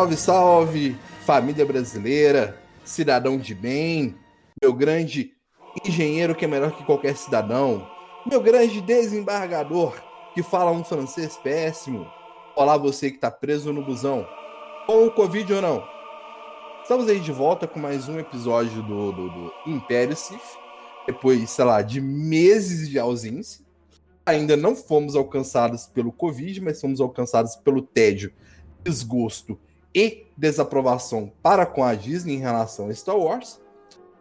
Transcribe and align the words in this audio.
Salve, 0.00 0.16
salve, 0.16 0.96
família 1.26 1.66
brasileira, 1.66 2.58
cidadão 2.82 3.36
de 3.36 3.54
bem, 3.54 4.14
meu 4.58 4.72
grande 4.72 5.34
engenheiro 5.84 6.34
que 6.34 6.46
é 6.46 6.48
melhor 6.48 6.74
que 6.74 6.82
qualquer 6.84 7.14
cidadão, 7.14 7.86
meu 8.24 8.40
grande 8.40 8.80
desembargador 8.80 9.94
que 10.32 10.42
fala 10.42 10.70
um 10.70 10.82
francês 10.82 11.36
péssimo. 11.36 12.10
Olá, 12.56 12.78
você 12.78 13.10
que 13.10 13.18
tá 13.18 13.30
preso 13.30 13.74
no 13.74 13.84
busão, 13.84 14.26
com 14.86 15.04
o 15.04 15.10
Covid 15.10 15.52
ou 15.52 15.60
não. 15.60 15.84
Estamos 16.80 17.06
aí 17.06 17.20
de 17.20 17.30
volta 17.30 17.68
com 17.68 17.78
mais 17.78 18.08
um 18.08 18.18
episódio 18.18 18.82
do, 18.82 19.12
do, 19.12 19.28
do 19.28 19.52
Império 19.66 20.16
Sif, 20.16 20.56
depois, 21.06 21.50
sei 21.50 21.64
lá, 21.66 21.82
de 21.82 22.00
meses 22.00 22.88
de 22.88 22.98
ausência. 22.98 23.62
Ainda 24.24 24.56
não 24.56 24.74
fomos 24.74 25.14
alcançados 25.14 25.86
pelo 25.86 26.10
Covid, 26.10 26.58
mas 26.62 26.80
fomos 26.80 27.02
alcançados 27.02 27.54
pelo 27.54 27.82
tédio, 27.82 28.32
desgosto 28.82 29.58
e 29.94 30.26
desaprovação 30.36 31.32
para 31.42 31.66
com 31.66 31.84
a 31.84 31.94
Disney 31.94 32.34
em 32.34 32.38
relação 32.38 32.88
a 32.88 32.94
Star 32.94 33.16
Wars. 33.16 33.60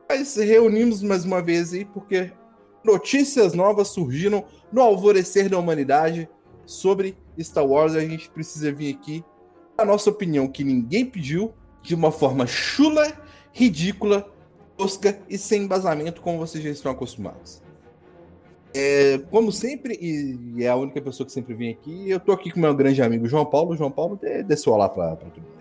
Mas 0.07 0.35
reunimos 0.35 1.01
mais 1.01 1.23
uma 1.23 1.41
vez 1.41 1.73
aí 1.73 1.85
porque 1.85 2.31
notícias 2.83 3.53
novas 3.53 3.89
surgiram 3.89 4.43
no 4.71 4.81
alvorecer 4.81 5.49
da 5.49 5.57
humanidade 5.57 6.27
sobre 6.65 7.17
Star 7.39 7.65
Wars. 7.65 7.95
A 7.95 8.01
gente 8.01 8.29
precisa 8.29 8.71
vir 8.71 8.95
aqui 8.95 9.23
a 9.77 9.85
nossa 9.85 10.09
opinião 10.09 10.47
que 10.47 10.63
ninguém 10.63 11.05
pediu 11.05 11.53
de 11.81 11.95
uma 11.95 12.11
forma 12.11 12.45
chula, 12.45 13.13
ridícula, 13.53 14.29
tosca 14.77 15.19
e 15.29 15.37
sem 15.37 15.63
embasamento 15.63 16.21
como 16.21 16.39
vocês 16.39 16.63
já 16.63 16.69
estão 16.69 16.91
acostumados. 16.91 17.61
É, 18.73 19.17
como 19.31 19.51
sempre, 19.51 19.97
e 19.99 20.63
é 20.63 20.69
a 20.69 20.75
única 20.75 21.01
pessoa 21.01 21.25
que 21.25 21.33
sempre 21.33 21.53
vem 21.53 21.71
aqui, 21.71 22.09
eu 22.09 22.19
tô 22.19 22.31
aqui 22.31 22.51
com 22.51 22.59
meu 22.59 22.73
grande 22.75 23.01
amigo 23.01 23.27
João 23.27 23.45
Paulo. 23.45 23.75
João 23.75 23.91
Paulo, 23.91 24.19
dê 24.19 24.57
seu 24.57 24.73
olá 24.73 24.87
para 24.87 25.15
todo 25.15 25.41
mundo. 25.41 25.58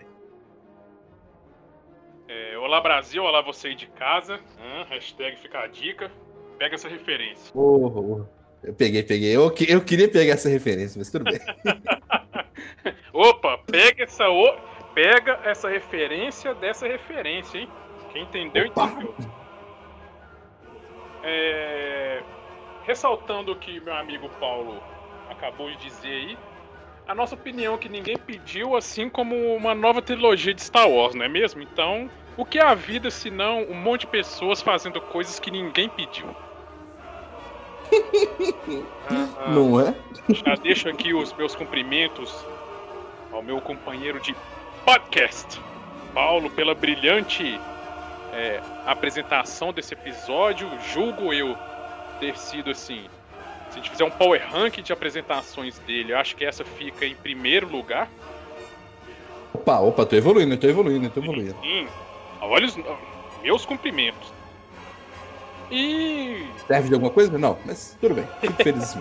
Olá 2.68 2.82
Brasil, 2.82 3.24
olá 3.24 3.40
você 3.40 3.68
aí 3.68 3.74
de 3.74 3.86
casa. 3.86 4.38
Hum, 4.60 4.84
hashtag 4.90 5.38
fica 5.38 5.60
a 5.60 5.66
dica. 5.66 6.12
Pega 6.58 6.74
essa 6.74 6.86
referência. 6.86 7.50
Oh. 7.58 8.26
Eu 8.62 8.74
peguei, 8.74 9.02
peguei. 9.02 9.34
Eu, 9.34 9.52
eu 9.66 9.80
queria 9.80 10.06
pegar 10.06 10.34
essa 10.34 10.50
referência, 10.50 10.98
mas 10.98 11.10
tudo 11.10 11.24
bem. 11.24 11.40
Opa, 13.12 13.56
pega 13.66 14.04
essa, 14.04 14.24
pega 14.94 15.40
essa 15.44 15.70
referência 15.70 16.54
dessa 16.54 16.86
referência, 16.86 17.58
hein? 17.58 17.68
Quem 18.12 18.24
entendeu, 18.24 18.66
Opa. 18.66 18.84
entendeu. 18.84 19.14
É... 21.22 22.22
Ressaltando 22.84 23.52
o 23.52 23.56
que 23.56 23.80
meu 23.80 23.94
amigo 23.94 24.28
Paulo 24.38 24.82
acabou 25.30 25.70
de 25.70 25.78
dizer 25.78 26.08
aí, 26.08 26.38
a 27.08 27.14
nossa 27.14 27.34
opinião 27.34 27.78
que 27.78 27.88
ninguém 27.88 28.18
pediu, 28.18 28.76
assim 28.76 29.08
como 29.08 29.34
uma 29.56 29.74
nova 29.74 30.02
trilogia 30.02 30.52
de 30.52 30.62
Star 30.62 30.88
Wars, 30.88 31.14
não 31.14 31.24
é 31.24 31.28
mesmo? 31.28 31.62
Então, 31.62 32.10
o 32.36 32.44
que 32.44 32.58
é 32.58 32.62
a 32.62 32.74
vida 32.74 33.10
se 33.10 33.30
não 33.30 33.62
um 33.62 33.74
monte 33.74 34.02
de 34.02 34.08
pessoas 34.08 34.60
fazendo 34.60 35.00
coisas 35.00 35.40
que 35.40 35.50
ninguém 35.50 35.88
pediu? 35.88 36.26
ah, 39.08 39.48
não 39.48 39.80
é? 39.80 39.94
Já 40.28 40.54
deixo 40.56 40.90
aqui 40.90 41.14
os 41.14 41.32
meus 41.32 41.54
cumprimentos 41.54 42.44
ao 43.32 43.42
meu 43.42 43.58
companheiro 43.62 44.20
de 44.20 44.36
podcast, 44.84 45.58
Paulo, 46.12 46.50
pela 46.50 46.74
brilhante 46.74 47.58
é, 48.34 48.60
apresentação 48.84 49.72
desse 49.72 49.94
episódio. 49.94 50.68
Julgo 50.92 51.32
eu 51.32 51.56
ter 52.20 52.36
sido 52.36 52.70
assim. 52.70 53.06
Se 53.78 53.80
a 53.80 53.84
gente 53.84 53.90
fizer 53.90 54.04
um 54.04 54.10
power 54.10 54.44
rank 54.50 54.78
de 54.82 54.92
apresentações 54.92 55.78
dele, 55.80 56.12
eu 56.12 56.18
acho 56.18 56.34
que 56.34 56.44
essa 56.44 56.64
fica 56.64 57.06
em 57.06 57.14
primeiro 57.14 57.68
lugar. 57.68 58.10
Opa, 59.54 59.78
opa, 59.78 60.04
tô 60.04 60.16
evoluindo, 60.16 60.56
tô 60.56 60.66
evoluindo, 60.66 61.08
tô 61.10 61.20
evoluindo. 61.20 61.56
Sim, 61.62 61.86
Olha 62.40 62.66
os 62.66 62.76
meus 63.42 63.64
cumprimentos. 63.64 64.32
E. 65.70 66.46
Serve 66.66 66.88
de 66.88 66.94
alguma 66.94 67.12
coisa? 67.12 67.36
Não, 67.38 67.58
mas 67.64 67.96
tudo 68.00 68.14
bem. 68.14 68.26
Fico 68.40 68.54
feliz 68.62 68.96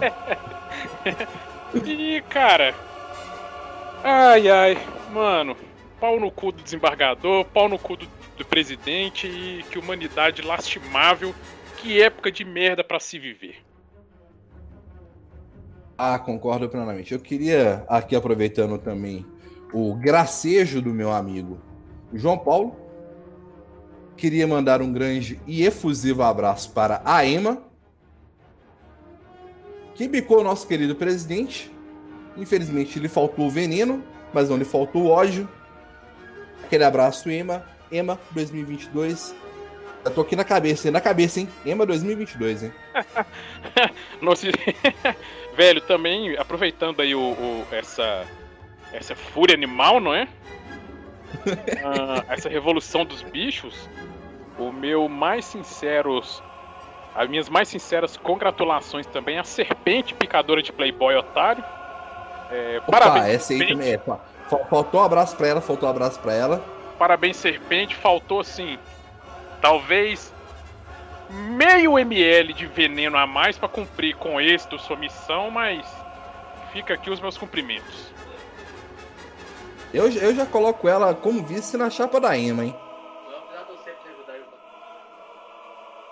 e, 1.85 2.21
cara. 2.29 2.75
Ai, 4.03 4.49
ai. 4.49 4.77
Mano, 5.11 5.55
pau 5.99 6.19
no 6.19 6.29
cu 6.29 6.51
do 6.51 6.61
desembargador, 6.61 7.45
pau 7.45 7.67
no 7.67 7.79
cu 7.79 7.95
do, 7.95 8.07
do 8.37 8.45
presidente 8.45 9.27
e 9.27 9.63
que 9.71 9.79
humanidade 9.79 10.41
lastimável. 10.41 11.33
Que 11.77 12.01
época 12.01 12.31
de 12.31 12.43
merda 12.43 12.83
para 12.83 12.99
se 12.99 13.17
viver. 13.17 13.66
Ah, 15.97 16.19
concordo 16.19 16.69
plenamente. 16.69 17.13
Eu 17.13 17.19
queria, 17.19 17.83
aqui 17.87 18.15
aproveitando 18.15 18.77
também 18.77 19.25
o 19.73 19.95
gracejo 19.95 20.81
do 20.81 20.93
meu 20.93 21.11
amigo 21.11 21.59
João 22.13 22.37
Paulo, 22.37 22.87
Queria 24.17 24.47
mandar 24.47 24.81
um 24.81 24.91
grande 24.91 25.39
e 25.45 25.63
efusivo 25.63 26.23
abraço 26.23 26.71
para 26.71 27.03
a 27.05 27.23
Ema, 27.23 27.61
que 29.93 30.07
bicou 30.07 30.39
o 30.39 30.43
nosso 30.43 30.67
querido 30.67 30.95
presidente. 30.95 31.71
Infelizmente, 32.35 32.99
lhe 32.99 33.07
faltou 33.07 33.45
o 33.45 33.49
veneno, 33.49 34.03
mas 34.33 34.49
não 34.49 34.57
lhe 34.57 34.65
faltou 34.65 35.03
o 35.03 35.09
ódio. 35.09 35.47
Aquele 36.63 36.83
abraço, 36.83 37.29
Ema. 37.29 37.63
Ema 37.91 38.19
2022. 38.31 39.35
Eu 40.07 40.13
tô 40.13 40.21
aqui 40.21 40.35
na 40.35 40.43
cabeça, 40.43 40.89
na 40.89 41.01
cabeça, 41.01 41.41
hein? 41.41 41.49
Ema 41.65 41.85
2022, 41.85 42.63
hein? 42.63 42.73
Nossa, 44.21 44.47
velho, 45.55 45.81
também 45.81 46.37
aproveitando 46.37 47.01
aí 47.01 47.13
o, 47.13 47.19
o, 47.19 47.67
essa, 47.71 48.25
essa 48.93 49.15
fúria 49.15 49.53
animal, 49.53 49.99
não 49.99 50.13
é? 50.13 50.27
uh, 51.45 52.23
essa 52.31 52.47
revolução 52.47 53.05
dos 53.05 53.21
bichos, 53.21 53.89
o 54.57 54.71
meu 54.71 55.09
mais 55.09 55.45
sinceros. 55.45 56.41
As 57.13 57.27
minhas 57.27 57.49
mais 57.49 57.67
sinceras 57.67 58.15
congratulações 58.15 59.07
também 59.07 59.39
à 59.39 59.43
serpente 59.43 60.13
picadora 60.13 60.61
de 60.61 60.71
Playboy 60.71 61.15
Otário. 61.15 61.63
É, 62.51 62.79
Opa, 62.87 62.99
parabéns, 62.99 63.35
essa 63.35 63.53
aí 63.53 63.67
também 63.67 63.93
é. 63.93 63.99
Faltou 64.69 65.01
um 65.01 65.03
abraço 65.03 65.35
pra 65.35 65.47
ela, 65.47 65.59
faltou 65.59 65.89
um 65.89 65.91
abraço 65.91 66.19
pra 66.19 66.33
ela. 66.33 66.63
Parabéns, 66.97 67.37
serpente. 67.37 67.95
Faltou 67.95 68.39
assim. 68.39 68.77
Talvez 69.61 70.33
meio 71.29 71.97
ml 71.97 72.53
de 72.53 72.67
veneno 72.67 73.17
a 73.17 73.27
mais 73.27 73.57
para 73.57 73.67
cumprir 73.67 74.15
com 74.15 74.39
êxito 74.39 74.79
sua 74.79 74.95
missão, 74.95 75.51
mas 75.51 75.85
fica 76.71 76.93
aqui 76.93 77.09
os 77.09 77.19
meus 77.19 77.37
cumprimentos. 77.37 78.11
Eu, 79.93 80.09
eu 80.11 80.35
já 80.35 80.45
coloco 80.45 80.87
ela 80.87 81.13
como 81.13 81.43
vice 81.43 81.77
na 81.77 81.89
chapa 81.89 82.19
da 82.19 82.37
Ema, 82.37 82.65
hein? 82.65 82.75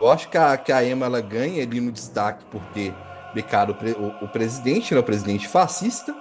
Eu 0.02 0.12
acho 0.12 0.28
que 0.30 0.38
a, 0.38 0.58
que 0.58 0.72
a 0.72 0.84
Ema 0.84 1.06
ela 1.06 1.22
ganha 1.22 1.64
ali 1.64 1.80
no 1.80 1.92
destaque 1.92 2.44
por 2.46 2.62
ter 2.74 2.94
becado 3.34 3.74
o, 3.74 4.02
o, 4.02 4.26
o 4.26 4.28
presidente, 4.28 4.94
né, 4.94 5.00
o 5.00 5.04
presidente 5.04 5.48
fascista. 5.48 6.16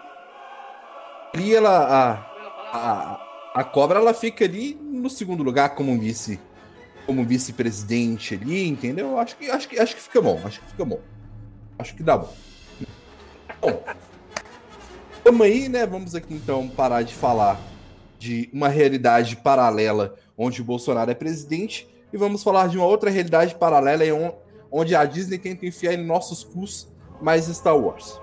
E 1.34 1.54
ela, 1.54 2.20
a, 2.72 2.76
a, 2.76 3.60
a 3.60 3.64
cobra 3.64 3.98
ela 3.98 4.14
fica 4.14 4.44
ali 4.44 4.74
no 4.80 5.10
segundo 5.10 5.42
lugar 5.42 5.74
como 5.74 5.98
vice 5.98 6.40
como 7.06 7.24
vice-presidente 7.24 8.34
ali, 8.34 8.68
entendeu? 8.68 9.18
Acho 9.18 9.36
que, 9.36 9.50
acho, 9.50 9.68
que, 9.68 9.78
acho 9.78 9.94
que 9.94 10.02
fica 10.02 10.20
bom, 10.20 10.40
acho 10.44 10.60
que 10.60 10.66
fica 10.68 10.84
bom. 10.84 11.00
Acho 11.78 11.94
que 11.94 12.02
dá 12.02 12.16
bom. 12.16 12.34
Bom, 13.60 13.82
Vamos 15.24 15.40
aí, 15.40 15.70
né? 15.70 15.86
Vamos 15.86 16.14
aqui 16.14 16.34
então 16.34 16.68
parar 16.68 17.00
de 17.00 17.14
falar 17.14 17.58
de 18.18 18.50
uma 18.52 18.68
realidade 18.68 19.36
paralela 19.36 20.14
onde 20.36 20.60
o 20.60 20.64
Bolsonaro 20.64 21.10
é 21.10 21.14
presidente 21.14 21.88
e 22.12 22.16
vamos 22.18 22.44
falar 22.44 22.68
de 22.68 22.76
uma 22.76 22.86
outra 22.86 23.08
realidade 23.08 23.54
paralela 23.54 24.04
onde 24.70 24.94
a 24.94 25.02
Disney 25.06 25.38
tenta 25.38 25.64
enfiar 25.64 25.94
em 25.94 26.04
nossos 26.04 26.44
cus 26.44 26.92
mais 27.22 27.46
Star 27.46 27.74
Wars. 27.74 28.20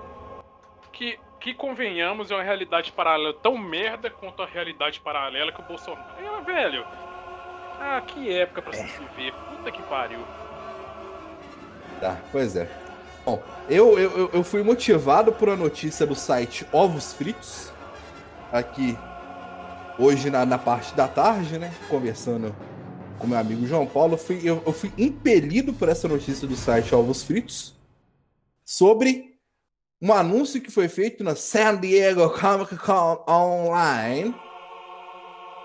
Que, 0.92 1.18
que 1.40 1.52
convenhamos 1.54 2.30
é 2.30 2.36
uma 2.36 2.44
realidade 2.44 2.92
paralela 2.92 3.34
tão 3.34 3.58
merda 3.58 4.08
quanto 4.08 4.40
a 4.40 4.46
realidade 4.46 5.00
paralela 5.00 5.50
que 5.50 5.60
o 5.60 5.64
Bolsonaro. 5.64 6.24
É, 6.24 6.40
velho. 6.44 6.86
Ah, 7.84 8.00
que 8.00 8.32
época 8.32 8.62
pra 8.62 8.78
é. 8.78 8.86
se 8.86 8.98
viver. 8.98 9.34
Puta 9.50 9.72
que 9.72 9.82
pariu. 9.82 10.20
Tá, 12.00 12.16
pois 12.30 12.54
é. 12.54 12.70
Bom, 13.24 13.42
eu, 13.68 13.98
eu, 13.98 14.30
eu 14.32 14.44
fui 14.44 14.62
motivado 14.62 15.32
por 15.32 15.48
a 15.48 15.56
notícia 15.56 16.06
do 16.06 16.14
site 16.14 16.64
Ovos 16.72 17.12
Fritos. 17.12 17.72
Aqui, 18.52 18.96
hoje 19.98 20.30
na, 20.30 20.46
na 20.46 20.58
parte 20.58 20.94
da 20.94 21.08
tarde, 21.08 21.58
né? 21.58 21.74
Conversando 21.88 22.54
com 23.18 23.26
meu 23.26 23.38
amigo 23.38 23.66
João 23.66 23.86
Paulo, 23.86 24.14
eu 24.14 24.18
fui, 24.18 24.40
eu, 24.44 24.62
eu 24.64 24.72
fui 24.72 24.92
impelido 24.96 25.72
por 25.72 25.88
essa 25.88 26.06
notícia 26.06 26.46
do 26.46 26.54
site 26.54 26.94
Ovos 26.94 27.24
Fritos 27.24 27.74
sobre 28.64 29.40
um 30.00 30.12
anúncio 30.12 30.60
que 30.60 30.70
foi 30.70 30.86
feito 30.86 31.24
na 31.24 31.34
San 31.34 31.80
Diego 31.80 32.30
Comic 32.30 32.76
Con 32.76 33.24
Online 33.28 34.34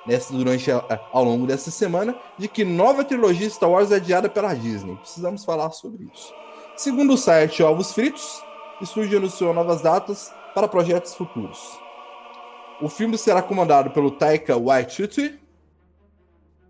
nessa, 0.08 0.34
durante 0.34 0.72
ao 0.72 1.24
longo 1.24 1.46
dessa 1.46 1.70
semana 1.70 2.18
de 2.38 2.48
que 2.48 2.64
nova 2.64 3.04
trilogia 3.04 3.50
Star 3.50 3.70
Wars 3.70 3.92
é 3.92 3.96
adiada 3.96 4.30
pela 4.30 4.54
Disney. 4.54 4.96
Precisamos 4.96 5.44
falar 5.44 5.70
sobre 5.72 6.10
isso. 6.14 6.34
Segundo 6.76 7.14
o 7.14 7.18
site 7.18 7.62
Ovos 7.62 7.92
Fritos, 7.92 8.42
o 8.80 8.84
estúdio 8.84 9.18
anunciou 9.18 9.54
novas 9.54 9.82
datas 9.82 10.32
para 10.56 10.68
projetos 10.68 11.14
futuros. 11.14 11.78
O 12.82 12.88
filme 12.88 13.18
será 13.18 13.42
comandado 13.42 13.90
pelo 13.90 14.12
Taika 14.12 14.56
Waititi, 14.56 15.40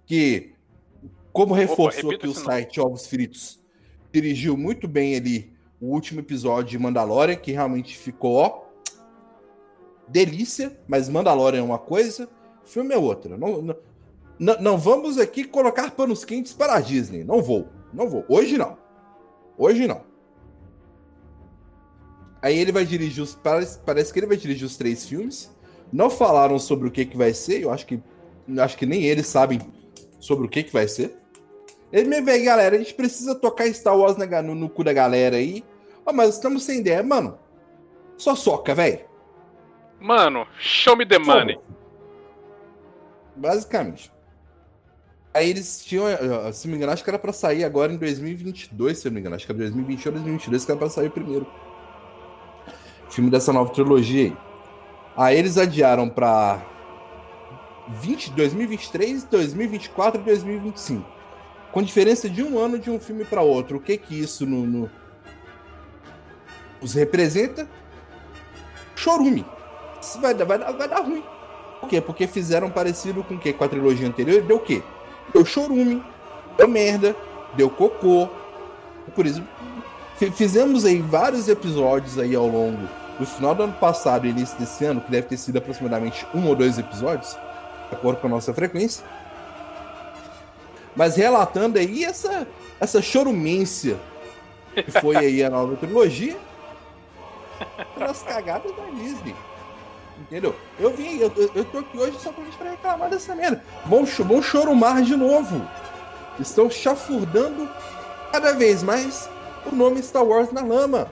que, 0.05 0.53
como 1.33 1.53
reforçou 1.53 2.11
aqui 2.11 2.27
o 2.27 2.33
site 2.33 2.79
Ovos 2.79 3.07
Fritos, 3.07 3.59
dirigiu 4.11 4.55
muito 4.57 4.87
bem 4.87 5.15
ali 5.15 5.53
o 5.79 5.87
último 5.87 6.21
episódio 6.21 6.71
de 6.71 6.79
Mandalorian, 6.79 7.35
que 7.35 7.51
realmente 7.51 7.97
ficou, 7.97 8.35
ó, 8.35 8.63
delícia, 10.07 10.79
mas 10.87 11.09
Mandalorian 11.09 11.59
é 11.59 11.63
uma 11.63 11.77
coisa, 11.77 12.29
filme 12.67 12.93
é 12.93 12.97
outra. 12.97 13.37
Não, 13.37 13.75
não, 14.39 14.61
não, 14.61 14.77
vamos 14.77 15.17
aqui 15.17 15.43
colocar 15.43 15.91
panos 15.91 16.23
quentes 16.23 16.53
para 16.53 16.75
a 16.75 16.79
Disney. 16.79 17.23
Não 17.23 17.41
vou, 17.41 17.67
não 17.93 18.07
vou. 18.09 18.25
Hoje 18.27 18.57
não. 18.57 18.77
Hoje 19.57 19.87
não. 19.87 20.01
Aí 22.41 22.57
ele 22.57 22.71
vai 22.71 22.85
dirigir 22.85 23.23
os. 23.23 23.33
Parece, 23.33 23.79
parece 23.79 24.13
que 24.13 24.19
ele 24.19 24.27
vai 24.27 24.37
dirigir 24.37 24.65
os 24.65 24.77
três 24.77 25.05
filmes. 25.05 25.55
Não 25.91 26.09
falaram 26.09 26.59
sobre 26.59 26.87
o 26.87 26.91
que, 26.91 27.05
que 27.05 27.17
vai 27.17 27.33
ser. 27.33 27.61
Eu 27.61 27.71
acho 27.71 27.85
que. 27.85 27.99
Acho 28.59 28.77
que 28.77 28.85
nem 28.85 29.03
eles 29.03 29.27
sabem 29.27 29.59
sobre 30.19 30.45
o 30.45 30.49
que, 30.49 30.63
que 30.63 30.71
vai 30.71 30.87
ser. 30.87 31.15
Ele 31.91 32.07
me 32.07 32.21
vê, 32.21 32.39
galera, 32.39 32.75
a 32.75 32.79
gente 32.79 32.93
precisa 32.93 33.33
tocar 33.33 33.71
Star 33.73 33.97
Wars 33.97 34.15
no, 34.17 34.55
no 34.55 34.69
cu 34.69 34.83
da 34.83 34.93
galera 34.93 35.37
aí. 35.37 35.63
Oh, 36.05 36.13
mas 36.13 36.35
estamos 36.35 36.63
sem 36.63 36.79
ideia, 36.79 37.01
mano. 37.03 37.37
Só 38.17 38.35
soca, 38.35 38.73
velho. 38.73 38.99
Mano, 39.99 40.45
show 40.59 40.95
me 40.95 41.05
the 41.05 41.17
money. 41.17 41.57
Basicamente. 43.37 44.11
Aí 45.33 45.49
eles 45.49 45.85
tinham, 45.85 46.05
se 46.51 46.67
não 46.67 46.71
me 46.71 46.77
engano, 46.77 46.93
acho 46.93 47.03
que 47.03 47.09
era 47.09 47.19
pra 47.19 47.31
sair 47.31 47.63
agora 47.63 47.93
em 47.93 47.97
2022, 47.97 48.97
se 48.97 49.05
não 49.05 49.13
me 49.13 49.19
engano. 49.19 49.35
Acho 49.35 49.45
que 49.45 49.51
era 49.51 49.59
2021 49.59 50.09
ou 50.09 50.13
2022 50.13 50.65
que 50.65 50.71
era 50.71 50.79
pra 50.79 50.89
sair 50.89 51.07
o 51.07 51.11
primeiro. 51.11 51.47
Filme 53.09 53.29
dessa 53.29 53.53
nova 53.53 53.71
trilogia 53.71 54.25
aí. 54.25 54.37
Aí 55.15 55.37
eles 55.37 55.57
adiaram 55.57 56.09
pra 56.09 56.65
20, 57.87 58.31
2023, 58.31 59.23
2024 59.25 60.21
e 60.21 60.23
2025 60.25 61.17
com 61.77 61.83
diferença 61.83 62.27
de 62.27 62.41
um 62.41 62.57
ano 62.57 62.79
de 62.79 62.89
um 62.89 62.99
filme 62.99 63.23
para 63.23 63.43
outro. 63.43 63.77
O 63.77 63.79
que 63.79 63.97
que 63.97 64.19
isso 64.19 64.47
no, 64.47 64.65
no... 64.65 64.89
nos 66.81 66.93
representa? 66.93 67.69
Chorume. 68.95 69.45
Isso 70.01 70.19
vai, 70.19 70.33
vai, 70.33 70.57
vai 70.57 70.87
dar 70.87 71.01
ruim. 71.01 71.23
Por 71.79 71.89
quê? 71.89 72.01
Porque 72.01 72.27
fizeram 72.27 72.69
parecido 72.69 73.23
com 73.23 73.35
o 73.35 73.39
quê? 73.39 73.53
Com 73.53 73.63
a 73.63 73.67
trilogia 73.67 74.07
anterior. 74.07 74.41
Deu 74.41 74.57
o 74.57 74.59
quê? 74.59 74.81
Deu 75.33 75.45
chorume, 75.45 76.03
deu 76.57 76.67
merda, 76.67 77.15
deu 77.55 77.69
cocô. 77.69 78.27
Por 79.15 79.25
isso, 79.25 79.43
fizemos 80.35 80.85
aí 80.85 80.99
vários 80.99 81.47
episódios 81.47 82.17
aí 82.19 82.35
ao 82.35 82.47
longo 82.47 82.87
do 83.17 83.25
final 83.25 83.55
do 83.55 83.63
ano 83.63 83.73
passado 83.73 84.27
e 84.27 84.29
início 84.29 84.57
desse 84.59 84.85
ano, 84.85 85.01
que 85.01 85.09
deve 85.09 85.27
ter 85.27 85.37
sido 85.37 85.57
aproximadamente 85.57 86.25
um 86.33 86.47
ou 86.47 86.55
dois 86.55 86.77
episódios, 86.77 87.37
de 87.89 87.95
acordo 87.95 88.19
com 88.19 88.27
a 88.27 88.29
nossa 88.29 88.53
frequência 88.53 89.03
mas 90.97 91.15
relatando 91.15 91.77
aí 91.77 92.03
essa, 92.03 92.47
essa 92.79 93.01
chorumência 93.03 93.97
que 94.73 94.89
foi 94.99 95.15
aí 95.15 95.43
a 95.43 95.49
nova 95.49 95.75
trilogia 95.75 96.35
pelas 97.95 98.23
cagadas 98.23 98.75
da 98.75 98.83
Disney. 98.99 99.35
Entendeu? 100.19 100.55
Eu 100.79 100.93
vim, 100.93 101.19
eu, 101.19 101.31
eu 101.53 101.65
tô 101.65 101.79
aqui 101.79 101.97
hoje 101.97 102.19
só 102.19 102.31
pra 102.31 102.43
gente 102.43 102.57
pra 102.57 102.71
reclamar 102.71 103.09
dessa 103.09 103.35
merda. 103.35 103.63
Vão, 103.85 104.03
vão 104.05 104.41
chorumar 104.41 105.01
de 105.01 105.15
novo. 105.15 105.67
Estão 106.39 106.69
chafurdando 106.69 107.69
cada 108.31 108.53
vez 108.53 108.83
mais 108.83 109.29
o 109.65 109.75
nome 109.75 110.01
Star 110.01 110.23
Wars 110.23 110.51
na 110.51 110.61
lama. 110.61 111.11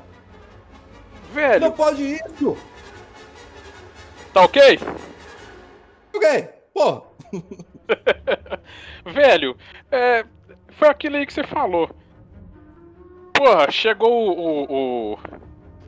Velho. 1.31 1.61
Não 1.61 1.71
pode 1.71 2.03
isso. 2.03 2.57
Tá 4.33 4.43
ok? 4.43 4.79
Ok. 6.13 6.49
Pô. 6.73 7.03
Velho, 9.05 9.55
é, 9.91 10.25
foi 10.71 10.87
aquilo 10.89 11.17
aí 11.17 11.25
que 11.25 11.33
você 11.33 11.43
falou. 11.43 11.89
Porra, 13.33 13.69
chegou 13.69 14.37
o, 14.37 15.13
o 15.13 15.17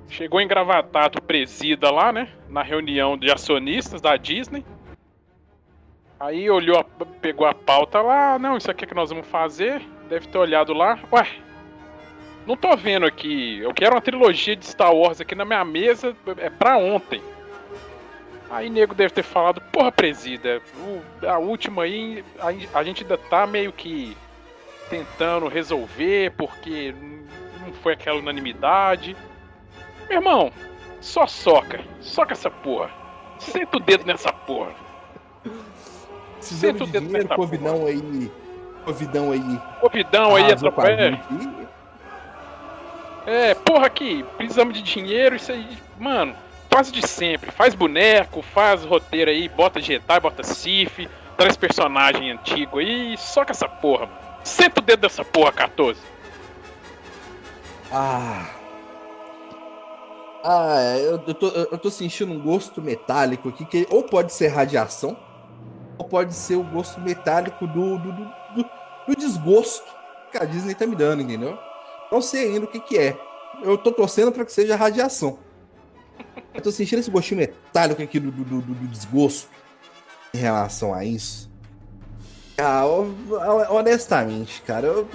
chegou 0.09 0.41
engravatado 0.41 1.19
o 1.19 1.21
presida 1.21 1.91
lá, 1.91 2.11
né? 2.11 2.29
Na 2.49 2.63
reunião 2.63 3.17
de 3.17 3.31
acionistas 3.31 4.01
da 4.01 4.15
Disney. 4.17 4.65
Aí 6.19 6.49
olhou, 6.49 6.83
pegou 7.21 7.45
a 7.45 7.53
pauta 7.53 8.01
lá, 8.01 8.39
não, 8.39 8.57
isso 8.57 8.71
aqui 8.71 8.85
é 8.85 8.87
que 8.87 8.95
nós 8.95 9.09
vamos 9.09 9.27
fazer. 9.27 9.81
Deve 10.09 10.27
ter 10.27 10.37
olhado 10.37 10.73
lá. 10.73 10.97
Ué, 11.11 11.27
não 12.45 12.55
tô 12.55 12.75
vendo 12.75 13.05
aqui. 13.05 13.59
Eu 13.59 13.73
quero 13.73 13.95
uma 13.95 14.01
trilogia 14.01 14.55
de 14.55 14.65
Star 14.65 14.93
Wars 14.93 15.21
aqui 15.21 15.35
na 15.35 15.45
minha 15.45 15.63
mesa. 15.63 16.15
É 16.37 16.49
pra 16.49 16.77
ontem. 16.77 17.21
Aí 18.49 18.69
nego 18.69 18.95
deve 18.95 19.13
ter 19.13 19.23
falado, 19.23 19.59
porra, 19.59 19.91
presida, 19.91 20.61
a 21.27 21.37
última 21.37 21.83
aí 21.83 22.23
a, 22.39 22.79
a 22.79 22.83
gente 22.83 23.03
ainda 23.03 23.17
tá 23.17 23.45
meio 23.45 23.73
que 23.73 24.15
tentando 24.89 25.49
resolver 25.49 26.31
porque 26.37 26.95
não 27.65 27.73
foi 27.73 27.93
aquela 27.93 28.19
unanimidade. 28.19 29.17
Meu 30.09 30.19
irmão, 30.19 30.51
só 31.01 31.27
soca, 31.27 31.83
soca 31.99 32.33
essa 32.33 32.49
porra. 32.49 32.89
Senta 33.39 33.77
o 33.77 33.79
dedo 33.79 34.05
nessa 34.05 34.31
porra. 34.31 34.73
Senta 36.39 36.83
o 36.83 36.87
dedo 36.87 37.05
dinheiro, 37.05 37.23
nessa 37.23 37.35
Covidão 37.35 37.79
porra. 37.79 37.89
aí. 37.89 38.31
Covidão 38.85 39.31
aí. 39.31 39.61
Covidão 39.81 40.35
aí 40.35 40.51
atropé. 40.51 41.19
É, 43.25 43.53
porra 43.53 43.87
aqui, 43.87 44.23
precisamos 44.37 44.73
de 44.73 44.81
dinheiro, 44.81 45.35
isso 45.35 45.51
aí. 45.51 45.77
Mano, 45.99 46.33
faz 46.69 46.91
de 46.91 47.05
sempre. 47.05 47.51
Faz 47.51 47.75
boneco, 47.75 48.41
faz 48.41 48.85
roteiro 48.85 49.29
aí, 49.29 49.49
bota 49.49 49.81
Jedi, 49.81 50.19
bota 50.21 50.43
Sif, 50.43 51.09
traz 51.35 51.57
personagem 51.57 52.31
antigo 52.31 52.79
aí, 52.79 53.17
que 53.17 53.51
essa 53.51 53.67
porra, 53.67 54.05
mano. 54.05 54.17
Senta 54.43 54.79
o 54.79 54.83
dedo 54.83 55.01
dessa 55.01 55.25
porra, 55.25 55.51
14. 55.51 55.99
Ah. 57.91 58.56
Ah, 60.43 60.77
é, 60.79 61.05
eu, 61.05 61.21
eu, 61.27 61.33
tô, 61.33 61.47
eu 61.47 61.77
tô 61.77 61.89
sentindo 61.89 62.31
um 62.31 62.41
gosto 62.41 62.81
metálico 62.81 63.49
aqui, 63.49 63.65
que 63.65 63.87
ou 63.89 64.03
pode 64.03 64.33
ser 64.33 64.47
radiação, 64.47 65.17
ou 65.97 66.05
pode 66.05 66.33
ser 66.33 66.55
o 66.55 66.63
gosto 66.63 67.01
metálico 67.01 67.65
do, 67.67 67.97
do, 67.97 68.11
do, 68.11 68.65
do, 69.07 69.15
desgosto 69.15 69.85
que 70.31 70.37
a 70.37 70.45
Disney 70.45 70.75
tá 70.75 70.85
me 70.85 70.95
dando, 70.95 71.21
entendeu? 71.21 71.57
Não 72.11 72.21
sei 72.21 72.47
ainda 72.47 72.65
o 72.65 72.69
que, 72.69 72.79
que 72.79 72.97
é. 72.97 73.17
Eu 73.63 73.77
tô 73.77 73.91
torcendo 73.91 74.31
para 74.31 74.45
que 74.45 74.51
seja 74.51 74.75
radiação. 74.75 75.39
Eu 76.53 76.61
tô 76.61 76.71
sentindo 76.71 76.99
esse 76.99 77.11
gostinho 77.11 77.39
metálico 77.39 78.01
aqui 78.01 78.19
do, 78.19 78.31
do, 78.31 78.43
do, 78.43 78.61
do 78.61 78.87
desgosto 78.87 79.49
em 80.33 80.37
relação 80.37 80.93
a 80.93 81.03
isso. 81.03 81.51
Ah, 82.57 82.85
honestamente, 83.69 84.61
cara, 84.63 84.87
eu, 84.87 85.07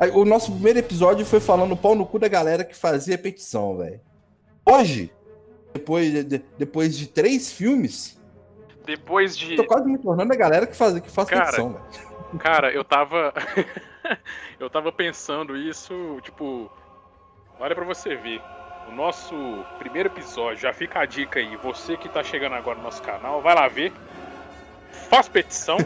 eu, 0.00 0.16
o 0.16 0.24
nosso 0.24 0.52
primeiro 0.52 0.78
episódio 0.78 1.26
foi 1.26 1.40
falando 1.40 1.76
pau 1.76 1.94
no 1.94 2.06
cu 2.06 2.18
da 2.18 2.28
galera 2.28 2.64
que 2.64 2.76
fazia 2.76 3.18
petição, 3.18 3.76
velho. 3.76 4.00
Hoje, 4.64 5.12
depois 5.72 6.12
de, 6.12 6.38
depois 6.58 6.96
de 6.96 7.06
três 7.08 7.52
filmes. 7.52 8.20
Depois 8.84 9.36
de. 9.36 9.56
Tô 9.56 9.64
quase 9.64 9.88
me 9.88 9.98
tornando 9.98 10.32
a 10.32 10.36
galera 10.36 10.66
que 10.66 10.76
faz, 10.76 10.98
que 11.00 11.10
faz 11.10 11.28
cara, 11.28 11.44
petição, 11.44 11.72
velho. 11.72 12.38
Cara, 12.38 12.72
eu 12.72 12.84
tava. 12.84 13.32
eu 14.58 14.70
tava 14.70 14.92
pensando 14.92 15.56
isso, 15.56 16.20
tipo. 16.22 16.70
Olha 17.58 17.74
para 17.74 17.84
você 17.84 18.16
ver 18.16 18.40
o 18.88 18.92
nosso 18.92 19.34
primeiro 19.78 20.08
episódio. 20.08 20.62
Já 20.62 20.72
fica 20.72 21.00
a 21.00 21.06
dica 21.06 21.38
aí. 21.38 21.56
Você 21.56 21.96
que 21.96 22.08
tá 22.08 22.22
chegando 22.22 22.54
agora 22.54 22.78
no 22.78 22.84
nosso 22.84 23.02
canal, 23.02 23.40
vai 23.40 23.54
lá 23.54 23.68
ver. 23.68 23.92
Faz 25.08 25.28
petição. 25.28 25.76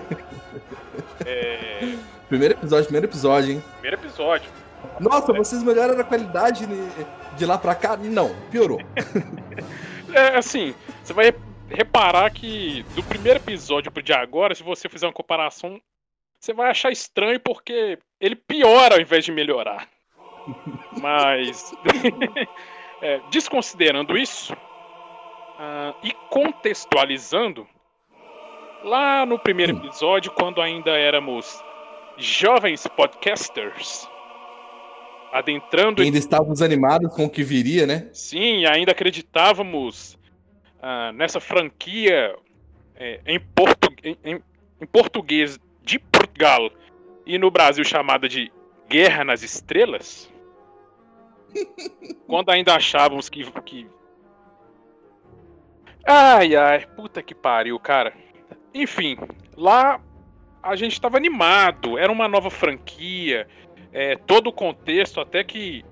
é... 1.25 1.97
Primeiro 2.29 2.55
episódio, 2.55 2.85
primeiro 2.87 3.07
episódio, 3.07 3.53
hein? 3.53 3.63
Primeiro 3.75 3.97
episódio. 3.97 4.51
Nossa, 5.01 5.33
vocês 5.33 5.63
melhoraram 5.63 6.01
a 6.01 6.05
qualidade 6.05 6.67
de 7.37 7.47
lá 7.47 7.59
pra 7.59 7.75
cá? 7.75 7.97
Não, 7.97 8.35
piorou. 8.51 8.81
é 10.13 10.37
assim, 10.37 10.75
você 11.03 11.13
vai 11.13 11.35
reparar 11.69 12.31
que 12.31 12.85
do 12.95 13.03
primeiro 13.03 13.39
episódio 13.39 13.91
pro 13.91 14.03
de 14.03 14.13
agora, 14.13 14.55
se 14.55 14.63
você 14.63 14.89
fizer 14.89 15.07
uma 15.07 15.13
comparação, 15.13 15.81
você 16.41 16.53
vai 16.53 16.71
achar 16.71 16.91
estranho 16.91 17.41
porque 17.41 17.99
ele 18.21 18.37
piora 18.37 18.95
ao 18.95 19.01
invés 19.01 19.25
de 19.25 19.33
melhorar. 19.33 19.89
Mas 21.01 21.73
É, 23.03 23.21
desconsiderando 23.31 24.17
isso 24.17 24.55
uh, 24.55 25.95
e 26.03 26.13
contextualizando, 26.31 27.69
Lá 28.85 29.27
no 29.27 29.39
primeiro 29.39 29.77
episódio, 29.77 30.31
quando 30.31 30.63
ainda 30.63 30.91
éramos 30.97 31.61
jovens 32.17 32.87
podcasters, 32.87 34.09
adentrando. 35.39 36.03
Ainda 36.03 36.19
estávamos 36.19 36.63
animados 36.63 37.15
com 37.15 37.25
o 37.25 37.31
que 37.31 37.43
viria, 37.43 37.87
né? 37.87 38.09
Sim, 38.13 38.65
ainda 38.67 38.93
acreditávamos 38.93 40.19
ah, 40.81 41.13
nessa 41.13 41.41
franquia 41.41 42.35
é, 42.97 43.21
em, 43.27 43.41
portu... 43.41 43.93
em, 44.03 44.17
em, 44.25 44.43
em 44.81 44.87
português 44.87 45.59
de 45.83 45.99
Portugal 45.99 46.71
e 47.25 47.39
no 47.39 47.51
Brasil 47.51 47.85
chamada 47.85 48.29
de 48.29 48.53
Guerra 48.89 49.25
nas 49.25 49.43
Estrelas. 49.43 50.31
quando 52.27 52.51
ainda 52.51 52.75
achávamos 52.75 53.29
que, 53.29 53.51
que. 53.63 53.89
Ai, 56.05 56.55
ai, 56.55 56.87
puta 56.87 57.23
que 57.23 57.35
pariu, 57.35 57.79
cara. 57.79 58.13
Enfim, 58.73 59.17
lá 59.57 60.01
a 60.63 60.77
gente 60.77 60.93
estava 60.93 61.17
animado, 61.17 61.99
era 61.99 62.11
uma 62.11 62.29
nova 62.29 62.51
franquia, 62.51 63.49
é, 63.97 64.15
todo 64.15 64.49
o 64.49 64.53
contexto, 64.53 65.23
até 65.23 65.43
que 65.43 65.83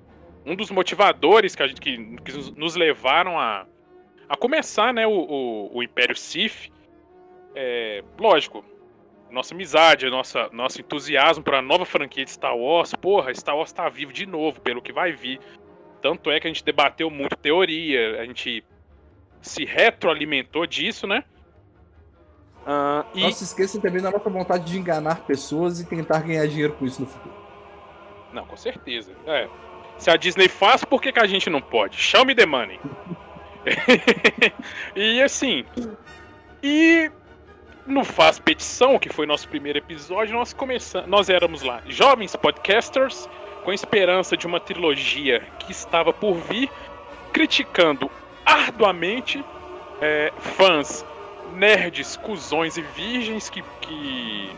um 0.45 0.55
dos 0.55 0.69
motivadores 0.69 1.55
que, 1.55 1.63
a 1.63 1.67
gente, 1.67 1.81
que, 1.81 1.97
que 2.17 2.51
nos 2.55 2.75
levaram 2.75 3.39
a, 3.39 3.65
a 4.29 4.37
começar 4.37 4.93
né, 4.93 5.07
o, 5.07 5.09
o, 5.09 5.77
o 5.77 5.81
Império 5.81 6.15
Sith, 6.15 6.71
é, 7.55 8.03
lógico, 8.19 8.63
nossa 9.31 9.55
amizade, 9.55 10.07
nossa, 10.07 10.47
nosso 10.53 10.79
entusiasmo 10.81 11.43
para 11.43 11.57
a 11.57 11.61
nova 11.63 11.83
franquia 11.83 12.23
de 12.23 12.29
Star 12.29 12.55
Wars, 12.55 12.93
porra, 12.93 13.33
Star 13.33 13.57
Wars 13.57 13.71
está 13.71 13.89
vivo 13.89 14.13
de 14.13 14.27
novo, 14.27 14.61
pelo 14.61 14.83
que 14.83 14.93
vai 14.93 15.11
vir. 15.11 15.39
Tanto 15.99 16.29
é 16.29 16.39
que 16.39 16.45
a 16.45 16.51
gente 16.51 16.63
debateu 16.63 17.09
muito 17.09 17.35
teoria, 17.35 18.21
a 18.21 18.25
gente 18.25 18.63
se 19.41 19.65
retroalimentou 19.65 20.67
disso, 20.67 21.07
né? 21.07 21.23
Uh, 22.67 23.03
e... 23.15 23.21
Não 23.21 23.31
se 23.31 23.45
esqueçam 23.45 23.81
também 23.81 23.99
da 23.99 24.11
nossa 24.11 24.29
vontade 24.29 24.65
de 24.65 24.77
enganar 24.77 25.25
pessoas 25.25 25.79
e 25.79 25.87
tentar 25.87 26.19
ganhar 26.19 26.45
dinheiro 26.47 26.73
com 26.73 26.85
isso 26.85 27.01
no 27.01 27.07
futuro. 27.07 27.44
Não, 28.35 28.45
com 28.45 28.57
certeza. 28.57 29.13
É. 29.25 29.47
Se 29.97 30.11
a 30.11 30.17
Disney 30.17 30.49
faz, 30.49 30.83
por 30.83 31.01
que, 31.01 31.11
que 31.13 31.19
a 31.19 31.25
gente 31.25 31.49
não 31.49 31.61
pode? 31.61 31.97
Show 31.97 32.25
me 32.25 32.35
the 32.35 32.45
money. 32.45 32.79
e 34.93 35.21
assim. 35.21 35.65
E 36.61 37.09
no 37.87 38.03
Faz 38.03 38.37
Petição, 38.37 38.99
que 38.99 39.07
foi 39.07 39.25
nosso 39.25 39.47
primeiro 39.47 39.79
episódio, 39.79 40.33
nós 40.35 40.51
começamos. 40.51 41.09
Nós 41.09 41.29
éramos 41.29 41.61
lá, 41.61 41.81
jovens 41.87 42.35
podcasters, 42.35 43.29
com 43.63 43.71
esperança 43.71 44.35
de 44.35 44.45
uma 44.45 44.59
trilogia 44.59 45.41
que 45.59 45.71
estava 45.71 46.11
por 46.11 46.33
vir, 46.33 46.69
criticando 47.31 48.11
arduamente 48.45 49.43
é, 50.01 50.33
fãs 50.37 51.05
nerds, 51.53 52.17
cuzões 52.17 52.75
e 52.75 52.81
virgens 52.81 53.49
que, 53.49 53.63
que 53.79 54.49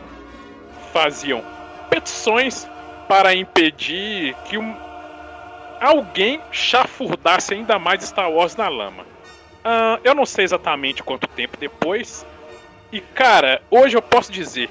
faziam 0.92 1.44
petições 1.88 2.66
para 3.08 3.34
impedir 3.34 4.34
que 4.44 4.58
um, 4.58 4.76
alguém 5.80 6.40
chafurdasse 6.52 7.54
ainda 7.54 7.78
mais 7.78 8.04
Star 8.04 8.30
Wars 8.30 8.54
na 8.54 8.68
lama. 8.68 9.02
Uh, 9.02 10.00
eu 10.04 10.14
não 10.14 10.26
sei 10.26 10.44
exatamente 10.44 11.02
quanto 11.02 11.26
tempo 11.26 11.56
depois. 11.56 12.26
E 12.92 13.00
cara, 13.00 13.62
hoje 13.70 13.96
eu 13.96 14.02
posso 14.02 14.30
dizer: 14.30 14.70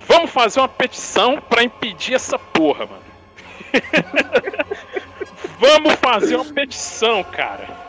vamos 0.00 0.30
fazer 0.30 0.60
uma 0.60 0.68
petição 0.68 1.40
para 1.40 1.62
impedir 1.62 2.14
essa 2.14 2.38
porra, 2.38 2.86
mano. 2.86 3.04
vamos 5.58 5.94
fazer 5.94 6.36
uma 6.36 6.52
petição, 6.52 7.22
cara. 7.22 7.84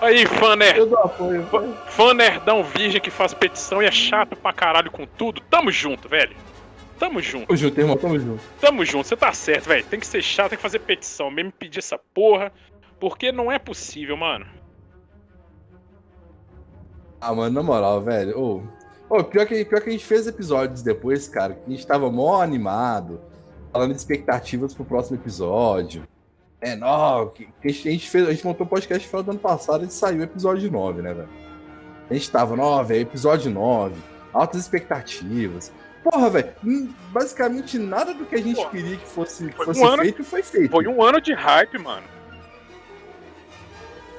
Aí, 0.00 0.26
fã 0.26 0.56
nerd. 0.56 0.78
Eu 0.80 0.86
dou 0.86 0.98
apoio. 0.98 1.46
Fã, 1.46 1.72
fã 1.86 2.14
nerdão 2.14 2.64
virgem 2.64 3.00
que 3.00 3.10
faz 3.10 3.32
petição 3.32 3.80
e 3.80 3.86
é 3.86 3.90
chato 3.90 4.34
pra 4.34 4.52
caralho 4.52 4.90
com 4.90 5.06
tudo. 5.06 5.40
Tamo 5.42 5.70
junto, 5.70 6.08
velho. 6.08 6.34
Tamo 7.02 7.20
junto. 7.20 7.48
Tamo 7.48 7.56
junto, 7.56 7.80
irmão, 7.80 7.96
tamo 7.96 8.16
junto. 8.16 8.42
Tamo 8.60 8.84
junto, 8.84 9.08
você 9.08 9.16
tá 9.16 9.32
certo, 9.32 9.66
velho. 9.66 9.84
Tem 9.84 9.98
que 9.98 10.06
ser 10.06 10.22
chato, 10.22 10.50
tem 10.50 10.56
que 10.56 10.62
fazer 10.62 10.78
petição, 10.78 11.32
mesmo 11.32 11.50
pedir 11.50 11.80
essa 11.80 11.98
porra. 11.98 12.52
Porque 13.00 13.32
não 13.32 13.50
é 13.50 13.58
possível, 13.58 14.16
mano. 14.16 14.46
Ah, 17.20 17.34
mano, 17.34 17.52
na 17.56 17.60
moral, 17.60 18.00
velho. 18.02 18.38
Oh, 18.38 18.62
oh, 19.10 19.24
pior, 19.24 19.46
que, 19.46 19.64
pior 19.64 19.80
que 19.80 19.88
a 19.88 19.92
gente 19.92 20.04
fez 20.04 20.28
episódios 20.28 20.80
depois, 20.80 21.26
cara, 21.26 21.54
que 21.54 21.62
a 21.66 21.70
gente 21.70 21.84
tava 21.84 22.08
mó 22.08 22.40
animado, 22.40 23.20
falando 23.72 23.90
de 23.90 23.98
expectativas 23.98 24.72
pro 24.72 24.84
próximo 24.84 25.16
episódio. 25.16 26.06
É, 26.60 26.76
não, 26.76 27.30
que, 27.30 27.48
que 27.60 27.88
a 27.88 27.90
gente 27.90 28.08
fez, 28.08 28.28
a 28.28 28.30
gente 28.30 28.46
montou 28.46 28.64
o 28.64 28.70
podcast 28.70 29.08
final 29.08 29.24
do 29.24 29.32
ano 29.32 29.40
passado 29.40 29.84
e 29.84 29.90
saiu 29.90 30.20
o 30.20 30.22
episódio 30.22 30.70
9, 30.70 31.02
né, 31.02 31.12
velho? 31.12 31.28
A 32.08 32.14
gente 32.14 32.30
tava, 32.30 32.54
9, 32.54 32.96
episódio 32.96 33.50
9, 33.50 34.00
altas 34.32 34.60
expectativas. 34.60 35.72
Porra, 36.02 36.30
velho, 36.30 36.52
basicamente 37.10 37.78
nada 37.78 38.12
do 38.12 38.24
que 38.24 38.34
a 38.34 38.42
gente 38.42 38.56
Porra, 38.56 38.70
queria 38.70 38.96
que 38.96 39.08
fosse, 39.08 39.48
que 39.48 39.64
fosse 39.64 39.84
um 39.84 39.96
feito 39.98 40.24
foi 40.24 40.42
feito. 40.42 40.70
Foi 40.70 40.86
um 40.86 41.02
ano 41.02 41.20
de 41.20 41.32
hype, 41.32 41.78
mano. 41.78 42.06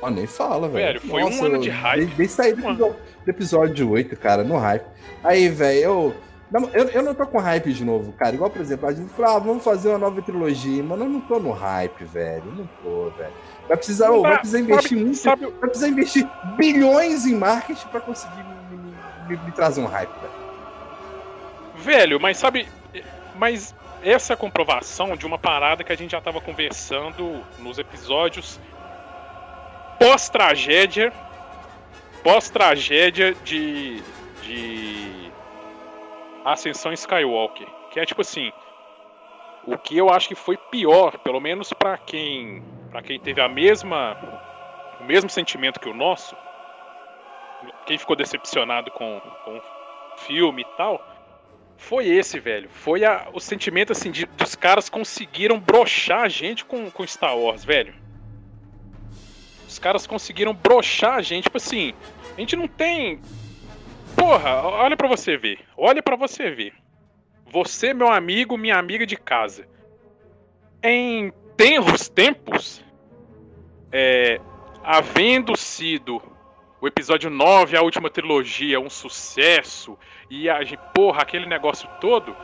Oh, 0.01 0.09
nem 0.09 0.27
fala, 0.27 0.67
velho. 0.67 0.99
Velho, 0.99 1.01
foi 1.01 1.21
Nossa, 1.21 1.43
um 1.43 1.45
ano 1.45 1.59
de 1.59 1.69
hype. 1.69 2.05
Desde 2.15 2.35
sair 2.35 2.53
do 2.53 2.59
episódio, 2.61 2.95
do 3.25 3.29
episódio 3.29 3.89
8, 3.89 4.17
cara, 4.17 4.43
no 4.43 4.57
hype. 4.57 4.85
Aí, 5.23 5.49
velho, 5.49 5.79
eu 5.79 6.15
eu, 6.71 6.87
eu 6.89 7.01
não 7.01 7.15
tô 7.15 7.25
com 7.25 7.39
hype 7.39 7.73
de 7.73 7.83
novo, 7.83 8.13
cara. 8.13 8.35
Igual, 8.35 8.49
por 8.49 8.61
exemplo, 8.61 8.87
a 8.87 8.93
gente 8.93 9.09
falou, 9.09 9.35
ah, 9.35 9.39
vamos 9.39 9.63
fazer 9.63 9.89
uma 9.89 9.97
nova 9.97 10.21
trilogia, 10.21 10.83
mano. 10.83 11.05
Eu 11.05 11.09
não 11.09 11.21
tô 11.21 11.39
no 11.39 11.51
hype, 11.51 12.03
velho. 12.03 12.45
Não 12.45 12.69
tô, 12.83 13.09
velho. 13.17 13.33
Vai 13.67 13.77
precisar, 13.77 14.11
oh, 14.11 14.21
vai 14.21 14.37
precisar 14.37 14.59
investir 14.59 14.89
sabe, 14.89 15.03
muito. 15.03 15.17
Sabe... 15.17 15.45
Vai 15.45 15.69
precisar 15.69 15.87
investir 15.87 16.29
bilhões 16.55 17.25
em 17.25 17.35
marketing 17.35 17.87
pra 17.87 18.01
conseguir 18.01 18.43
me, 18.69 18.77
me, 18.77 18.95
me, 19.29 19.45
me 19.45 19.51
trazer 19.51 19.81
um 19.81 19.87
hype, 19.87 20.11
velho. 20.11 20.42
Velho, 21.83 22.17
mas 22.19 22.37
sabe. 22.37 22.67
Mas 23.35 23.75
essa 24.01 24.37
comprovação 24.37 25.17
de 25.17 25.25
uma 25.25 25.37
parada 25.37 25.83
que 25.83 25.91
a 25.91 25.95
gente 25.95 26.11
já 26.11 26.21
tava 26.21 26.39
conversando 26.39 27.43
nos 27.59 27.77
episódios 27.77 28.59
pós-tragédia. 29.99 31.11
Pós-tragédia 32.23 33.33
de. 33.43 34.01
de 34.41 35.31
Ascensão 36.45 36.93
Skywalker. 36.93 37.67
Que 37.91 37.99
é 37.99 38.05
tipo 38.05 38.21
assim. 38.21 38.51
O 39.65 39.77
que 39.77 39.97
eu 39.97 40.09
acho 40.09 40.27
que 40.27 40.35
foi 40.35 40.57
pior, 40.57 41.17
pelo 41.19 41.41
menos 41.41 41.73
para 41.73 41.97
quem. 41.97 42.63
para 42.91 43.01
quem 43.01 43.19
teve 43.19 43.41
a 43.41 43.49
mesma. 43.49 44.17
o 45.01 45.03
mesmo 45.03 45.29
sentimento 45.29 45.81
que 45.81 45.89
o 45.89 45.93
nosso. 45.93 46.33
Quem 47.85 47.97
ficou 47.97 48.15
decepcionado 48.15 48.89
com, 48.91 49.21
com 49.43 49.57
o 49.57 49.61
filme 50.17 50.61
e 50.61 50.77
tal. 50.77 51.12
Foi 51.77 52.07
esse, 52.07 52.39
velho. 52.39 52.69
Foi 52.69 53.03
a, 53.03 53.29
o 53.33 53.39
sentimento 53.39 53.91
assim 53.91 54.11
de 54.11 54.25
dos 54.25 54.55
caras 54.55 54.89
conseguiram 54.89 55.59
brochar 55.59 56.21
a 56.21 56.29
gente 56.29 56.63
com, 56.63 56.89
com 56.89 57.05
Star 57.05 57.37
Wars, 57.37 57.63
velho. 57.63 57.93
Os 59.67 59.79
caras 59.79 60.07
conseguiram 60.07 60.53
brochar 60.53 61.15
a 61.15 61.21
gente, 61.21 61.45
tipo 61.45 61.57
assim, 61.57 61.93
a 62.37 62.39
gente 62.39 62.55
não 62.55 62.67
tem 62.67 63.19
Porra, 64.15 64.61
olha 64.63 64.95
para 64.95 65.07
você 65.07 65.37
ver. 65.37 65.59
Olha 65.75 66.01
para 66.01 66.15
você 66.15 66.49
ver. 66.51 66.73
Você, 67.51 67.93
meu 67.93 68.09
amigo, 68.09 68.57
minha 68.57 68.77
amiga 68.77 69.05
de 69.05 69.15
casa. 69.15 69.67
Em 70.81 71.31
tenros 71.57 72.09
tempos, 72.09 72.83
é, 73.91 74.39
havendo 74.83 75.57
sido 75.57 76.21
o 76.83 76.87
episódio 76.87 77.29
9, 77.29 77.77
a 77.77 77.81
última 77.81 78.09
trilogia, 78.09 78.77
um 78.77 78.89
sucesso, 78.89 79.97
e 80.29 80.49
a 80.49 80.59
porra, 80.93 81.21
aquele 81.21 81.45
negócio 81.45 81.87
todo, 82.01 82.35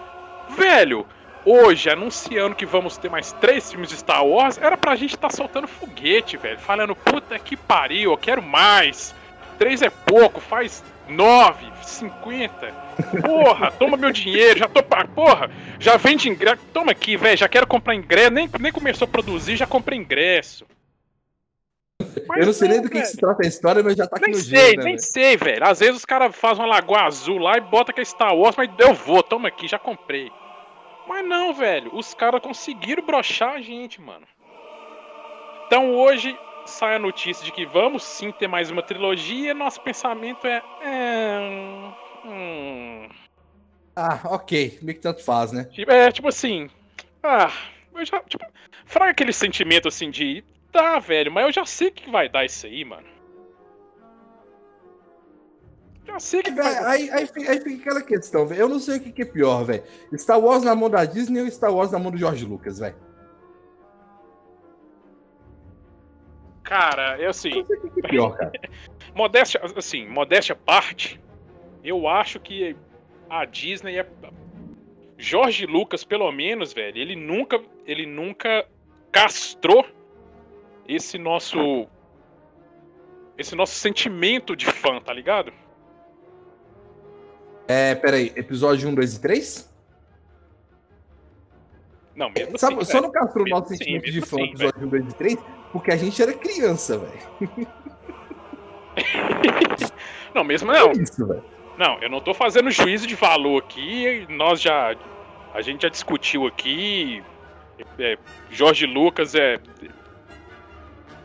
velho, 0.55 1.05
hoje, 1.43 1.89
anunciando 1.89 2.55
que 2.55 2.65
vamos 2.65 2.97
ter 2.97 3.09
mais 3.09 3.33
três 3.33 3.69
filmes 3.69 3.89
de 3.89 3.97
Star 3.97 4.25
Wars, 4.25 4.57
era 4.57 4.77
pra 4.77 4.95
gente 4.95 5.13
estar 5.13 5.27
tá 5.27 5.35
soltando 5.35 5.67
foguete, 5.67 6.37
velho, 6.37 6.57
falando, 6.57 6.95
puta 6.95 7.37
que 7.37 7.57
pariu, 7.57 8.11
eu 8.11 8.17
quero 8.17 8.41
mais. 8.41 9.13
Três 9.57 9.81
é 9.81 9.89
pouco, 9.89 10.39
faz 10.39 10.85
9, 11.09 11.65
50. 11.83 12.73
Porra, 13.21 13.71
toma 13.77 13.97
meu 13.97 14.09
dinheiro, 14.09 14.59
já 14.59 14.69
tô. 14.69 14.81
Porra, 14.81 15.51
já 15.77 15.97
vende 15.97 16.29
ingresso. 16.29 16.61
Toma 16.73 16.93
aqui, 16.93 17.17
velho, 17.17 17.35
já 17.35 17.49
quero 17.49 17.67
comprar 17.67 17.93
ingresso. 17.93 18.31
Nem, 18.31 18.49
nem 18.57 18.71
começou 18.71 19.05
a 19.05 19.11
produzir, 19.11 19.57
já 19.57 19.67
comprei 19.67 19.99
ingresso. 19.99 20.65
Mas 22.27 22.39
eu 22.39 22.45
não 22.45 22.53
sei 22.53 22.67
nem 22.69 22.81
do 22.81 22.89
que, 22.89 22.99
que, 22.99 23.05
se 23.07 23.17
trata 23.17 23.43
a 23.43 23.47
história, 23.47 23.83
mas 23.83 23.95
já 23.95 24.07
tá 24.07 24.15
aqui 24.15 24.27
nem 24.27 24.35
no 24.35 24.41
sei, 24.41 24.69
giro, 24.69 24.77
né, 24.77 24.83
Nem 24.83 24.97
sei, 24.97 25.35
velho. 25.35 25.65
Às 25.65 25.79
vezes 25.79 25.97
os 25.97 26.05
caras 26.05 26.35
fazem 26.35 26.63
uma 26.63 26.69
lagoa 26.69 27.01
azul 27.01 27.37
lá 27.37 27.57
e 27.57 27.61
bota 27.61 27.91
que 27.91 28.01
é 28.01 28.05
Star 28.05 28.35
Wars, 28.35 28.55
mas 28.55 28.69
eu 28.77 28.93
vou, 28.93 29.23
toma 29.23 29.47
aqui, 29.47 29.67
já 29.67 29.79
comprei. 29.79 30.31
Mas 31.07 31.27
não, 31.27 31.53
velho. 31.53 31.93
Os 31.93 32.13
caras 32.13 32.41
conseguiram 32.41 33.03
brochar 33.03 33.55
a 33.55 33.61
gente, 33.61 33.99
mano. 33.99 34.25
Então 35.65 35.93
hoje 35.95 36.37
sai 36.65 36.95
a 36.95 36.99
notícia 36.99 37.43
de 37.43 37.51
que 37.51 37.65
vamos 37.65 38.03
sim 38.03 38.31
ter 38.31 38.47
mais 38.47 38.69
uma 38.69 38.83
trilogia, 38.83 39.53
nosso 39.53 39.81
pensamento 39.81 40.45
é. 40.45 40.61
é 40.83 41.39
hum... 42.25 43.09
Ah, 43.95 44.19
ok. 44.25 44.79
Meio 44.81 44.95
que 44.95 45.01
tanto 45.01 45.23
faz, 45.23 45.51
né? 45.51 45.65
Tipo, 45.65 45.91
é, 45.91 46.11
tipo 46.11 46.27
assim. 46.27 46.69
Ah, 47.21 47.51
eu 47.93 48.05
já. 48.05 48.19
Tipo, 48.21 48.45
fraga 48.85 49.11
aquele 49.11 49.33
sentimento 49.33 49.87
assim 49.87 50.09
de. 50.09 50.43
Tá, 50.71 50.99
velho, 50.99 51.31
mas 51.31 51.45
eu 51.45 51.51
já 51.51 51.65
sei 51.65 51.89
que 51.91 52.09
vai 52.09 52.29
dar 52.29 52.45
isso 52.45 52.65
aí, 52.67 52.85
mano. 52.85 53.07
Já 56.05 56.19
sei 56.19 56.41
que 56.43 56.51
Véi, 56.51 56.63
vai. 56.63 56.85
aí, 56.85 57.09
aí, 57.11 57.27
fica- 57.27 57.51
aí 57.51 57.59
fica 57.61 57.81
aquela 57.81 58.01
questão, 58.01 58.45
velho. 58.47 58.61
Eu 58.61 58.69
não 58.69 58.79
sei 58.79 58.97
o 58.97 59.01
que, 59.01 59.11
que 59.11 59.21
é 59.21 59.25
pior, 59.25 59.63
velho. 59.63 59.83
Star 60.17 60.39
Wars 60.39 60.63
na 60.63 60.75
mão 60.75 60.89
da 60.89 61.05
Disney 61.05 61.41
ou 61.41 61.49
Star 61.51 61.73
Wars 61.73 61.91
na 61.91 61.99
mão 61.99 62.11
do 62.11 62.17
George 62.17 62.45
Lucas, 62.45 62.79
velho? 62.79 62.95
Cara, 66.63 67.19
é 67.21 67.25
assim. 67.27 67.49
Eu 67.49 67.55
não 67.59 67.65
sei 67.65 67.77
o 67.77 67.91
que, 67.91 67.99
é 68.05 68.09
pior, 68.09 68.37
cara. 68.37 68.51
Modéstia, 69.15 69.59
assim, 69.75 70.07
modéstia 70.07 70.55
parte, 70.55 71.19
eu 71.83 72.07
acho 72.07 72.39
que 72.39 72.75
a 73.29 73.43
Disney 73.45 73.97
é. 73.99 74.07
Jorge 75.17 75.65
Lucas, 75.65 76.03
pelo 76.03 76.31
menos, 76.31 76.71
velho, 76.71 76.97
ele 76.97 77.15
nunca, 77.15 77.59
ele 77.85 78.05
nunca 78.05 78.65
castrou 79.11 79.85
esse 80.89 81.17
nosso. 81.17 81.87
Esse 83.37 83.55
nosso 83.55 83.75
sentimento 83.75 84.55
de 84.55 84.65
fã, 84.65 84.99
tá 84.99 85.13
ligado? 85.13 85.53
É, 87.67 87.95
peraí, 87.95 88.33
episódio 88.35 88.89
1, 88.89 88.95
2 88.95 89.15
e 89.15 89.21
3? 89.21 89.73
Não, 92.15 92.29
mesmo 92.31 92.57
Sabe, 92.57 92.81
assim. 92.81 92.85
só 92.85 92.93
velho. 92.93 93.03
não 93.03 93.11
castrou 93.11 93.43
o 93.43 93.45
mesmo 93.45 93.59
nosso 93.59 93.73
assim, 93.73 93.77
sentimento 93.77 94.05
de 94.05 94.11
mesmo 94.11 94.25
fã 94.27 94.37
assim, 94.37 94.49
episódio 94.49 94.87
1, 94.87 94.89
2 94.89 95.05
e 95.05 95.15
3 95.15 95.37
porque 95.71 95.91
a 95.91 95.95
gente 95.95 96.21
era 96.21 96.33
criança, 96.33 96.97
velho. 96.97 97.69
Não, 100.33 100.43
mesmo 100.43 100.71
não. 100.71 100.89
É 100.89 100.93
isso, 100.93 101.25
velho. 101.25 101.43
Não, 101.77 101.97
eu 102.01 102.09
não 102.09 102.21
tô 102.21 102.33
fazendo 102.33 102.69
juízo 102.69 103.07
de 103.07 103.15
valor 103.15 103.63
aqui. 103.63 104.27
Nós 104.29 104.61
já. 104.61 104.95
A 105.53 105.61
gente 105.61 105.81
já 105.81 105.89
discutiu 105.89 106.45
aqui. 106.45 107.23
é, 107.97 108.17
Jorge 108.51 108.85
Lucas 108.85 109.33
é. 109.33 109.59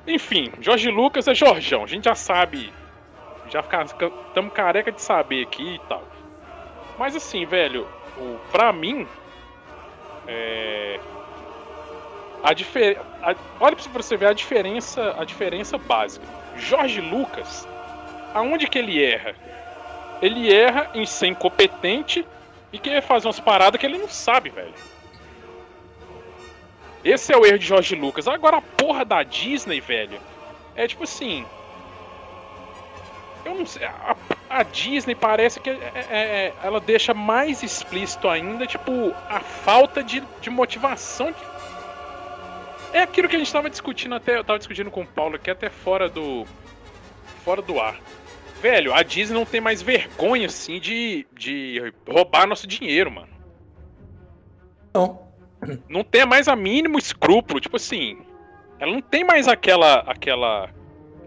Enfim, 0.06 0.52
Jorge 0.61 0.90
Lucas 0.90 1.28
é 1.28 1.34
Jorjão. 1.34 1.84
A 1.84 1.87
gente 1.87 2.04
já 2.04 2.14
sabe. 2.14 2.73
Já 3.49 3.61
estamos 3.61 4.52
careca 4.52 4.90
de 4.90 5.00
saber 5.00 5.42
aqui 5.42 5.75
e 5.75 5.78
tal. 5.88 6.02
Mas 6.99 7.14
assim, 7.16 7.44
velho, 7.44 7.87
o, 8.16 8.38
pra 8.50 8.73
mim. 8.73 9.06
É. 10.26 11.00
A 12.42 12.52
diferença. 12.52 13.00
Olha 13.61 13.76
pra 13.76 14.02
você 14.02 14.16
ver 14.16 14.26
a 14.26 14.32
diferença, 14.32 15.14
a 15.18 15.25
diferença 15.25 15.78
básica. 15.78 16.26
Jorge 16.56 17.00
Lucas, 17.00 17.66
aonde 18.34 18.66
que 18.66 18.78
ele 18.78 19.02
erra? 19.02 19.34
ele 20.25 20.52
erra 20.52 20.90
em 20.94 21.04
ser 21.04 21.28
incompetente 21.28 22.26
e 22.73 22.78
querer 22.78 23.02
fazer 23.02 23.26
umas 23.26 23.40
paradas 23.40 23.78
que 23.78 23.87
ele 23.87 23.99
não 23.99 24.08
sabe, 24.08 24.50
velho. 24.50 24.73
Esse 27.04 27.32
é 27.32 27.37
o 27.37 27.44
erro 27.44 27.58
de 27.58 27.66
Jorge 27.66 27.94
Lucas. 27.94 28.26
Agora 28.26 28.56
a 28.56 28.62
porra 28.62 29.04
da 29.04 29.23
Disney, 29.23 29.80
velho, 29.80 30.18
é 30.75 30.87
tipo 30.88 31.04
assim. 31.04 31.44
Eu 33.44 33.54
não 33.56 33.66
sei. 33.66 33.84
A, 33.84 34.16
a 34.49 34.62
Disney 34.62 35.14
parece 35.14 35.61
que 35.61 35.68
é- 35.68 35.92
é- 35.94 36.06
é- 36.11 36.54
ela 36.62 36.80
deixa 36.80 37.12
mais 37.12 37.62
explícito 37.62 38.28
ainda, 38.28 38.66
tipo, 38.66 39.14
a 39.28 39.40
falta 39.40 40.02
de, 40.02 40.23
de 40.40 40.49
motivação. 40.50 41.30
de- 41.30 41.54
É 42.94 43.02
aquilo 43.02 43.28
que 43.28 43.37
a 43.37 43.38
gente 43.38 43.52
tava 43.52 43.68
discutindo 43.68 44.14
até. 44.14 44.37
Eu 44.38 44.44
tava 44.44 44.58
discutindo 44.58 44.90
com 44.90 45.02
o 45.02 45.06
Paulo 45.06 45.37
aqui 45.37 45.50
até 45.50 45.68
fora 45.68 46.08
do. 46.08 46.46
Fora 47.44 47.61
do 47.61 47.78
ar 47.78 48.00
velho, 48.62 48.94
a 48.94 49.02
Disney 49.02 49.37
não 49.38 49.44
tem 49.44 49.61
mais 49.61 49.82
vergonha, 49.82 50.46
assim, 50.46 50.80
de, 50.80 51.26
de 51.34 51.92
roubar 52.08 52.46
nosso 52.46 52.66
dinheiro, 52.66 53.11
mano. 53.11 53.28
Não. 54.94 55.24
Não 55.88 56.04
tem 56.04 56.25
mais 56.26 56.49
a 56.49 56.56
mínimo 56.56 56.99
escrúpulo, 56.99 57.61
tipo 57.61 57.76
assim. 57.76 58.18
Ela 58.78 58.92
não 58.92 59.00
tem 59.00 59.25
mais 59.25 59.49
aquela. 59.49 60.00
aquela. 60.00 60.68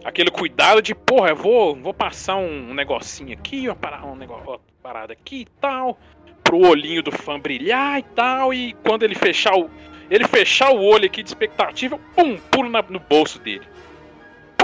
aquele 0.03 0.29
cuidado 0.32 0.82
de, 0.82 0.94
porra, 0.94 1.29
eu 1.29 1.36
vou, 1.36 1.75
vou 1.75 1.94
passar 1.94 2.36
um, 2.38 2.74
negocinho 2.74 3.34
aqui, 3.34 3.67
uma 3.67 3.75
parada, 3.75 4.06
um 4.06 4.15
negócio, 4.15 4.46
uma 4.48 4.60
parada 4.82 5.13
aqui 5.13 5.41
e 5.41 5.48
tal. 5.60 5.98
Pro 6.44 6.60
olhinho 6.60 7.03
do 7.03 7.12
fã 7.12 7.39
brilhar 7.39 8.00
e 8.00 8.03
tal. 8.03 8.53
E 8.53 8.74
quando 8.86 9.03
ele 9.03 9.16
fechar 9.16 9.55
o. 9.55 9.70
Ele 10.09 10.25
fechar 10.25 10.72
o 10.72 10.81
olho 10.81 11.05
aqui 11.05 11.22
de 11.22 11.29
expectativa, 11.29 12.00
pum, 12.16 12.38
pulo 12.50 12.70
na- 12.70 12.81
no 12.83 13.00
bolso 13.00 13.40
dele. 13.40 13.68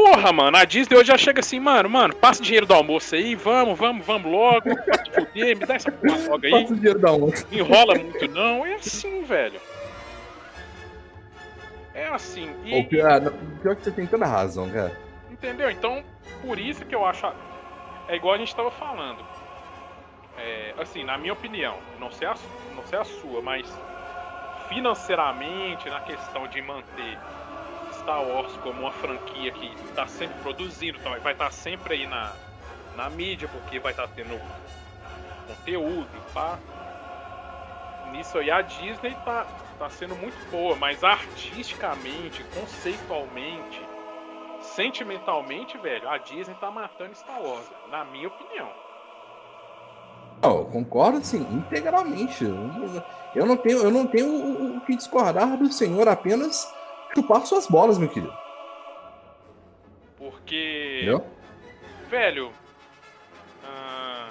Porra, 0.03 0.33
mano, 0.33 0.57
a 0.57 0.65
Disney 0.65 0.97
hoje 0.97 1.07
já 1.07 1.17
chega 1.17 1.39
assim, 1.39 1.61
mano, 1.61 1.89
mano, 1.89 2.13
passa 2.13 2.41
o 2.41 2.43
dinheiro 2.43 2.65
do 2.65 2.73
almoço 2.73 3.15
aí, 3.15 3.35
vamos, 3.35 3.79
vamos, 3.79 4.05
vamos 4.05 4.29
logo, 4.29 4.63
pode 4.75 5.11
fuder, 5.11 5.57
me 5.57 5.65
dá 5.65 5.75
essa 5.75 5.89
porra 5.91 6.17
logo 6.27 6.45
aí, 6.45 6.51
Passa 6.51 6.73
o 6.73 6.75
dinheiro 6.75 6.99
da 6.99 7.11
onde? 7.13 7.45
não 7.49 7.57
enrola 7.57 7.95
muito 7.95 8.27
não, 8.27 8.65
é 8.65 8.73
assim, 8.73 9.23
velho. 9.23 9.61
É 11.93 12.07
assim, 12.07 12.53
e, 12.65 12.81
O 12.81 12.87
pior, 12.89 13.21
pior 13.61 13.75
que 13.77 13.83
você 13.83 13.91
tem 13.91 14.05
toda 14.05 14.25
a 14.25 14.27
razão, 14.27 14.69
cara. 14.69 14.91
entendeu? 15.31 15.71
Então, 15.71 16.03
por 16.41 16.59
isso 16.59 16.83
que 16.85 16.93
eu 16.93 17.05
acho, 17.05 17.25
a- 17.25 17.33
é 18.09 18.15
igual 18.17 18.33
a 18.33 18.37
gente 18.37 18.53
tava 18.53 18.71
falando. 18.71 19.19
É, 20.37 20.73
assim, 20.79 21.05
na 21.05 21.17
minha 21.17 21.31
opinião, 21.31 21.77
não 21.97 22.11
sei, 22.11 22.27
a, 22.27 22.35
não 22.75 22.85
sei 22.87 22.99
a 22.99 23.05
sua, 23.05 23.41
mas 23.41 23.65
financeiramente, 24.67 25.89
na 25.89 26.01
questão 26.01 26.45
de 26.47 26.61
manter 26.61 27.17
Star 28.03 28.21
Wars 28.23 28.53
como 28.57 28.81
uma 28.81 28.91
franquia 28.91 29.51
que 29.51 29.73
está 29.85 30.05
sempre 30.07 30.35
produzindo, 30.41 30.99
tá- 30.99 31.17
vai 31.19 31.33
estar 31.33 31.51
sempre 31.51 31.95
aí 31.95 32.07
na, 32.07 32.33
na 32.95 33.09
mídia, 33.09 33.47
porque 33.47 33.79
vai 33.79 33.91
estar 33.91 34.07
tendo 34.09 34.39
conteúdo, 35.47 36.07
pá. 36.33 36.59
Nisso 38.11 38.37
aí 38.37 38.51
a 38.51 38.61
Disney 38.61 39.15
tá, 39.25 39.45
tá 39.79 39.89
sendo 39.89 40.15
muito 40.15 40.37
boa, 40.51 40.75
mas 40.75 41.03
artisticamente, 41.03 42.43
conceitualmente, 42.53 43.81
sentimentalmente, 44.61 45.77
velho, 45.77 46.07
a 46.09 46.17
Disney 46.17 46.55
tá 46.59 46.69
matando 46.69 47.15
Star 47.15 47.41
Wars, 47.41 47.65
na 47.89 48.03
minha 48.05 48.27
opinião. 48.27 48.69
Eu 50.43 50.65
concordo, 50.65 51.19
assim, 51.19 51.39
integralmente. 51.51 52.43
Eu, 53.33 53.45
não 53.45 53.55
tenho, 53.55 53.81
eu 53.81 53.89
não 53.89 54.05
tenho 54.05 54.27
o- 54.27 54.77
o 54.77 54.81
que 54.81 54.95
discordar 54.95 55.57
do 55.57 55.71
senhor 55.71 56.07
apenas 56.09 56.71
chupar 57.15 57.45
suas 57.45 57.67
bolas, 57.67 57.97
meu 57.97 58.09
querido. 58.09 58.33
Porque. 60.17 60.99
Entendeu? 61.01 61.25
Velho. 62.09 62.51
ah, 63.63 64.29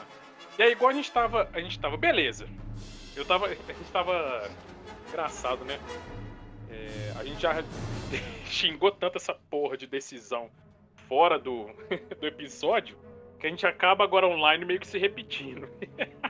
e 0.59 0.63
aí, 0.63 0.73
igual 0.73 0.91
a 0.91 0.95
gente 0.95 1.11
tava. 1.11 1.49
A 1.53 1.61
gente 1.61 1.79
tava. 1.79 1.97
Beleza. 1.97 2.47
Eu 3.17 3.25
tava. 3.25 3.47
A 3.47 3.49
gente 3.51 3.93
tava. 3.93 4.51
Engraçado, 5.09 5.65
né? 5.65 5.79
É, 6.71 7.13
a 7.19 7.25
gente 7.25 7.43
já 7.43 7.63
xingou 8.47 8.91
tanto 8.91 9.19
essa 9.19 9.35
porra 9.51 9.77
de 9.77 9.87
decisão 9.87 10.51
fora 11.09 11.39
do, 11.39 11.67
do 12.19 12.27
episódio 12.27 12.97
que 13.43 13.49
a 13.49 13.51
gente 13.51 13.67
acaba 13.67 14.05
agora 14.05 14.29
online 14.29 14.65
meio 14.65 14.79
que 14.79 14.87
se 14.87 14.99
repetindo. 14.99 15.69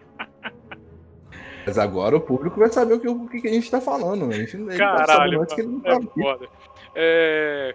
Mas 1.67 1.79
agora 1.79 2.17
o 2.17 2.21
público 2.21 2.59
vai 2.59 2.69
saber 2.71 2.95
o 2.95 3.01
que, 3.01 3.09
o 3.09 3.29
que 3.29 3.47
a 3.49 3.53
gente 3.53 3.71
tá 3.71 3.81
falando. 3.81 4.29
A 4.31 4.33
gente, 4.33 4.57
Caralho, 4.77 5.47
que 5.47 5.63
não 5.63 5.81
É 5.85 5.91
tá 5.91 5.97
aqui. 5.97 6.21
foda. 6.23 6.49
É... 6.95 7.75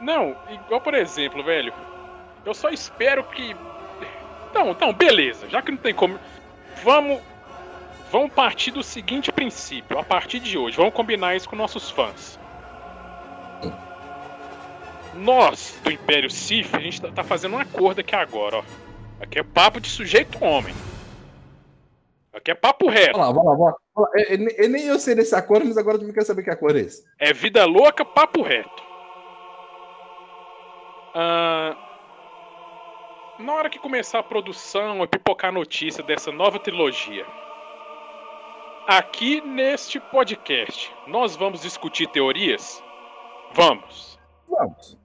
Não, 0.00 0.36
igual 0.50 0.80
por 0.80 0.94
exemplo, 0.94 1.42
velho. 1.42 1.72
Eu 2.44 2.54
só 2.54 2.68
espero 2.68 3.24
que. 3.24 3.56
Não, 4.54 4.70
então, 4.70 4.92
beleza. 4.92 5.48
Já 5.48 5.60
que 5.62 5.70
não 5.70 5.78
tem 5.78 5.94
como. 5.94 6.18
Vamos. 6.84 7.20
Vamos 8.12 8.32
partir 8.32 8.70
do 8.70 8.82
seguinte 8.82 9.32
princípio. 9.32 9.98
A 9.98 10.02
partir 10.04 10.38
de 10.38 10.56
hoje, 10.56 10.76
vamos 10.76 10.94
combinar 10.94 11.34
isso 11.34 11.48
com 11.48 11.56
nossos 11.56 11.90
fãs. 11.90 12.38
Nós, 15.14 15.78
do 15.82 15.90
Império 15.90 16.30
Sif, 16.30 16.74
a 16.76 16.80
gente 16.80 17.00
tá- 17.00 17.08
tá 17.10 17.24
fazendo 17.24 17.54
um 17.56 17.58
acordo 17.58 18.00
aqui 18.00 18.14
agora, 18.14 18.58
ó. 18.58 18.62
Aqui 19.20 19.38
é 19.38 19.42
papo 19.42 19.80
de 19.80 19.88
sujeito 19.88 20.42
homem. 20.44 20.74
Aqui 22.36 22.50
é 22.50 22.54
papo 22.54 22.88
reto. 22.88 23.18
Vamos 23.18 23.26
lá, 23.28 23.32
vamos 23.32 23.46
lá, 23.46 23.52
vamos 23.56 23.74
lá. 23.96 24.10
Eu, 24.28 24.48
eu- 24.64 24.68
nem 24.68 24.84
eu 24.84 24.98
sei 24.98 25.14
desse 25.14 25.34
acordo, 25.34 25.64
mas 25.66 25.78
agora 25.78 25.98
tu 25.98 26.04
me 26.04 26.12
quer 26.12 26.22
saber 26.24 26.42
que 26.42 26.50
acordo 26.50 26.78
é 26.78 26.82
esse. 26.82 27.02
É 27.18 27.32
vida 27.32 27.64
louca, 27.64 28.04
papo 28.04 28.42
reto. 28.42 28.82
Ah, 31.14 31.74
na 33.38 33.54
hora 33.54 33.70
que 33.70 33.78
começar 33.78 34.18
a 34.18 34.22
produção 34.22 35.02
e 35.02 35.06
pipocar 35.06 35.48
a 35.48 35.52
notícia 35.52 36.02
dessa 36.04 36.30
nova 36.30 36.58
trilogia, 36.58 37.24
aqui 38.86 39.40
neste 39.40 39.98
podcast, 39.98 40.92
nós 41.06 41.34
vamos 41.36 41.62
discutir 41.62 42.06
teorias? 42.08 42.82
Vamos. 43.54 44.18
Vamos. 44.48 44.98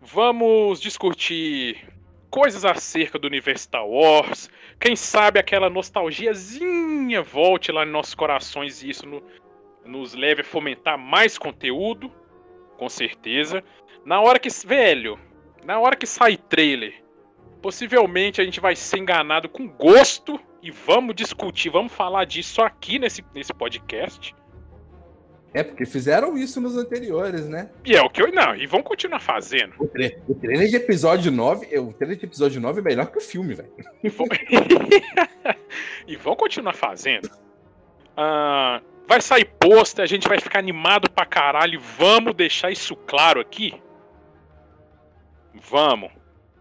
Vamos 0.00 0.80
discutir 0.80 1.86
coisas 2.30 2.64
acerca 2.64 3.18
do 3.18 3.26
universo 3.26 3.64
Star 3.64 3.86
Wars. 3.86 4.50
Quem 4.80 4.94
sabe 4.96 5.38
aquela 5.38 5.68
nostalgiazinha 5.70 7.22
volte 7.22 7.72
lá 7.72 7.84
em 7.84 7.90
nossos 7.90 8.14
corações 8.14 8.82
e 8.82 8.90
isso 8.90 9.06
no- 9.06 9.22
nos 9.84 10.14
leve 10.14 10.42
a 10.42 10.44
fomentar 10.44 10.98
mais 10.98 11.38
conteúdo, 11.38 12.12
com 12.76 12.88
certeza. 12.88 13.64
Na 14.04 14.20
hora 14.20 14.38
que. 14.38 14.48
Velho, 14.66 15.18
na 15.64 15.78
hora 15.80 15.96
que 15.96 16.06
sai 16.06 16.36
trailer, 16.36 17.02
possivelmente 17.62 18.40
a 18.40 18.44
gente 18.44 18.60
vai 18.60 18.76
ser 18.76 18.98
enganado 18.98 19.48
com 19.48 19.66
gosto 19.68 20.38
e 20.62 20.70
vamos 20.70 21.14
discutir, 21.14 21.70
vamos 21.70 21.92
falar 21.92 22.24
disso 22.24 22.62
aqui 22.62 22.98
nesse, 22.98 23.24
nesse 23.34 23.52
podcast. 23.54 24.34
É, 25.54 25.62
porque 25.62 25.86
fizeram 25.86 26.36
isso 26.36 26.60
nos 26.60 26.76
anteriores, 26.76 27.48
né? 27.48 27.70
E 27.84 27.96
é 27.96 28.02
o 28.02 28.10
que 28.10 28.22
eu. 28.22 28.30
Não, 28.30 28.54
e 28.54 28.66
vão 28.66 28.82
continuar 28.82 29.20
fazendo. 29.20 29.74
O, 29.78 29.86
tra 29.86 30.10
o 30.28 30.34
trailer 30.34 30.68
de 30.68 30.76
episódio 30.76 31.32
9, 31.32 31.78
o 31.78 31.92
trailer 31.92 32.18
de 32.18 32.26
episódio 32.26 32.60
9 32.60 32.80
é 32.80 32.82
melhor 32.82 33.06
que 33.06 33.18
o 33.18 33.20
filme, 33.20 33.54
velho. 33.54 33.72
E 34.02 34.08
vão... 34.08 34.26
e 36.06 36.16
vão 36.16 36.36
continuar 36.36 36.74
fazendo. 36.74 37.30
Ah, 38.16 38.82
vai 39.06 39.20
sair 39.22 39.46
pôster, 39.58 40.02
a 40.02 40.06
gente 40.06 40.28
vai 40.28 40.38
ficar 40.38 40.58
animado 40.58 41.10
pra 41.10 41.24
caralho. 41.24 41.80
Vamos 41.80 42.34
deixar 42.34 42.70
isso 42.70 42.94
claro 42.94 43.40
aqui? 43.40 43.74
Vamos. 45.70 46.10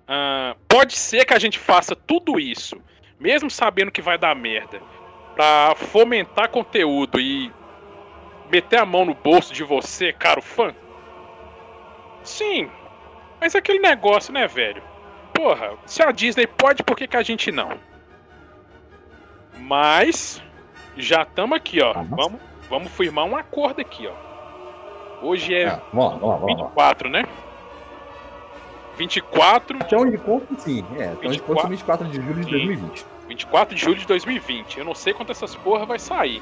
Ah, 0.08 0.56
pode 0.68 0.96
ser 0.96 1.26
que 1.26 1.34
a 1.34 1.40
gente 1.40 1.60
faça 1.60 1.94
tudo 1.94 2.40
isso, 2.40 2.82
mesmo 3.20 3.50
sabendo 3.50 3.92
que 3.92 4.02
vai 4.02 4.18
dar 4.18 4.34
merda, 4.34 4.82
pra 5.36 5.76
fomentar 5.76 6.50
conteúdo 6.50 7.20
e 7.20 7.52
meter 8.52 8.80
a 8.80 8.86
mão 8.86 9.06
no 9.06 9.14
bolso 9.14 9.54
de 9.54 9.64
você, 9.64 10.12
caro 10.14 10.42
fã? 10.42 10.74
Sim, 12.24 12.70
mas 13.40 13.56
aquele 13.56 13.80
negócio, 13.80 14.34
né, 14.34 14.48
velho? 14.48 14.82
Porra, 15.34 15.74
se 15.86 16.02
a 16.02 16.12
Disney 16.12 16.48
pode, 16.48 16.84
por 16.84 16.96
que, 16.98 17.08
que 17.08 17.18
a 17.18 17.24
gente 17.24 17.52
não? 17.52 17.78
Mas 19.60 20.42
já 20.96 21.22
estamos 21.24 21.56
aqui, 21.56 21.82
ó. 21.82 21.94
Vamos, 21.94 22.42
vamos 22.70 22.92
firmar 22.92 23.26
um 23.26 23.36
acordo 23.36 23.82
aqui, 23.82 24.08
ó. 24.08 24.28
Hoje 25.22 25.56
é 25.56 25.68
Ah, 25.68 25.82
vamos 25.94 26.14
lá, 26.14 26.18
vamos 26.18 26.30
lá, 26.30 26.36
vamos 26.36 26.60
lá. 26.60 26.68
24, 26.68 27.10
né? 27.10 27.26
24, 28.98 29.78
Até 29.80 29.96
onde 29.96 30.18
conta, 30.18 30.48
sim. 30.58 30.84
É, 30.98 31.14
onde 31.26 31.40
conta 31.42 31.68
24 31.68 32.08
24 32.08 32.08
de 32.08 32.16
julho 32.16 32.34
de 32.36 32.46
Sim. 32.46 32.52
2020. 32.52 33.06
24 33.28 33.76
de 33.76 33.82
julho 33.82 33.98
de 33.98 34.08
2020. 34.08 34.80
Eu 34.80 34.86
não 34.86 34.96
sei 34.96 35.14
quanto 35.14 35.32
essas 35.32 35.56
porra 35.56 35.86
vai 35.86 36.00
sair. 36.00 36.42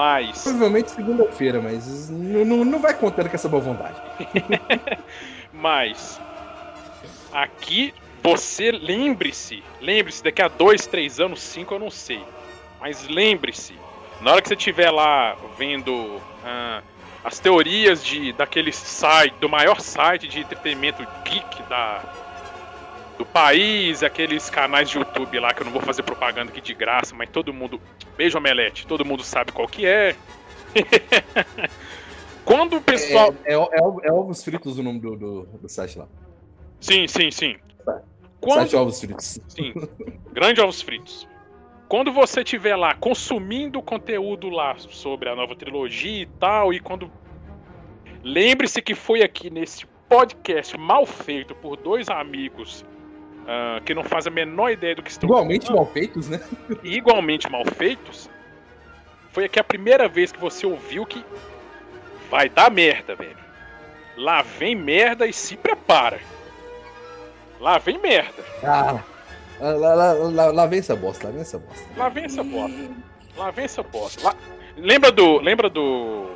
Mas. 0.00 0.44
Provavelmente 0.44 0.92
segunda-feira, 0.92 1.60
mas 1.60 2.08
não, 2.08 2.64
não, 2.64 2.78
vai 2.78 2.94
contando 2.94 3.28
com 3.28 3.34
essa 3.34 3.50
boa 3.50 3.62
vontade. 3.62 4.00
Mas 5.52 6.18
aqui 7.30 7.92
você 8.22 8.70
lembre-se, 8.70 9.62
lembre-se, 9.78 10.24
daqui 10.24 10.40
a 10.40 10.48
dois, 10.48 10.86
três 10.86 11.20
anos, 11.20 11.42
cinco, 11.42 11.74
eu 11.74 11.78
não 11.78 11.90
sei. 11.90 12.24
Mas 12.80 13.06
lembre-se, 13.08 13.74
na 14.22 14.32
hora 14.32 14.40
que 14.40 14.48
você 14.48 14.54
estiver 14.54 14.90
lá 14.90 15.36
vendo 15.58 16.18
ah, 16.46 16.80
as 17.22 17.38
teorias 17.38 18.02
de 18.02 18.32
daquele 18.32 18.72
site, 18.72 19.34
do 19.38 19.50
maior 19.50 19.82
site 19.82 20.28
de 20.28 20.40
entretenimento 20.40 21.06
geek 21.24 21.62
da 21.64 22.02
do 23.20 23.26
país, 23.26 24.02
aqueles 24.02 24.48
canais 24.48 24.88
de 24.88 24.96
YouTube 24.96 25.38
lá 25.38 25.52
que 25.52 25.60
eu 25.60 25.66
não 25.66 25.72
vou 25.72 25.82
fazer 25.82 26.02
propaganda 26.02 26.50
aqui 26.50 26.58
de 26.58 26.72
graça, 26.72 27.14
mas 27.14 27.28
todo 27.28 27.52
mundo, 27.52 27.78
beijo 28.16 28.38
omelete, 28.38 28.86
todo 28.86 29.04
mundo 29.04 29.22
sabe 29.22 29.52
qual 29.52 29.68
que 29.68 29.84
é. 29.84 30.16
Quando 32.46 32.78
o 32.78 32.80
pessoal 32.80 33.34
É, 33.44 33.52
é, 33.52 33.58
é, 33.58 34.08
é 34.08 34.10
Ovos 34.10 34.42
Fritos 34.42 34.78
o 34.78 34.82
nome 34.82 35.00
do, 35.00 35.16
do, 35.16 35.42
do 35.42 35.68
site 35.68 35.98
lá. 35.98 36.08
Sim, 36.80 37.06
sim, 37.06 37.30
sim. 37.30 37.56
Site 37.84 38.02
Quando, 38.40 38.74
Ovos 38.78 39.00
Fritos. 39.02 39.38
sim, 39.48 39.74
grande 40.32 40.62
ovos 40.62 40.80
fritos. 40.80 41.28
Quando 41.90 42.10
você 42.10 42.40
estiver 42.40 42.74
lá 42.74 42.94
consumindo 42.94 43.82
conteúdo 43.82 44.48
lá 44.48 44.78
sobre 44.78 45.28
a 45.28 45.36
nova 45.36 45.54
trilogia 45.54 46.22
e 46.22 46.26
tal, 46.26 46.72
e 46.72 46.80
quando 46.80 47.12
lembre-se 48.22 48.80
que 48.80 48.94
foi 48.94 49.22
aqui 49.22 49.50
nesse 49.50 49.84
podcast 50.08 50.78
mal 50.78 51.04
feito 51.04 51.54
por 51.54 51.76
dois 51.76 52.08
amigos 52.08 52.82
ah, 53.52 53.80
que 53.84 53.92
não 53.92 54.04
fazem 54.04 54.30
a 54.30 54.34
menor 54.34 54.70
ideia 54.70 54.94
do 54.94 55.02
que 55.02 55.10
estão 55.10 55.28
Igualmente 55.28 55.66
falando, 55.66 55.82
mal 55.84 55.92
feitos, 55.92 56.28
né? 56.28 56.40
e 56.84 56.96
igualmente 56.96 57.50
mal 57.50 57.64
feitos, 57.64 58.30
foi 59.32 59.44
aqui 59.46 59.58
a 59.58 59.64
primeira 59.64 60.06
vez 60.08 60.30
que 60.30 60.38
você 60.38 60.64
ouviu 60.66 61.04
que 61.04 61.24
vai 62.30 62.48
dar 62.48 62.70
merda, 62.70 63.16
velho. 63.16 63.36
Lá 64.16 64.42
vem 64.42 64.76
merda 64.76 65.26
e 65.26 65.32
se 65.32 65.56
prepara. 65.56 66.20
Lá 67.58 67.78
vem 67.78 67.98
merda. 67.98 68.44
Ah, 68.62 69.00
lá, 69.60 69.94
lá, 69.94 70.12
lá, 70.12 70.46
lá 70.52 70.66
vem 70.66 70.78
essa 70.78 70.94
bosta, 70.94 71.26
lá 71.26 71.32
vem 71.32 71.40
essa 71.42 71.58
bosta. 71.58 71.84
Lá 71.96 72.08
vem 72.08 72.24
essa 72.24 72.42
bosta. 72.44 72.90
Lá 73.36 73.50
vem 73.50 73.64
essa 73.64 73.82
bosta. 73.82 74.24
Lá- 74.24 74.34
Lembra 74.76 75.10
do. 75.12 75.38
Lembra 75.40 75.68
do. 75.68 76.30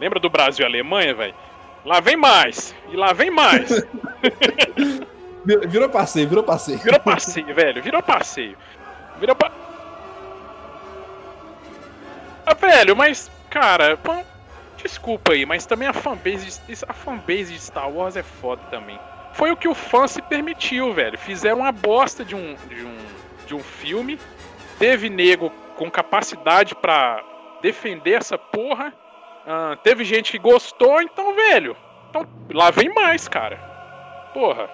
Lembra 0.00 0.18
do 0.18 0.28
Brasil 0.30 0.64
e 0.64 0.68
Alemanha, 0.68 1.14
velho? 1.14 1.34
Lá 1.84 2.00
vem 2.00 2.16
mais. 2.16 2.74
E 2.90 2.96
lá 2.96 3.12
vem 3.12 3.30
mais. 3.30 3.68
Virou, 5.44 5.88
passeio, 5.88 6.28
virou 6.28 6.42
passeio. 6.44 6.78
Virou 6.78 7.00
passeio, 7.00 7.54
velho. 7.54 7.82
Virou 7.82 8.02
passeio. 8.02 8.56
Virou 9.18 9.36
pa... 9.36 9.50
Ah, 12.46 12.54
velho, 12.54 12.94
mas, 12.96 13.30
cara, 13.50 13.96
pô, 13.96 14.12
desculpa 14.82 15.32
aí, 15.32 15.46
mas 15.46 15.64
também 15.66 15.88
a 15.88 15.92
fanbase, 15.92 16.60
de- 16.66 16.84
a 16.86 16.92
fanbase 16.92 17.52
de 17.54 17.60
Star 17.60 17.90
Wars 17.90 18.16
é 18.16 18.22
foda 18.22 18.62
também. 18.70 18.98
Foi 19.32 19.50
o 19.50 19.56
que 19.56 19.66
o 19.68 19.74
fã 19.74 20.06
se 20.06 20.20
permitiu, 20.22 20.92
velho. 20.92 21.18
Fizeram 21.18 21.58
uma 21.58 21.72
bosta 21.72 22.24
de 22.24 22.34
um, 22.34 22.54
de 22.68 22.84
um, 22.84 22.96
de 23.46 23.54
um 23.54 23.60
filme. 23.60 24.18
Teve 24.78 25.08
nego 25.08 25.50
com 25.76 25.90
capacidade 25.90 26.74
pra 26.74 27.22
defender 27.60 28.12
essa 28.20 28.38
porra. 28.38 28.92
Ah, 29.46 29.76
teve 29.82 30.04
gente 30.04 30.30
que 30.30 30.38
gostou, 30.38 31.02
então, 31.02 31.34
velho. 31.34 31.76
Então, 32.10 32.26
lá 32.52 32.70
vem 32.70 32.92
mais, 32.94 33.26
cara. 33.26 33.56
Porra. 34.32 34.68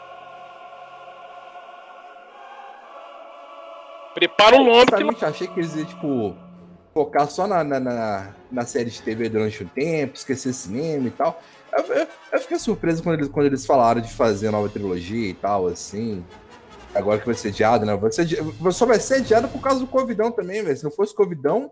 Prepara 4.14 4.57
o 4.57 4.62
lombo 4.62 4.87
que 4.87 4.92
lá 5.03 5.09
Honestamente, 5.09 5.25
achei 5.25 5.46
que 5.49 5.61
eles 5.61 5.75
iam, 5.77 5.85
tipo, 5.87 6.37
focar 6.92 7.31
só 7.31 7.46
na, 7.46 7.62
na, 7.62 7.79
na, 7.81 8.35
na 8.51 8.62
série 8.64 8.90
de 8.90 9.01
TV 9.03 9.29
durante 9.29 9.62
um 9.62 9.68
tempo, 9.68 10.14
esquecer 10.16 10.53
cinema 10.53 11.07
e 11.09 11.11
tal. 11.11 11.40
Eu, 11.73 11.85
eu- 11.94 12.09
eu 12.33 12.40
fiquei 12.40 12.59
surpreso 12.59 13.03
quando 13.03 13.16
eles, 13.16 13.29
quando 13.29 13.46
eles 13.46 13.64
falaram 13.64 14.01
de 14.01 14.12
fazer 14.12 14.49
a 14.49 14.53
nova 14.53 14.68
trilogia 14.68 15.29
e 15.29 15.35
tal, 15.35 15.66
assim. 15.68 16.25
Agora 16.94 17.20
que 17.20 17.27
vai 17.27 17.35
ser 17.37 17.49
adiado, 17.49 17.87
né? 17.87 17.96
Vai 17.96 18.11
ser, 18.11 18.27
só 18.73 18.85
vai 18.85 18.99
ser 18.99 19.14
adiado 19.16 19.49
por 19.49 19.61
causa 19.61 19.79
do 19.79 19.87
Covidão 19.87 20.33
também, 20.33 20.62
velho. 20.62 20.77
Se 20.77 20.83
não 20.83 20.90
fosse 20.90 21.14
Covidão, 21.14 21.70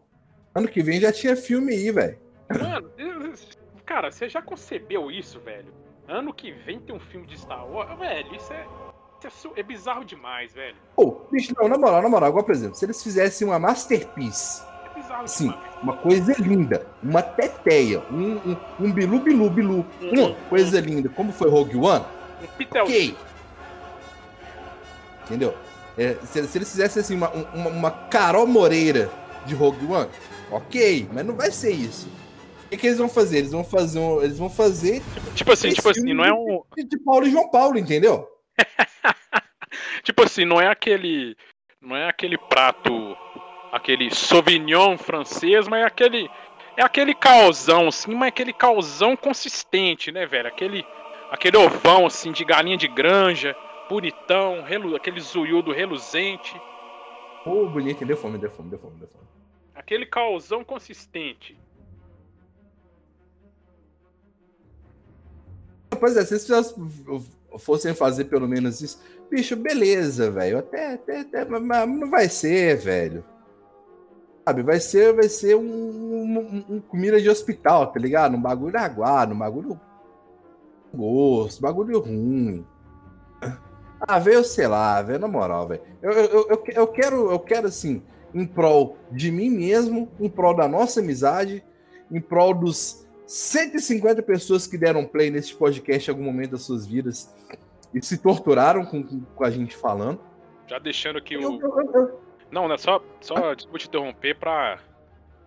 ano 0.55 0.69
que 0.69 0.81
vem 0.81 1.01
já 1.01 1.11
tinha 1.13 1.35
filme 1.35 1.73
aí, 1.73 1.91
velho. 1.91 2.19
Mano, 2.57 2.89
cara, 3.85 4.11
você 4.13 4.29
já 4.29 4.41
concebeu 4.41 5.11
isso, 5.11 5.41
velho? 5.41 5.73
Ano 6.07 6.33
que 6.33 6.53
vem 6.53 6.79
tem 6.79 6.95
um 6.95 7.01
filme 7.01 7.27
de 7.27 7.37
Star 7.39 7.67
Wars. 7.69 7.99
Velho, 7.99 8.35
isso 8.37 8.53
é. 8.53 8.65
Isso 9.27 9.53
é, 9.57 9.61
é 9.61 9.63
bizarro 9.65 10.05
demais, 10.05 10.55
velho. 10.55 10.77
Pô, 10.95 11.18
bicho, 11.31 11.53
não, 11.57 11.69
na 11.69 11.77
moral, 11.79 12.03
na 12.03 12.09
moral, 12.09 12.29
agora, 12.29 12.45
por 12.45 12.55
exemplo, 12.55 12.75
se 12.77 12.85
eles 12.85 13.03
fizessem 13.03 13.47
uma 13.47 13.59
Masterpiece, 13.59 14.63
Sim. 15.27 15.53
uma 15.83 15.97
coisa 15.97 16.35
linda, 16.39 16.87
uma 17.03 17.23
teteia, 17.23 18.03
um, 18.11 18.37
um, 18.37 18.57
um 18.81 18.93
bilu, 18.93 19.21
bilu, 19.21 19.51
bilu, 19.51 19.87
Uhum. 20.03 20.27
uma 20.27 20.35
coisa 20.49 20.81
linda, 20.81 21.09
como 21.09 21.33
foi 21.33 21.49
Rogue 21.51 21.77
One, 21.77 22.05
Um 22.43 22.79
ok. 22.83 23.17
Entendeu? 25.25 25.55
É, 25.97 26.15
se, 26.25 26.47
se 26.47 26.59
eles 26.59 26.71
fizessem 26.71 27.01
assim, 27.01 27.15
uma, 27.17 27.31
um- 27.35 27.45
uma, 27.55 27.71
uma 27.71 27.91
Carol 27.91 28.47
Moreira 28.47 29.11
de 29.45 29.55
Rogue 29.55 29.85
One, 29.87 30.09
ok, 30.51 31.09
mas 31.13 31.27
não 31.27 31.35
vai 31.35 31.51
ser 31.51 31.71
isso. 31.73 32.09
O 32.67 32.69
que, 32.71 32.77
que 32.77 32.87
eles 32.87 32.99
vão 32.99 33.09
fazer? 33.09 33.39
Eles 33.39 33.53
vão 33.53 33.65
fazer, 33.65 33.99
um- 33.99 34.23
eles 34.23 34.39
vão 34.39 34.49
fazer 34.51 35.03
Tipo, 35.15 35.31
tipo 35.35 35.53
assim, 35.53 35.71
tipo 35.71 35.89
assim, 35.89 36.13
não 36.15 36.25
é 36.25 36.33
um. 36.33 36.63
de, 36.77 36.85
de 36.85 36.99
Paulo 36.99 37.27
e 37.27 37.31
João 37.31 37.51
Paulo, 37.51 37.79
entendeu? 37.79 38.29
Tipo 40.09 40.23
assim, 40.23 40.47
não 40.47 40.59
é 40.59 40.67
aquele. 40.69 41.37
Não 41.83 41.95
é 41.95 42.09
aquele 42.09 42.39
prato. 42.39 43.15
Aquele 43.71 44.11
sauvignon 44.11 44.97
francês, 44.97 45.69
mas 45.69 45.83
é 45.83 45.85
aquele. 45.85 46.31
É 46.79 46.83
aquele 46.83 47.15
calzão, 47.15 47.89
assim, 47.89 48.15
mas 48.15 48.23
é 48.25 48.29
aquele 48.29 48.55
calzão 48.55 49.15
consistente, 49.15 50.11
né, 50.11 50.25
velho? 50.25 50.49
Aquele. 50.49 50.83
Aquele 51.31 51.59
ovão, 51.59 52.07
assim, 52.07 52.33
de 52.33 52.43
galinha 52.43 52.79
de 52.79 52.89
granja, 52.89 53.55
bonitão, 53.87 54.63
relu, 54.63 54.97
aquele 54.97 55.21
zuiudo 55.21 55.73
reluzente. 55.73 56.59
Pô, 57.45 57.69
bonito, 57.69 58.03
deu 58.07 58.17
fome, 58.17 58.39
deu 58.39 58.51
fome, 58.51 58.71
deu 58.71 58.79
fome, 58.79 58.97
deu 58.97 59.09
fome. 59.09 59.25
Aquele 59.75 60.07
calzão 60.07 60.65
consistente. 60.65 61.55
Pois 66.01 66.17
é, 66.17 66.25
se 66.25 66.33
eles 66.33 66.47
fizessem- 66.47 67.38
fossem 67.59 67.95
fazer 67.95 68.25
pelo 68.25 68.47
menos 68.49 68.81
isso, 68.81 69.01
bicho, 69.31 69.57
beleza, 69.57 70.31
velho. 70.31 70.59
Até, 70.59 70.95
até, 70.95 71.21
até, 71.21 71.45
mas 71.45 71.89
não 71.89 72.11
vai 72.11 72.29
ser, 72.29 72.77
velho. 72.77 73.25
Sabe, 74.47 74.63
vai 74.63 74.81
ser, 74.81 75.13
vai 75.15 75.29
ser 75.29 75.55
um, 75.57 75.61
um- 75.63 76.65
um- 76.77 76.81
comida 76.81 77.21
de 77.21 77.29
hospital, 77.29 77.87
tá 77.93 77.99
ligado? 78.01 78.35
Um 78.37 78.41
bagulho 78.41 78.79
aguado, 78.79 79.35
um 79.35 79.39
bagulho 79.39 79.79
gosto, 80.95 81.61
bagulho 81.61 82.01
ruim. 82.01 82.65
Ah, 84.01 84.19
velho, 84.19 84.45
sei 84.45 84.67
lá, 84.67 85.03
velho, 85.03 85.19
na 85.19 85.29
moral, 85.29 85.67
velho. 85.69 85.83
Eu, 86.01 86.13
eu, 86.13 86.49
eu- 86.51 86.63
eu 86.75 86.87
quero, 86.87 87.31
eu 87.31 87.39
quero, 87.39 87.67
assim, 87.67 88.03
em 88.33 88.47
prol 88.47 88.97
de 89.11 89.31
mim 89.31 89.51
mesmo, 89.51 90.09
em 90.21 90.29
prol 90.31 90.55
da 90.55 90.69
nossa 90.69 91.01
amizade, 91.01 91.65
em 92.11 92.21
prol 92.21 92.55
dos 92.55 93.07
150 93.29 94.23
pessoas 94.23 94.67
que 94.67 94.79
deram 94.79 95.05
play 95.05 95.31
nesse 95.31 95.55
podcast 95.55 96.09
em 96.11 96.13
algum 96.15 96.25
momento 96.25 96.53
das 96.53 96.63
suas 96.63 96.87
vidas 96.87 97.33
e 97.95 98.03
se 98.05 98.19
torturaram 98.19 98.85
com, 98.87 99.03
com- 99.05 99.45
a 99.45 99.51
gente 99.51 99.77
falando. 99.77 100.19
Já 100.67 100.79
deixando 100.79 101.19
aqui 101.19 101.37
o. 101.37 102.19
Não, 102.51 102.67
né? 102.67 102.77
Só, 102.79 103.03
só 103.21 103.53
desculpa 103.55 103.79
te 103.79 103.87
interromper 103.89 104.35
pra. 104.37 104.79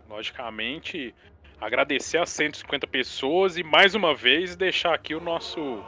Logicamente. 0.10 1.14
agradecer 1.60 2.18
as 2.18 2.30
150 2.30 2.86
pessoas 2.88 3.58
e 3.58 3.64
mais 3.64 3.96
uma 3.96 4.14
vez 4.14 4.56
deixar 4.56 4.94
aqui 4.94 5.16
o 5.16 5.20
nosso. 5.22 5.84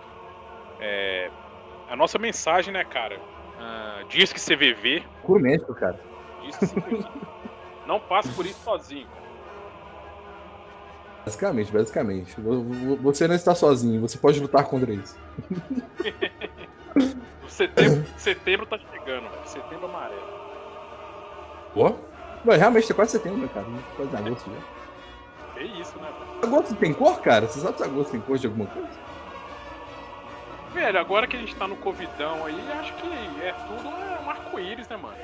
é, 0.79 1.29
a 1.89 1.95
nossa 1.95 2.17
mensagem, 2.17 2.73
né, 2.73 2.84
cara? 2.84 3.19
Ah, 3.60 4.03
diz 4.10 4.32
que 4.34 4.39
CVV. 4.39 5.03
Curmento, 5.23 5.73
cara. 5.75 5.99
Diz 6.43 6.58
que 6.58 6.67
CVV. 6.67 7.06
Não 7.86 7.99
passe 7.99 8.32
por 8.34 8.45
isso 8.45 8.60
sozinho. 8.63 9.08
cara. 9.08 9.23
Basicamente, 11.26 11.72
basicamente. 11.72 12.40
Vo- 12.42 12.62
vo- 12.64 12.96
Você 12.98 13.28
não 13.28 13.36
está 13.36 13.56
sozinho, 13.56 14.02
você 14.02 14.18
pode 14.18 14.40
lutar 14.40 14.66
contra 14.66 14.92
isso. 14.94 15.18
Setembro, 17.48 18.06
setembro 18.18 18.66
tá 18.66 18.80
chegando, 18.92 19.30
velho. 19.30 19.46
Setembro 19.46 19.86
amarelo. 19.86 20.22
Pô? 21.74 21.96
Mas 22.44 22.58
realmente 22.60 22.92
é 22.92 22.96
quase 22.96 23.12
setembro, 23.12 23.40
né, 23.40 23.50
cara? 23.54 23.66
Quase 23.96 24.16
agosto 24.16 24.50
já. 24.52 25.62
É 25.62 25.64
isso, 25.64 25.96
né, 26.00 26.08
velho? 26.42 26.46
Agosto 26.56 26.76
tem 26.76 26.94
cor, 26.94 27.22
cara? 27.22 27.46
Você 27.48 27.60
sabe 27.60 27.78
se 27.78 27.84
agosto 27.84 28.12
tem 28.12 28.20
cor 28.22 28.38
de 28.40 28.48
alguma 28.48 28.66
coisa? 28.68 28.90
Velho, 30.74 31.00
agora 31.00 31.28
que 31.28 31.38
a 31.38 31.40
gente 31.40 31.56
tá 31.56 31.68
no 31.68 31.76
Covidão 31.76 32.44
aí, 32.46 32.72
acho 32.80 32.94
que 32.96 33.08
é 33.44 33.54
tudo 33.68 33.88
um 33.88 34.30
arco-íris, 34.30 34.88
né, 34.90 34.98
mano? 34.98 35.16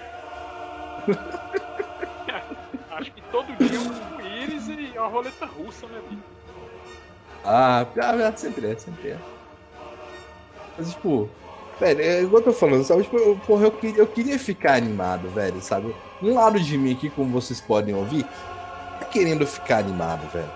acho 3.00 3.12
que 3.14 3.22
todo 3.32 3.46
dia 3.58 3.78
é 3.78 3.80
um 3.80 3.90
arco-íris 3.90 4.68
e 4.68 4.92
é 4.96 5.00
uma 5.00 5.10
roleta 5.10 5.46
russa, 5.46 5.88
né, 5.88 6.02
bicho? 6.10 6.24
Ah, 7.44 7.86
ah, 7.98 8.34
sempre 8.36 8.68
é, 8.68 8.76
sempre 8.76 9.10
é. 9.10 9.18
Mas, 10.78 10.92
tipo, 10.92 11.30
velho, 11.80 12.02
é 12.02 12.22
igual 12.22 12.42
eu 12.42 12.46
tô 12.46 12.54
falando, 12.54 12.84
sabe? 12.84 13.04
Tipo, 13.04 13.18
eu, 13.18 13.40
porra, 13.46 13.66
eu 13.66 13.72
queria, 13.72 13.98
eu 13.98 14.08
queria 14.08 14.38
ficar 14.38 14.76
animado, 14.76 15.30
velho, 15.30 15.62
sabe? 15.62 15.96
Um 16.22 16.34
lado 16.34 16.60
de 16.60 16.78
mim 16.78 16.94
aqui, 16.94 17.10
como 17.10 17.32
vocês 17.32 17.62
podem 17.62 17.96
ouvir, 17.96 18.24
tá 19.00 19.06
querendo 19.06 19.48
ficar 19.48 19.80
animado, 19.80 20.30
velho. 20.32 20.52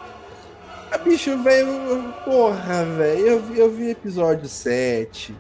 Ah, 0.91 0.97
bicho, 0.97 1.41
velho, 1.41 2.13
porra, 2.25 2.85
velho, 2.85 3.19
eu 3.19 3.55
eu 3.55 3.71
vi 3.71 3.89
episódio 3.89 4.47
7, 4.47 5.35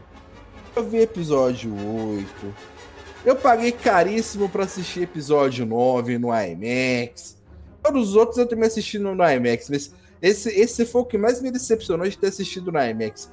eu 0.75 0.83
vi 0.83 1.01
episódio 1.01 1.71
8, 1.71 2.55
eu 3.25 3.35
paguei 3.35 3.71
caríssimo 3.71 4.49
pra 4.49 4.65
assistir 4.65 5.03
episódio 5.03 5.65
9 5.65 6.17
no 6.17 6.29
IMAX. 6.29 7.37
Todos 7.81 8.09
os 8.09 8.15
outros 8.15 8.37
eu 8.37 8.47
também 8.47 8.67
assisti 8.67 8.99
no, 8.99 9.15
no 9.15 9.29
IMAX, 9.29 9.69
mas 9.69 9.93
esse, 10.21 10.49
esse 10.49 10.85
foi 10.85 11.01
o 11.01 11.05
que 11.05 11.17
mais 11.17 11.41
me 11.41 11.51
decepcionou 11.51 12.07
de 12.07 12.17
ter 12.17 12.27
assistido 12.27 12.71
no 12.71 12.79
IMAX. 12.79 13.31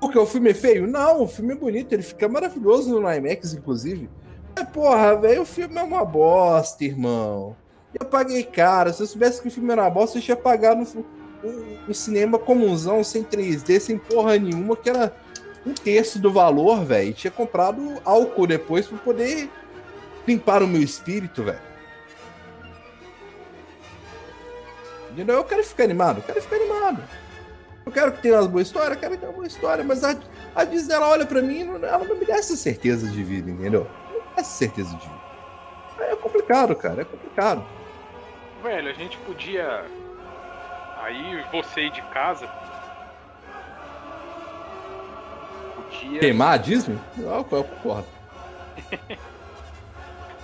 Porque 0.00 0.18
o 0.18 0.26
filme 0.26 0.50
é 0.50 0.54
feio? 0.54 0.86
Não, 0.86 1.22
o 1.22 1.28
filme 1.28 1.52
é 1.52 1.56
bonito, 1.56 1.92
ele 1.92 2.02
fica 2.02 2.28
maravilhoso 2.28 2.98
no 3.00 3.12
IMAX, 3.12 3.54
inclusive. 3.54 4.08
Mas, 4.54 4.68
porra, 4.70 5.16
velho, 5.16 5.42
o 5.42 5.46
filme 5.46 5.76
é 5.76 5.82
uma 5.82 6.04
bosta, 6.04 6.84
irmão. 6.84 7.56
Eu 7.98 8.06
paguei 8.06 8.42
caro. 8.42 8.92
Se 8.92 9.02
eu 9.02 9.06
soubesse 9.06 9.40
que 9.40 9.48
o 9.48 9.50
filme 9.50 9.70
era 9.72 9.82
uma 9.82 9.90
bosta, 9.90 10.18
eu 10.18 10.22
tinha 10.22 10.36
pagado 10.36 10.80
um, 10.80 11.04
um, 11.46 11.90
um 11.90 11.94
cinema 11.94 12.38
comunzão, 12.38 13.02
sem 13.04 13.22
3D, 13.22 13.80
sem 13.80 13.98
porra 13.98 14.38
nenhuma, 14.38 14.76
que 14.76 14.88
era 14.88 15.14
um 15.66 15.74
terço 15.74 16.18
do 16.18 16.32
valor, 16.32 16.84
velho. 16.84 17.12
Tinha 17.12 17.30
comprado 17.30 18.00
álcool 18.04 18.46
depois 18.46 18.86
pra 18.86 18.98
poder 18.98 19.50
limpar 20.26 20.62
o 20.62 20.66
meu 20.66 20.82
espírito, 20.82 21.42
velho. 21.42 21.66
Eu 25.16 25.44
quero 25.44 25.64
ficar 25.64 25.84
animado, 25.84 26.18
eu 26.18 26.22
quero 26.22 26.42
ficar 26.42 26.56
animado. 26.56 27.02
Eu 27.84 27.92
quero 27.92 28.12
que 28.12 28.22
tenha 28.22 28.34
umas 28.34 28.46
boas 28.46 28.66
histórias, 28.66 28.92
eu 28.92 28.98
quero 28.98 29.12
que 29.12 29.18
tenha 29.18 29.30
uma 29.30 29.36
boa 29.36 29.46
história, 29.46 29.84
mas 29.84 30.04
a, 30.04 30.16
a 30.54 30.64
Disney 30.64 30.94
ela 30.94 31.08
olha 31.08 31.24
pra 31.24 31.40
mim 31.40 31.60
ela 31.82 32.04
não 32.04 32.16
me 32.16 32.26
dá 32.26 32.34
essa 32.34 32.56
certeza 32.56 33.08
de 33.08 33.22
vida, 33.22 33.50
entendeu? 33.50 33.86
Não 34.10 34.14
me 34.14 34.26
dá 34.34 34.40
essa 34.40 34.58
certeza 34.58 34.90
de 34.96 35.06
vida. 35.06 35.26
É 36.00 36.16
complicado, 36.16 36.74
cara, 36.74 37.02
é 37.02 37.04
complicado. 37.04 37.64
Velho, 38.62 38.90
a 38.90 38.92
gente 38.92 39.16
podia. 39.18 39.84
Aí, 41.02 41.44
você 41.52 41.88
de 41.90 42.02
casa. 42.12 42.48
Podia. 45.90 46.20
Queimar 46.20 46.54
a 46.54 46.56
Disney? 46.56 46.98
Não, 47.16 47.36
eu 47.38 47.44
concordo. 47.64 48.06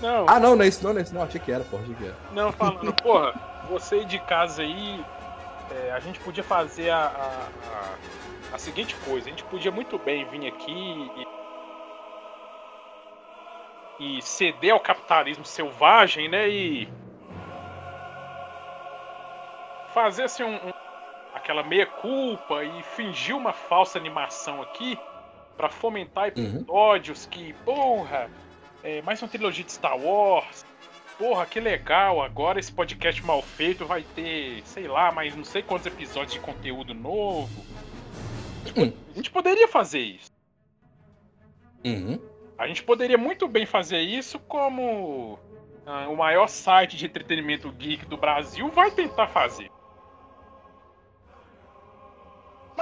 Não, 0.00 0.26
Ah, 0.28 0.40
não, 0.40 0.56
não 0.56 0.64
é 0.64 0.66
isso 0.68 0.82
não, 0.82 0.92
não 0.92 0.98
é 0.98 1.02
isso 1.04 1.14
não. 1.14 1.22
Achei 1.22 1.40
que 1.40 1.52
era, 1.52 1.62
porra, 1.62 1.84
achei 1.84 1.94
que 1.94 2.04
era. 2.06 2.16
Não, 2.32 2.50
falando, 2.50 2.92
porra, 3.00 3.32
você 3.68 4.04
de 4.04 4.18
casa 4.18 4.62
aí, 4.62 5.04
é, 5.70 5.92
a 5.92 6.00
gente 6.00 6.18
podia 6.18 6.42
fazer 6.42 6.90
a, 6.90 7.06
a, 7.06 7.48
a- 7.68 8.54
a 8.56 8.58
seguinte 8.58 8.96
coisa, 9.04 9.28
a 9.28 9.30
gente 9.30 9.44
podia 9.44 9.70
muito 9.70 9.96
bem 9.98 10.24
vir 10.24 10.48
aqui 10.48 11.08
e, 14.00 14.18
e 14.18 14.22
ceder 14.22 14.72
ao 14.72 14.80
capitalismo 14.80 15.44
selvagem, 15.44 16.28
né, 16.28 16.48
e 16.48 16.88
fazer 19.94 20.24
assim 20.24 20.42
um, 20.42 20.56
um- 20.56 20.72
aquela 21.32 21.62
meia 21.62 21.86
culpa 21.86 22.64
e 22.64 22.82
fingir 22.82 23.36
uma 23.36 23.52
falsa 23.52 23.98
animação 23.98 24.60
aqui 24.60 24.98
pra 25.62 25.68
fomentar 25.68 26.26
episódios 26.26 27.24
que, 27.24 27.52
porra, 27.64 28.28
é, 28.82 29.00
mais 29.02 29.22
uma 29.22 29.28
trilogia 29.28 29.64
de 29.64 29.70
Star 29.70 29.96
Wars, 29.96 30.66
Porra, 31.16 31.46
que 31.46 31.60
legal! 31.60 32.20
Agora 32.20 32.58
esse 32.58 32.72
podcast 32.72 33.24
mal 33.24 33.40
feito 33.42 33.86
vai 33.86 34.02
ter, 34.02 34.60
sei 34.64 34.88
lá, 34.88 35.12
mais 35.12 35.36
não 35.36 35.44
sei 35.44 35.62
quantos 35.62 35.86
episódios 35.86 36.32
de 36.32 36.40
conteúdo 36.40 36.92
novo. 36.92 37.64
Hum. 38.76 38.92
A 39.12 39.14
gente 39.14 39.30
poderia 39.30 39.68
fazer 39.68 40.00
isso. 40.00 40.32
Uhum. 41.84 42.18
A 42.58 42.66
gente 42.66 42.82
poderia 42.82 43.16
muito 43.16 43.46
bem 43.46 43.64
fazer 43.64 44.00
isso 44.00 44.40
como 44.40 45.38
ah, 45.86 46.08
o 46.08 46.16
maior 46.16 46.48
site 46.48 46.96
de 46.96 47.06
entretenimento 47.06 47.70
geek 47.70 48.04
do 48.06 48.16
Brasil 48.16 48.68
vai 48.70 48.90
tentar 48.90 49.28
fazer. 49.28 49.70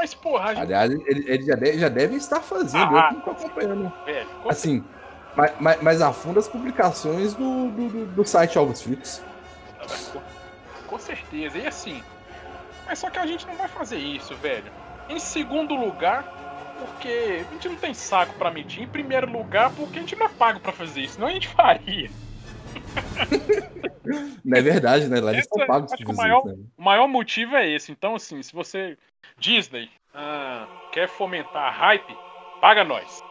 Mas, 0.01 0.15
porra, 0.15 0.45
a 0.47 0.55
gente, 0.55 0.63
Aliás, 0.63 0.91
ele, 0.91 1.25
ele 1.31 1.43
já, 1.45 1.55
deve, 1.55 1.79
já 1.79 1.89
deve 1.91 2.17
estar 2.17 2.41
fazendo, 2.41 2.97
Ah, 2.97 3.09
eu 3.11 3.17
não 3.17 3.21
tô 3.21 3.31
acompanhando. 3.33 3.93
velho, 4.07 4.27
com 4.43 4.49
Assim, 4.49 4.83
mas, 5.37 5.53
mas, 5.61 5.83
mas 5.83 6.01
a 6.01 6.11
fundo 6.11 6.39
as 6.41 6.49
publicações 6.49 7.35
do, 7.35 7.69
do, 7.71 7.89
do- 7.91 8.07
do 8.07 8.25
site 8.25 8.57
Alvos 8.57 8.81
Fritos. 8.81 9.21
Com, 10.13 10.21
com 10.87 10.99
certeza. 10.99 11.59
E 11.59 11.67
assim. 11.67 12.03
Mas 12.87 12.99
só 12.99 13.11
que 13.11 13.19
a 13.19 13.27
gente 13.27 13.47
não 13.47 13.55
vai 13.57 13.69
fazer 13.69 13.99
isso, 13.99 14.35
velho. 14.37 14.73
Em 15.11 15.21
segundo 15.21 15.75
lugar, 15.75 16.25
porque 16.79 17.45
a 17.47 17.53
gente 17.53 17.69
não 17.69 17.77
tem 17.77 17.93
saco 17.93 18.33
pra 18.39 18.51
mentir. 18.51 18.83
Em 18.83 18.89
primeiro 18.89 19.31
lugar, 19.31 19.71
porque 19.71 19.99
a 19.99 20.01
gente 20.01 20.17
não 20.17 20.25
é 20.27 20.31
pago 20.31 20.61
pra 20.61 20.73
fazer 20.73 21.03
isso. 21.03 21.15
Senão 21.17 21.27
a 21.29 21.31
gente 21.33 21.49
faria. 21.49 22.11
Não 24.45 24.59
é 24.59 24.63
verdade, 24.63 25.09
né? 25.09 25.21
Lá 25.21 25.33
eles 25.33 25.47
são 25.47 25.67
pagos 25.67 25.93
acho 25.93 26.05
que 26.05 26.11
o 26.11 26.17
maior- 26.17 26.45
né? 26.45 26.55
O 26.77 26.83
maior 26.83 27.07
motivo 27.09 27.57
é 27.57 27.69
esse. 27.69 27.91
Então, 27.93 28.15
assim, 28.15 28.43
se 28.43 28.53
você. 28.53 28.97
Disney 29.39 29.89
ah, 30.15 30.67
quer 30.93 31.09
fomentar 31.09 31.63
a 31.63 31.71
hype, 31.71 32.17
paga 32.61 32.85
nós. 32.85 33.23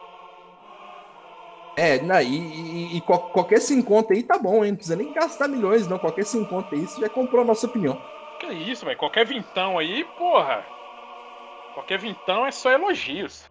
É, 1.76 2.00
não, 2.02 2.20
e, 2.20 2.26
e- 2.26 2.96
e 2.96 3.00
qual- 3.00 3.30
qualquer 3.30 3.60
50 3.60 4.12
aí 4.12 4.22
tá 4.22 4.38
bom, 4.38 4.64
hein? 4.64 4.72
Não 4.72 4.76
precisa 4.76 4.96
nem 4.96 5.12
gastar 5.12 5.46
milhões, 5.48 5.86
não. 5.86 5.98
Qualquer 5.98 6.24
50 6.24 6.74
aí 6.74 6.86
você 6.86 7.00
já 7.00 7.08
comprou 7.08 7.42
a 7.42 7.44
nossa 7.44 7.66
opinião. 7.66 8.00
Que 8.40 8.46
isso, 8.48 8.84
velho. 8.84 8.98
Qualquer 8.98 9.24
vintão 9.24 9.78
aí, 9.78 10.04
porra. 10.18 10.64
Qualquer 11.74 11.98
vintão 11.98 12.44
é 12.46 12.50
só 12.50 12.70
elogios. 12.72 13.48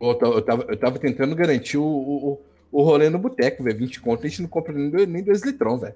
Eu, 0.00 0.14
ta- 0.16 0.26
eu 0.26 0.42
tava, 0.42 0.62
eu 0.68 0.76
tava 0.78 0.98
tentando 0.98 1.34
garantir 1.36 1.78
o, 1.78 1.84
o, 1.84 2.42
o- 2.78 2.82
rolê 2.82 3.08
no 3.10 3.18
boteco, 3.18 3.62
velho. 3.62 3.76
20 3.78 4.00
conto, 4.00 4.24
a 4.26 4.28
gente 4.28 4.42
não 4.42 4.48
compra 4.48 4.72
nem 4.72 4.90
dois, 4.90 5.08
nem 5.08 5.22
dois 5.22 5.42
litrão, 5.42 5.78
velho. 5.78 5.94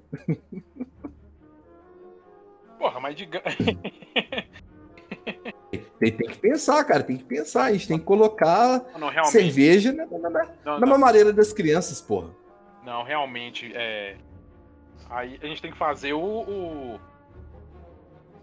Porra, 2.78 3.00
mas 3.00 3.14
diga. 3.16 3.42
Tem, 5.98 6.12
tem 6.12 6.28
que 6.30 6.38
pensar, 6.38 6.82
cara, 6.84 7.02
tem 7.02 7.16
que 7.16 7.24
pensar. 7.24 7.64
A 7.64 7.72
gente 7.72 7.88
tem 7.88 7.98
que 7.98 8.04
colocar 8.04 8.84
não, 8.98 9.08
realmente. 9.08 9.32
cerveja 9.32 9.92
na, 9.92 10.06
na, 10.06 10.30
na, 10.30 10.44
Não, 10.64 10.78
na 10.80 10.86
não. 10.86 11.32
das 11.34 11.52
crianças, 11.52 12.00
porra. 12.00 12.30
Não, 12.84 13.02
realmente, 13.02 13.72
é. 13.74 14.16
Aí 15.10 15.38
a 15.42 15.46
gente 15.46 15.60
tem 15.60 15.72
que 15.72 15.76
fazer 15.76 16.12
o. 16.12 16.20
o- 16.22 17.00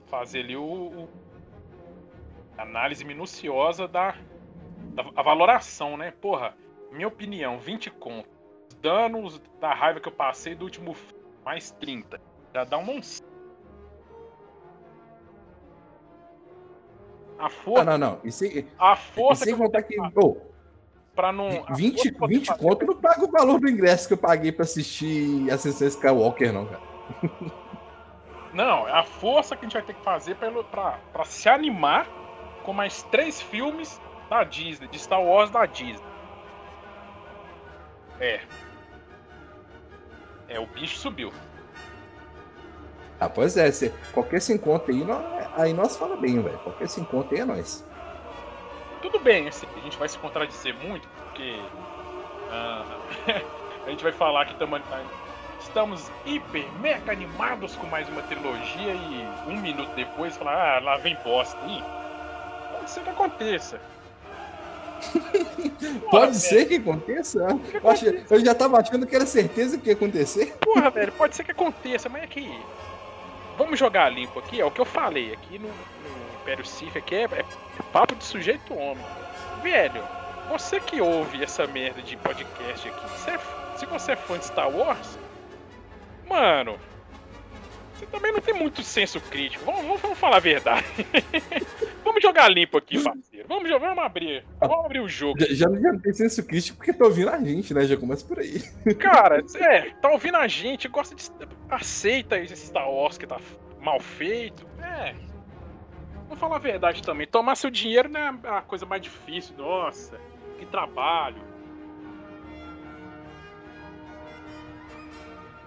fazer 0.08 0.40
ali 0.42 0.58
o, 0.58 0.62
o- 0.64 1.10
Análise 2.58 3.06
minuciosa 3.06 3.88
da, 3.88 4.16
da. 4.94 5.06
A 5.16 5.24
valoração, 5.24 5.96
né? 5.96 6.12
Porra, 6.22 6.54
minha 6.96 7.08
opinião, 7.08 7.60
20 7.60 7.92
conto. 7.92 8.28
Os 8.70 8.76
danos 8.82 9.42
da 9.60 9.74
raiva 9.74 10.00
que 10.00 10.08
eu 10.08 10.12
passei 10.14 10.56
do 10.56 10.66
último 10.66 10.94
filme, 10.94 11.24
mais 11.44 11.72
30. 11.72 12.20
Já 12.54 12.64
dá 12.64 12.78
um 12.78 12.84
monstro. 12.84 13.28
A 17.38 17.46
Ah, 17.48 17.50
força, 17.50 17.84
não, 17.84 17.98
não. 17.98 18.20
E 18.24 18.32
sem, 18.32 18.66
a 18.80 18.94
e 18.94 18.98
força 18.98 19.44
sem 19.46 19.54
que 19.56 19.62
eu 19.62 19.66
contar 19.66 19.84
que. 19.84 20.00
Ô, 20.16 20.38
pra 21.14 21.32
não. 21.32 21.66
a 21.68 21.74
20, 21.74 21.96
força 21.98 22.12
que 22.12 22.24
eu 22.24 22.28
20 22.28 22.46
fazer- 22.48 22.60
conto 22.62 22.86
não 22.86 22.96
paga 22.96 23.26
o 23.26 23.32
valor 23.32 23.60
do 23.60 23.70
ingresso 23.70 24.08
que 24.08 24.14
eu 24.14 24.18
paguei 24.18 24.52
pra 24.52 24.64
assistir 24.64 25.50
Ascensão 25.52 25.88
Skywalker, 25.88 26.54
não, 26.54 26.66
cara. 26.66 26.82
Não, 28.54 28.88
é 28.88 28.92
a 28.94 29.04
força 29.04 29.56
que 29.56 29.66
a 29.66 29.68
gente 29.68 29.74
vai 29.74 29.84
ter 29.84 29.94
que 29.94 30.02
fazer 30.02 30.36
pra, 30.36 30.50
pra, 30.64 30.92
pra 31.12 31.26
se 31.26 31.50
animar 31.50 32.08
com 32.64 32.72
mais 32.72 33.04
três 33.04 33.42
filmes 33.42 34.02
da 34.30 34.44
Disney, 34.46 34.88
de 34.88 34.98
Star 34.98 35.22
Wars 35.22 35.50
da 35.50 35.66
Disney. 35.66 36.15
É. 38.20 38.42
É, 40.48 40.60
o 40.60 40.66
bicho 40.68 40.98
subiu. 40.98 41.34
Ah, 43.20 43.30
pois 43.30 43.56
é, 43.58 43.72
se, 43.72 43.90
qualquer 44.14 44.42
se 44.42 44.54
encontra 44.54 44.94
aí, 44.94 45.04
nós, 45.04 45.24
aí 45.58 45.74
nós 45.74 45.98
fala 45.98 46.16
bem, 46.18 46.42
velho. 46.42 46.58
Qualquer 46.60 46.88
se 46.88 47.00
encontra 47.00 47.36
aí 47.36 47.42
é 47.42 47.46
nós. 47.46 47.86
Tudo 49.02 49.20
bem, 49.20 49.48
assim, 49.48 49.68
a 49.76 49.80
gente 49.80 49.98
vai 49.98 50.10
se 50.10 50.18
contradizer 50.18 50.76
muito, 50.76 51.08
porque 51.08 51.60
ah, 52.52 52.86
a 53.86 53.90
gente 53.90 54.04
vai 54.04 54.12
falar 54.12 54.46
que 54.46 54.56
tamo, 54.56 54.80
estamos 55.60 56.12
hiper, 56.26 56.66
mega 56.80 57.12
animados 57.12 57.76
com 57.76 57.88
mais 57.88 58.08
uma 58.10 58.22
trilogia 58.24 58.94
e 58.94 59.28
um 59.48 59.60
minuto 59.62 59.94
depois 59.96 60.36
falar, 60.38 60.78
ah, 60.78 60.80
lá 60.80 60.98
vem 60.98 61.18
bosta. 61.24 61.58
pode 62.72 62.90
ser 62.90 63.04
que 63.04 63.10
aconteça. 63.10 63.80
Pode 66.10 66.36
ser 66.38 66.66
que 66.68 66.76
aconteça? 66.76 67.40
Eu, 67.74 67.90
acho- 67.90 68.06
eu 68.06 68.40
já 68.46 68.54
tava 68.56 68.80
achando 68.80 69.06
que 69.06 69.16
era 69.16 69.26
certeza 69.26 69.78
que 69.78 69.88
ia 69.90 69.94
acontecer. 69.94 70.56
Porra, 70.62 70.90
velho, 70.90 71.12
pode 71.14 71.36
ser 71.36 71.44
que 71.44 71.52
aconteça, 71.52 72.10
mas 72.10 72.24
é 72.24 72.28
que. 72.28 72.60
Vamos 73.58 73.80
jogar 73.80 74.10
limpo 74.10 74.40
aqui, 74.40 74.60
é 74.60 74.66
o 74.66 74.72
que 74.72 74.82
eu 74.82 74.86
falei 74.86 75.32
aqui 75.34 75.58
no, 75.58 75.68
no 75.68 76.42
Império 76.42 76.66
Sif 76.66 76.98
aqui 76.98 77.16
é, 77.16 77.24
é 77.24 77.46
papo 77.94 78.14
de 78.16 78.24
sujeito 78.26 78.74
homem. 78.74 79.04
Velho, 79.64 80.02
você 80.50 80.80
que 80.80 81.00
ouve 81.02 81.42
essa 81.44 81.66
merda 81.66 82.02
de 82.02 82.18
podcast 82.18 82.88
aqui, 82.88 83.06
é 83.32 83.78
se 83.78 83.86
você 83.86 84.12
é 84.12 84.16
fã 84.16 84.38
de 84.38 84.46
Star 84.46 84.70
Wars, 84.70 85.18
mano, 86.30 86.78
você 87.96 88.06
também 88.08 88.32
não 88.34 88.42
tem 88.42 88.54
muito 88.54 88.84
senso 88.84 89.20
crítico. 89.22 89.64
Vamos, 89.66 89.82
vamos- 89.86 90.02
vamos 90.02 90.18
falar 90.20 90.38
a 90.38 90.40
verdade. 90.40 90.86
vamos 92.04 92.22
jogar 92.22 92.50
limpo 92.50 92.78
aqui, 92.78 93.02
parceiro. 93.02 93.46
Vamos, 93.48 93.70
vamos 93.70 93.98
abrir. 94.04 94.44
Vamos 94.60 94.86
abrir 94.86 95.00
o 95.00 95.08
jogo. 95.08 95.40
Já, 95.40 95.48
já, 95.48 95.70
já 95.80 95.94
não 95.94 96.00
tem 96.00 96.14
senso 96.14 96.46
crítico 96.46 96.78
porque 96.78 96.94
tá 96.94 97.06
ouvindo 97.06 97.30
a 97.30 97.38
gente, 97.40 97.74
né? 97.74 97.86
Já 97.86 97.96
começa 97.98 98.26
por 98.26 98.40
aí. 98.40 98.62
Cara, 99.00 99.44
é, 99.56 99.90
tá 100.02 100.10
ouvindo 100.12 100.36
a 100.38 100.48
gente, 100.48 100.88
gosta 100.88 101.16
de. 101.16 101.30
aceita 101.70 102.38
esse 102.38 102.56
Star 102.58 102.90
Wars 102.90 103.18
que 103.18 103.26
tá 103.26 103.40
mal 103.80 104.00
feito. 104.00 104.66
É. 104.82 105.16
Vou 106.28 106.36
falar 106.38 106.56
a 106.56 106.60
verdade 106.60 107.02
também. 107.04 107.28
Tomar 107.28 107.56
seu 107.56 107.70
dinheiro 107.70 108.10
não 108.10 108.20
é 108.20 108.34
a 108.58 108.62
coisa 108.62 108.86
mais 108.86 109.02
difícil. 109.02 109.56
Nossa, 109.58 110.20
que 110.58 110.66
trabalho. 110.66 111.38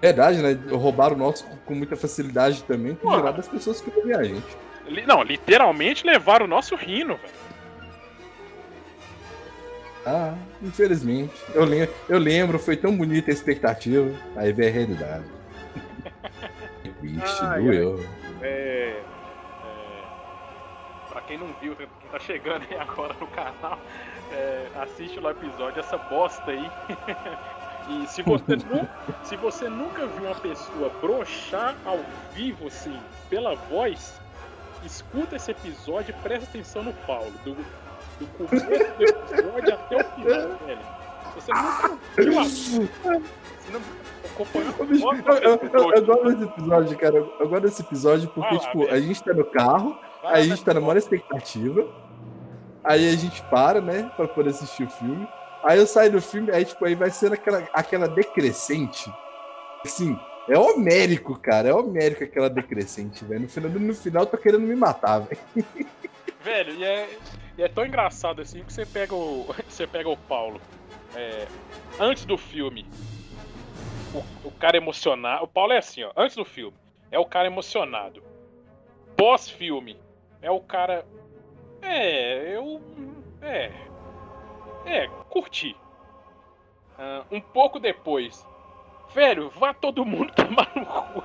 Verdade, 0.00 0.40
né? 0.40 0.56
Roubaram 0.70 1.16
o 1.16 1.18
nosso 1.18 1.44
com 1.64 1.74
muita 1.74 1.96
facilidade 1.96 2.62
também, 2.64 2.94
por 2.94 3.14
gerar 3.14 3.32
das 3.32 3.48
pessoas 3.48 3.80
que 3.80 3.90
ouvem 3.96 4.14
a 4.14 4.22
gente. 4.22 4.46
Não, 5.06 5.22
literalmente 5.22 6.06
levaram 6.06 6.46
o 6.46 6.48
nosso 6.48 6.74
rino, 6.76 7.16
velho. 7.16 7.48
Ah, 10.06 10.34
infelizmente. 10.62 11.34
Eu 11.52 11.64
lembro, 11.64 11.94
eu 12.08 12.18
lembro, 12.18 12.58
foi 12.58 12.76
tão 12.76 12.96
bonita 12.96 13.30
a 13.30 13.34
expectativa. 13.34 14.10
Aí 14.36 14.52
veio 14.52 14.70
a 14.70 14.72
realidade. 14.72 15.24
Vixe, 17.02 17.44
Ai, 17.44 17.62
doeu. 17.62 18.06
É. 18.40 18.46
é 18.46 19.02
pra 21.10 21.20
quem 21.22 21.36
não 21.36 21.48
viu, 21.60 21.76
quem 21.76 21.86
tá 22.10 22.18
chegando 22.18 22.64
aí 22.70 22.78
agora 22.78 23.14
no 23.20 23.26
canal, 23.26 23.78
é, 24.32 24.66
assiste 24.80 25.18
o 25.18 25.28
episódio, 25.28 25.80
essa 25.80 25.98
bosta 25.98 26.50
aí. 26.50 26.70
e 27.88 28.06
se 28.06 28.22
você, 28.22 28.56
nu- 28.56 28.88
se 29.24 29.36
você 29.36 29.68
nunca 29.68 30.06
viu 30.06 30.26
uma 30.26 30.34
pessoa 30.34 30.90
brochar 31.00 31.74
ao 31.84 31.98
vivo, 32.34 32.66
assim, 32.66 32.98
pela 33.30 33.54
voz, 33.54 34.20
escuta 34.84 35.36
esse 35.36 35.50
episódio 35.50 36.14
e 36.16 36.22
presta 36.22 36.48
atenção 36.48 36.82
no 36.82 36.92
Paulo. 36.92 37.32
Do, 37.44 37.54
do 37.54 38.26
começo 38.36 38.66
do 38.66 39.04
episódio 39.04 39.74
até 39.74 39.96
o 39.96 40.04
final, 40.14 40.58
velho. 40.66 40.80
Se 41.28 41.34
você 41.34 41.52
nunca 41.52 41.98
viu 42.16 42.40
a. 42.40 42.44
Se 42.44 43.72
não 43.72 43.80
Eu, 45.42 46.06
gosto 46.06 46.24
desse 46.24 46.44
episódio, 46.44 46.98
cara. 46.98 47.16
Eu 47.16 47.48
gosto 47.48 47.62
desse 47.62 47.82
episódio 47.82 48.28
porque, 48.30 48.54
lá, 48.54 48.60
tipo, 48.60 48.78
velho. 48.80 48.94
a 48.94 49.00
gente 49.00 49.22
tá 49.22 49.34
no 49.34 49.44
carro, 49.44 49.98
Vai 50.22 50.34
aí 50.34 50.40
a 50.42 50.44
gente 50.44 50.64
tá 50.64 50.74
na 50.74 50.80
maior 50.80 50.96
expectativa. 50.96 51.86
Aí 52.84 53.08
a 53.08 53.16
gente 53.16 53.42
para, 53.44 53.80
né, 53.80 54.10
pra 54.16 54.26
poder 54.28 54.50
assistir 54.50 54.84
o 54.84 54.90
filme. 54.90 55.28
Aí 55.62 55.78
eu 55.78 55.86
saio 55.86 56.12
do 56.12 56.22
filme, 56.22 56.50
aí, 56.52 56.64
tipo, 56.64 56.84
aí 56.84 56.94
vai 56.94 57.10
sendo 57.10 57.34
aquela, 57.34 57.68
aquela 57.72 58.08
decrescente. 58.08 59.12
Assim, 59.84 60.18
é 60.48 60.58
homérico, 60.58 61.38
cara. 61.38 61.68
É 61.68 61.74
homérico 61.74 62.24
aquela 62.24 62.48
decrescente, 62.48 63.24
velho. 63.24 63.42
No 63.42 63.48
final, 63.48 63.70
no 63.70 63.94
final, 63.94 64.26
tô 64.26 64.38
querendo 64.38 64.62
me 64.62 64.74
matar, 64.76 65.20
velho. 65.20 65.40
Velho, 66.42 66.74
e 66.74 66.84
é, 66.84 67.08
e 67.58 67.62
é 67.62 67.68
tão 67.68 67.84
engraçado 67.84 68.40
assim 68.40 68.62
que 68.62 68.72
você 68.72 68.86
pega 68.86 69.14
o. 69.14 69.46
Você 69.68 69.86
pega 69.86 70.08
o 70.08 70.16
Paulo. 70.16 70.60
é, 71.14 71.46
antes 71.98 72.24
do 72.24 72.38
filme. 72.38 72.86
O, 74.14 74.48
o 74.48 74.50
cara 74.52 74.76
emocionado. 74.76 75.44
O 75.44 75.48
Paulo 75.48 75.72
é 75.72 75.78
assim, 75.78 76.02
ó. 76.04 76.12
Antes 76.16 76.36
do 76.36 76.44
filme. 76.44 76.76
É 77.10 77.18
o 77.18 77.26
cara 77.26 77.46
emocionado. 77.46 78.22
Pós-filme. 79.16 79.98
É 80.40 80.50
o 80.50 80.60
cara. 80.60 81.04
É, 81.82 82.56
eu. 82.56 82.80
É. 83.42 83.70
É, 84.86 85.08
curti. 85.28 85.76
Ah, 86.98 87.22
um 87.30 87.40
pouco 87.40 87.78
depois. 87.78 88.44
Velho, 89.14 89.50
vá 89.50 89.72
todo 89.72 90.04
mundo 90.04 90.32
tomar 90.36 90.70
no 90.74 90.84
cu. 90.86 91.22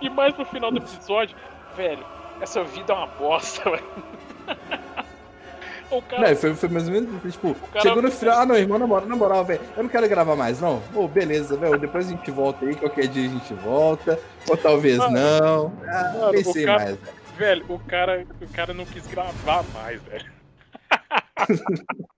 E 0.00 0.08
mais 0.08 0.36
no 0.36 0.44
final 0.44 0.70
do 0.70 0.78
episódio. 0.78 1.36
Velho, 1.76 2.04
essa 2.40 2.62
vida 2.64 2.92
é 2.92 2.96
uma 2.96 3.06
bosta, 3.06 3.62
velho. 3.70 3.84
O 5.90 6.00
cara. 6.02 6.28
Não, 6.30 6.36
foi, 6.36 6.54
foi 6.54 6.68
mais 6.68 6.86
ou 6.88 6.92
menos 6.94 7.32
tipo, 7.32 7.54
cara- 7.72 7.80
chegou 7.82 8.02
no 8.02 8.10
final, 8.10 8.38
ah 8.40 8.46
não, 8.46 8.56
irmão, 8.56 8.78
na 8.78 8.86
moral, 8.86 9.06
na 9.06 9.16
moral, 9.16 9.44
velho, 9.44 9.60
eu 9.76 9.82
não 9.82 9.90
quero 9.90 10.08
gravar 10.08 10.34
mais, 10.34 10.60
não. 10.60 10.82
Ô, 10.94 11.06
beleza, 11.06 11.56
velho, 11.56 11.78
depois 11.78 12.06
a 12.06 12.10
gente 12.10 12.30
volta 12.30 12.64
aí, 12.64 12.74
qualquer 12.74 13.06
dia 13.06 13.28
a 13.28 13.32
gente 13.32 13.54
volta, 13.54 14.18
ou 14.48 14.56
talvez 14.56 14.96
Mano, 14.98 15.12
não. 15.18 15.72
Ah, 15.86 16.12
mano, 16.14 16.32
nem 16.32 16.40
o 16.40 16.44
sei 16.52 16.64
cara- 16.64 16.78
mais, 16.84 16.96
velho. 16.96 17.14
Velho, 17.36 17.64
o 17.68 17.78
cara, 17.80 18.26
o 18.40 18.48
cara 18.52 18.72
não 18.72 18.84
quis 18.86 19.06
gravar 19.06 19.62
mais, 19.74 20.00
velho. 20.02 20.32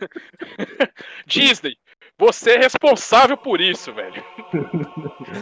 Disney, 1.26 1.76
você 2.18 2.52
é 2.52 2.58
responsável 2.58 3.36
por 3.36 3.60
isso, 3.60 3.92
velho. 3.92 4.22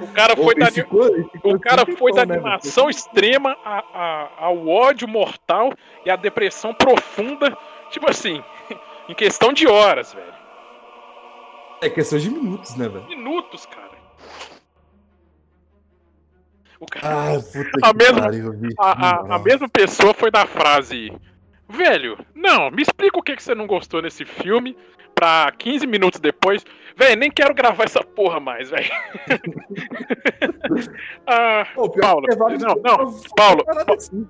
O 0.02 0.12
cara 0.12 0.34
foi 0.36 0.54
da, 0.54 0.70
ficou- 0.70 1.08
o 1.44 1.60
cara 1.60 1.84
foi 1.96 2.12
da 2.12 2.24
né, 2.26 2.34
animação 2.34 2.90
extrema 2.90 3.56
a- 3.64 3.84
a- 3.94 4.30
ao 4.46 4.66
ódio 4.66 5.06
mortal 5.06 5.72
e 6.04 6.10
à 6.10 6.16
depressão 6.16 6.74
profunda, 6.74 7.56
tipo 7.90 8.08
assim, 8.10 8.42
em 9.08 9.14
questão 9.14 9.52
de 9.52 9.66
horas, 9.66 10.12
velho. 10.12 10.34
É 11.82 11.90
questão 11.90 12.18
de 12.18 12.30
minutos, 12.30 12.74
né, 12.76 12.88
velho? 12.88 13.06
Minutos, 13.06 13.66
cara. 13.66 13.94
O 16.80 16.86
cara 16.86 17.36
Ah, 17.36 17.40
puta 17.40 17.70
A 17.82 17.92
mesma- 17.92 18.20
pariu, 18.22 18.52
a, 18.78 19.08
a- 19.08 19.34
a 19.36 19.38
mesma 19.38 19.68
pessoa 19.68 20.12
foi 20.12 20.30
da 20.30 20.44
frase: 20.46 21.12
Velho, 21.68 22.18
não, 22.34 22.70
me 22.70 22.82
explica 22.82 23.18
o 23.18 23.22
que, 23.22 23.36
que 23.36 23.42
você 23.42 23.54
não 23.54 23.66
gostou 23.66 24.02
nesse 24.02 24.24
filme. 24.24 24.76
Pra 25.14 25.52
15 25.56 25.86
minutos 25.86 26.18
depois, 26.18 26.66
velho, 26.96 27.16
nem 27.16 27.30
quero 27.30 27.54
gravar 27.54 27.84
essa 27.84 28.02
porra 28.02 28.40
mais, 28.40 28.68
velho. 28.68 28.90
ah, 31.24 31.64
Pô, 31.72 31.88
Paulo, 31.88 32.26
levaram- 32.28 32.58
não, 32.58 32.74
não, 32.74 33.20
Paulo, 33.36 33.64
parada 33.64 33.94
assim, 33.94 34.26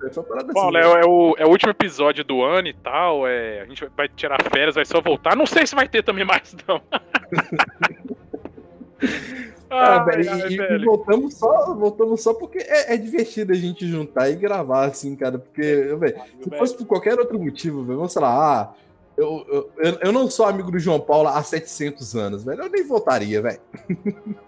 Paulo, 0.52 0.76
assim, 0.76 0.98
é, 0.98 1.00
é 1.00 1.06
o, 1.06 1.34
é 1.38 1.46
o 1.46 1.48
último 1.48 1.70
episódio 1.70 2.22
do 2.22 2.42
ano 2.42 2.68
e 2.68 2.74
tal. 2.74 3.26
É, 3.26 3.62
a 3.62 3.64
gente 3.64 3.82
vai 3.96 4.10
tirar 4.10 4.36
férias, 4.52 4.74
vai 4.74 4.84
só 4.84 5.00
voltar. 5.00 5.34
Não 5.34 5.46
sei 5.46 5.66
se 5.66 5.74
vai 5.74 5.88
ter 5.88 6.02
também 6.04 6.26
mais, 6.26 6.54
não. 6.68 6.82
Ah, 9.70 9.98
Ai, 9.98 10.04
velho, 10.04 10.30
ai, 10.30 10.40
e, 10.48 10.54
e 10.54 10.56
velho. 10.56 10.84
voltamos 10.84 11.34
só, 11.34 11.74
voltamos 11.74 12.22
só 12.22 12.34
porque 12.34 12.58
é, 12.58 12.94
é 12.94 12.96
divertido 12.96 13.52
a 13.52 13.56
gente 13.56 13.86
juntar 13.88 14.30
e 14.30 14.36
gravar, 14.36 14.84
assim, 14.86 15.16
cara. 15.16 15.38
Porque, 15.38 15.62
velho, 15.62 16.20
se 16.42 16.48
velho. 16.50 16.58
fosse 16.58 16.76
por 16.76 16.86
qualquer 16.86 17.18
outro 17.18 17.38
motivo, 17.38 17.82
velho, 17.82 17.96
vamos 17.98 18.12
sei 18.12 18.22
lá, 18.22 18.62
ah, 18.62 18.74
eu, 19.16 19.44
eu, 19.48 19.70
eu- 19.78 19.98
eu 20.02 20.12
não 20.12 20.28
sou 20.30 20.46
amigo 20.46 20.70
do 20.70 20.78
João 20.78 21.00
Paulo 21.00 21.28
há 21.28 21.42
700 21.42 22.14
anos, 22.16 22.44
velho, 22.44 22.62
eu 22.64 22.68
nem 22.70 22.84
voltaria, 22.86 23.40
velho. 23.42 23.60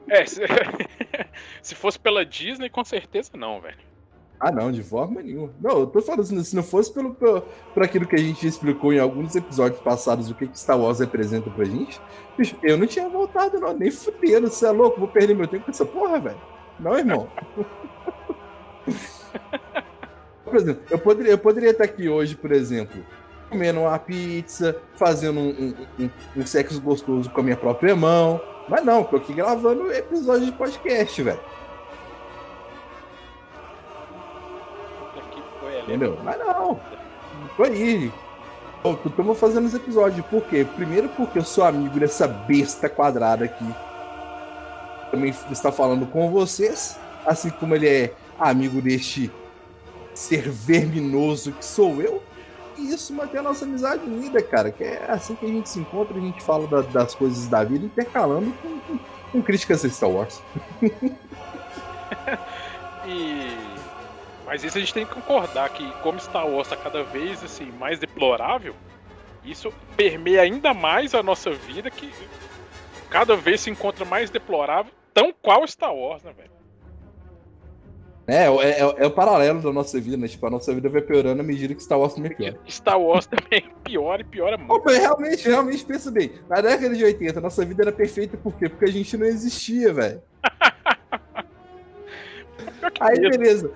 É, 0.08 0.24
se, 0.26 0.42
se 1.62 1.74
fosse 1.74 1.98
pela 1.98 2.24
Disney, 2.24 2.68
com 2.68 2.84
certeza 2.84 3.30
não, 3.36 3.60
velho. 3.60 3.78
Ah, 4.38 4.52
não, 4.52 4.70
de 4.70 4.82
forma 4.82 5.22
nenhuma. 5.22 5.50
Não, 5.60 5.80
eu 5.80 5.86
tô 5.86 6.02
falando 6.02 6.20
assim, 6.20 6.42
se 6.44 6.54
não 6.54 6.62
fosse 6.62 6.92
pelo, 6.92 7.14
pelo, 7.14 7.42
por 7.72 7.82
aquilo 7.82 8.06
que 8.06 8.14
a 8.14 8.18
gente 8.18 8.46
explicou 8.46 8.92
em 8.92 8.98
alguns 8.98 9.34
episódios 9.34 9.80
passados, 9.80 10.30
o 10.30 10.34
que, 10.34 10.46
que 10.46 10.58
Star 10.58 10.78
Wars 10.78 10.98
representa 11.00 11.48
pra 11.50 11.64
gente, 11.64 11.98
bicho, 12.36 12.54
eu 12.62 12.76
não 12.76 12.86
tinha 12.86 13.08
voltado, 13.08 13.58
não, 13.58 13.72
nem 13.72 13.90
fudendo, 13.90 14.48
você 14.48 14.66
é 14.66 14.70
louco, 14.70 15.00
vou 15.00 15.08
perder 15.08 15.34
meu 15.34 15.48
tempo 15.48 15.64
com 15.64 15.70
essa 15.70 15.86
porra, 15.86 16.18
velho. 16.20 16.36
Não, 16.78 16.98
irmão. 16.98 17.28
por 20.44 20.56
exemplo, 20.56 20.82
eu 20.90 20.98
poderia, 20.98 21.32
eu 21.32 21.38
poderia 21.38 21.70
estar 21.70 21.84
aqui 21.84 22.08
hoje, 22.08 22.36
por 22.36 22.52
exemplo, 22.52 23.02
comendo 23.48 23.80
uma 23.80 23.98
pizza, 23.98 24.76
fazendo 24.94 25.40
um, 25.40 25.48
um, 25.98 26.04
um- 26.04 26.10
um 26.42 26.46
sexo 26.46 26.80
gostoso 26.80 27.30
com 27.30 27.40
a 27.40 27.44
minha 27.44 27.56
própria 27.56 27.96
mão, 27.96 28.40
mas 28.68 28.84
não, 28.84 29.02
tô 29.04 29.16
aqui 29.16 29.32
gravando 29.32 29.90
episódio 29.92 30.46
de 30.46 30.52
podcast, 30.52 31.22
velho. 31.22 31.40
Entendeu? 35.86 36.18
Mas 36.24 36.38
não. 36.38 36.80
Foi 37.56 37.68
aí. 37.68 38.12
Estamos 39.04 39.38
fazendo 39.38 39.66
os 39.66 39.74
episódios. 39.74 40.26
Por 40.26 40.42
quê? 40.42 40.66
Primeiro 40.76 41.08
porque 41.10 41.38
eu 41.38 41.44
sou 41.44 41.64
amigo 41.64 41.98
dessa 41.98 42.26
besta 42.26 42.88
quadrada 42.88 43.44
aqui. 43.44 43.64
Também 45.10 45.32
está 45.50 45.70
falando 45.70 46.06
com 46.06 46.30
vocês. 46.30 46.98
assim 47.24 47.50
como 47.50 47.74
ele 47.74 47.88
é 47.88 48.12
amigo 48.38 48.82
deste 48.82 49.30
ser 50.12 50.50
verminoso 50.50 51.52
que 51.52 51.64
sou 51.64 52.02
eu. 52.02 52.22
E 52.76 52.92
isso 52.92 53.14
mantém 53.14 53.40
a 53.40 53.42
nossa 53.42 53.64
amizade 53.64 54.04
unida, 54.04 54.42
cara. 54.42 54.70
Que 54.72 54.82
é 54.84 55.06
assim 55.08 55.36
que 55.36 55.46
a 55.46 55.48
gente 55.48 55.68
se 55.68 55.78
encontra, 55.78 56.16
a 56.16 56.20
gente 56.20 56.42
fala 56.42 56.66
da, 56.66 56.80
das 56.82 57.14
coisas 57.14 57.46
da 57.46 57.62
vida, 57.62 57.86
intercalando 57.86 58.52
com, 58.60 58.80
com, 58.80 58.98
com 59.32 59.42
críticas 59.42 59.84
a 59.84 59.88
Star 59.88 60.10
Wars. 60.10 60.42
e 63.06 63.65
mas 64.46 64.62
isso 64.62 64.78
a 64.78 64.80
gente 64.80 64.94
tem 64.94 65.04
que 65.04 65.12
concordar 65.12 65.68
que 65.70 65.90
como 66.02 66.20
Star 66.20 66.48
Wars 66.48 66.70
está 66.70 66.76
cada 66.80 67.02
vez 67.02 67.42
assim 67.42 67.70
mais 67.72 67.98
deplorável, 67.98 68.74
isso 69.44 69.72
permeia 69.96 70.42
ainda 70.42 70.72
mais 70.72 71.14
a 71.14 71.22
nossa 71.22 71.50
vida 71.50 71.90
que 71.90 72.10
cada 73.10 73.36
vez 73.36 73.60
se 73.60 73.70
encontra 73.70 74.04
mais 74.04 74.30
deplorável, 74.30 74.92
tão 75.12 75.32
qual 75.42 75.66
Star 75.66 75.94
Wars, 75.94 76.22
né, 76.22 76.32
velho? 76.32 76.56
É, 78.28 78.44
é, 78.46 78.80
é, 78.80 78.80
é, 78.80 79.06
o 79.06 79.10
paralelo 79.10 79.62
da 79.62 79.72
nossa 79.72 80.00
vida, 80.00 80.16
né? 80.16 80.26
Tipo, 80.26 80.46
a 80.46 80.50
nossa 80.50 80.74
vida 80.74 80.88
vai 80.88 81.00
piorando 81.00 81.40
à 81.40 81.44
medida 81.44 81.72
que 81.74 81.82
Star 81.82 81.98
Wars 81.98 82.14
também 82.14 82.34
piora. 82.34 82.58
Star 82.68 83.00
Wars 83.00 83.26
também 83.30 83.70
piora 83.84 84.22
e 84.22 84.24
piora 84.24 84.58
muito. 84.58 84.72
Opa, 84.72 84.90
realmente, 84.90 85.48
realmente, 85.48 85.84
pensa 85.84 86.10
bem. 86.10 86.32
Na 86.48 86.60
década 86.60 86.94
de 86.94 87.04
80, 87.04 87.38
a 87.38 87.42
nossa 87.42 87.64
vida 87.64 87.84
era 87.84 87.92
perfeita 87.92 88.36
por 88.36 88.56
quê? 88.56 88.68
Porque 88.68 88.84
a 88.84 88.90
gente 88.90 89.16
não 89.16 89.26
existia, 89.26 89.92
velho. 89.92 90.22
Aí, 93.00 93.18
beleza. 93.18 93.70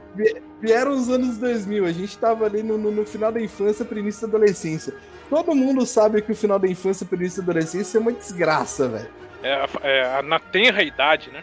Vieram 0.61 0.93
os 0.93 1.09
anos 1.09 1.39
2000, 1.39 1.87
a 1.87 1.93
gente 1.93 2.19
tava 2.19 2.45
ali 2.45 2.63
no, 2.63 2.77
no, 2.77 2.91
no, 2.91 3.07
final 3.07 3.33
da 3.33 3.41
infância 3.41 3.85
pro 3.85 3.99
início 3.99 4.27
da 4.27 4.37
adolescência. 4.37 4.95
Todo 5.29 5.55
mundo 5.55 5.87
sabe 5.87 6.21
que 6.21 6.33
o 6.33 6.37
final 6.37 6.59
da 6.59 6.69
infância 6.69 7.07
pro 7.07 7.17
início 7.17 7.43
da 7.43 7.51
adolescência 7.51 7.99
é 7.99 8.01
uma 8.01 8.13
desgraça, 8.13 8.89
velho. 8.89 9.09
É, 9.43 9.67
é, 9.83 10.23
na 10.23 10.39
tenra 10.39 10.83
idade, 10.83 11.31
né? 11.31 11.43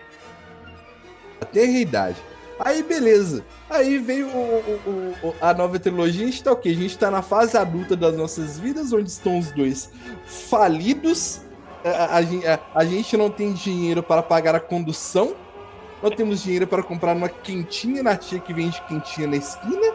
Na 1.42 1.48
tenra 1.48 1.80
idade. 1.80 2.18
Aí, 2.60 2.84
beleza. 2.84 3.44
Aí 3.70 3.98
veio 3.98 4.28
o, 4.28 4.60
o, 4.86 5.28
o, 5.28 5.36
a 5.40 5.54
nova 5.54 5.80
trilogia, 5.80 6.24
a 6.24 6.26
gente 6.26 6.44
tá 6.44 6.52
o 6.52 6.56
quê? 6.56 6.70
A 6.70 6.76
gente 6.76 6.98
tá 6.98 7.12
na 7.12 7.22
fase 7.22 7.58
adulta 7.58 7.96
das 7.96 8.16
nossas 8.16 8.60
vidas, 8.60 8.94
onde 8.94 9.10
estão 9.10 9.38
os 9.38 9.52
dois 9.52 9.92
falidos. 10.26 11.42
A, 11.84 12.18
a, 12.18 12.20
a, 12.20 12.60
a 12.82 12.86
gente 12.86 13.16
não 13.16 13.30
tem 13.30 13.54
dinheiro 13.54 14.04
para 14.04 14.24
pagar 14.24 14.56
a 14.56 14.60
condução 14.60 15.36
não 16.02 16.12
temos 16.12 16.44
dinheiro 16.44 16.68
para 16.68 16.84
comprar 16.84 17.16
uma 17.16 17.30
quentinha 17.30 18.04
na 18.04 18.16
tia 18.16 18.40
que 18.40 18.54
vende 18.54 18.82
quentinha 18.84 19.28
na 19.28 19.36
esquina. 19.36 19.94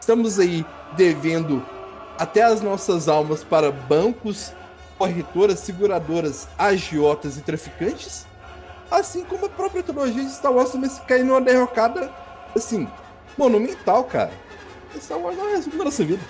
Estamos 0.00 0.38
aí 0.38 0.64
devendo 0.96 1.64
até 2.18 2.42
as 2.42 2.60
nossas 2.60 3.08
almas 3.08 3.44
para 3.44 3.70
bancos, 3.70 4.52
corretoras, 4.96 5.60
seguradoras, 5.60 6.48
agiotas 6.58 7.36
e 7.36 7.42
traficantes. 7.42 8.26
Assim 8.90 9.24
como 9.24 9.46
a 9.46 9.50
própria 9.50 9.82
trilogia 9.82 10.24
de 10.24 10.30
Star 10.30 10.52
Wars 10.52 10.70
também 10.70 10.88
se 10.88 11.00
cai 11.02 11.22
numa 11.22 11.40
derrocada, 11.40 12.12
assim, 12.56 12.88
monumental, 13.36 14.04
cara. 14.04 14.32
Star 14.96 15.18
Wars 15.18 15.36
não 15.36 15.50
resume 15.50 15.76
da 15.76 15.84
nossa 15.84 16.04
vida. 16.04 16.22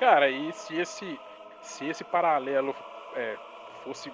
Cara, 0.00 0.28
e 0.28 0.52
se 0.52 0.76
esse, 0.76 1.18
se 1.62 1.86
esse 1.86 2.04
paralelo 2.04 2.74
é, 3.14 3.36
fosse 3.84 4.12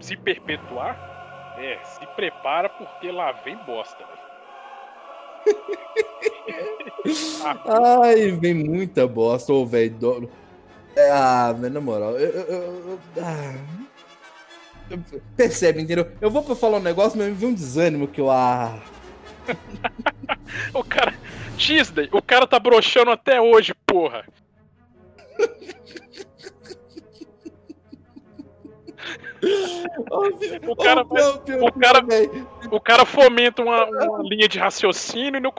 se 0.00 0.16
perpetuar, 0.16 1.54
é, 1.58 1.78
se 1.84 2.06
prepara 2.08 2.68
porque 2.68 3.10
lá 3.10 3.32
vem 3.32 3.56
bosta, 3.64 4.04
Ai, 8.02 8.32
vem 8.32 8.54
muita 8.54 9.06
bosta, 9.06 9.52
ô, 9.52 9.64
velho. 9.64 10.28
Ah, 11.12 11.52
velho, 11.52 11.74
na 11.74 11.80
moral, 11.80 12.18
eu, 12.18 12.30
eu, 12.30 12.46
eu, 12.46 12.98
ah. 13.22 13.54
Percebe, 15.36 15.82
entendeu? 15.82 16.10
Eu 16.20 16.30
vou 16.30 16.42
pra 16.42 16.56
falar 16.56 16.78
um 16.78 16.82
negócio, 16.82 17.18
mas 17.18 17.28
me 17.28 17.34
vem 17.34 17.50
um 17.50 17.54
desânimo 17.54 18.08
que 18.08 18.20
eu. 18.20 18.30
Ah. 18.30 18.80
o 20.74 20.82
cara. 20.82 21.14
Disney, 21.56 22.08
o 22.12 22.20
cara 22.20 22.46
tá 22.46 22.58
broxando 22.58 23.10
até 23.10 23.40
hoje, 23.40 23.72
porra. 23.86 24.26
o 30.66 30.76
cara, 30.76 31.02
o, 31.02 31.72
cara, 31.72 32.06
o 32.70 32.80
cara 32.80 33.04
fomenta 33.04 33.62
uma, 33.62 33.84
uma 33.84 34.22
linha 34.22 34.48
de 34.48 34.58
raciocínio 34.58 35.38
e, 35.38 35.40
não, 35.40 35.52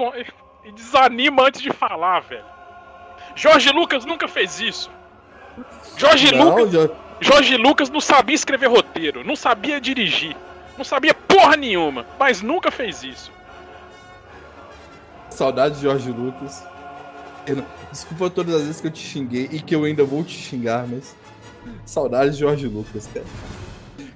e 0.66 0.72
desanima 0.72 1.44
antes 1.44 1.62
de 1.62 1.72
falar, 1.72 2.22
velho. 2.22 2.46
Jorge 3.36 3.70
Lucas 3.72 4.06
nunca 4.06 4.28
fez 4.28 4.60
isso. 4.60 4.90
Jorge 5.98 6.34
não, 6.34 6.56
Lucas. 6.56 6.72
Já... 6.72 6.90
Jorge 7.20 7.58
Lucas 7.58 7.90
não 7.90 8.02
sabia 8.02 8.36
escrever 8.36 8.68
roteiro, 8.68 9.24
não 9.24 9.36
sabia 9.36 9.82
dirigir, 9.82 10.36
não 10.78 10.86
sabia 10.86 11.14
porra 11.14 11.56
nenhuma, 11.56 12.06
mas 12.20 12.42
nunca 12.42 12.70
fez 12.70 13.04
isso. 13.04 13.32
Saudade 15.30 15.76
de 15.76 15.82
Jorge 15.82 16.12
Lucas. 16.12 16.66
Desculpa 17.92 18.30
todas 18.30 18.56
as 18.56 18.62
vezes 18.64 18.82
que 18.82 18.88
eu 18.88 18.92
te 18.92 19.00
xinguei 19.00 19.50
e 19.52 19.62
que 19.62 19.74
eu 19.74 19.84
ainda 19.84 20.04
vou 20.04 20.24
te 20.24 20.34
xingar, 20.34 20.86
mas. 20.88 21.16
Saudade 21.86 22.32
de 22.32 22.40
Jorge 22.40 22.68
Lucas, 22.68 23.08
cara. 23.14 23.26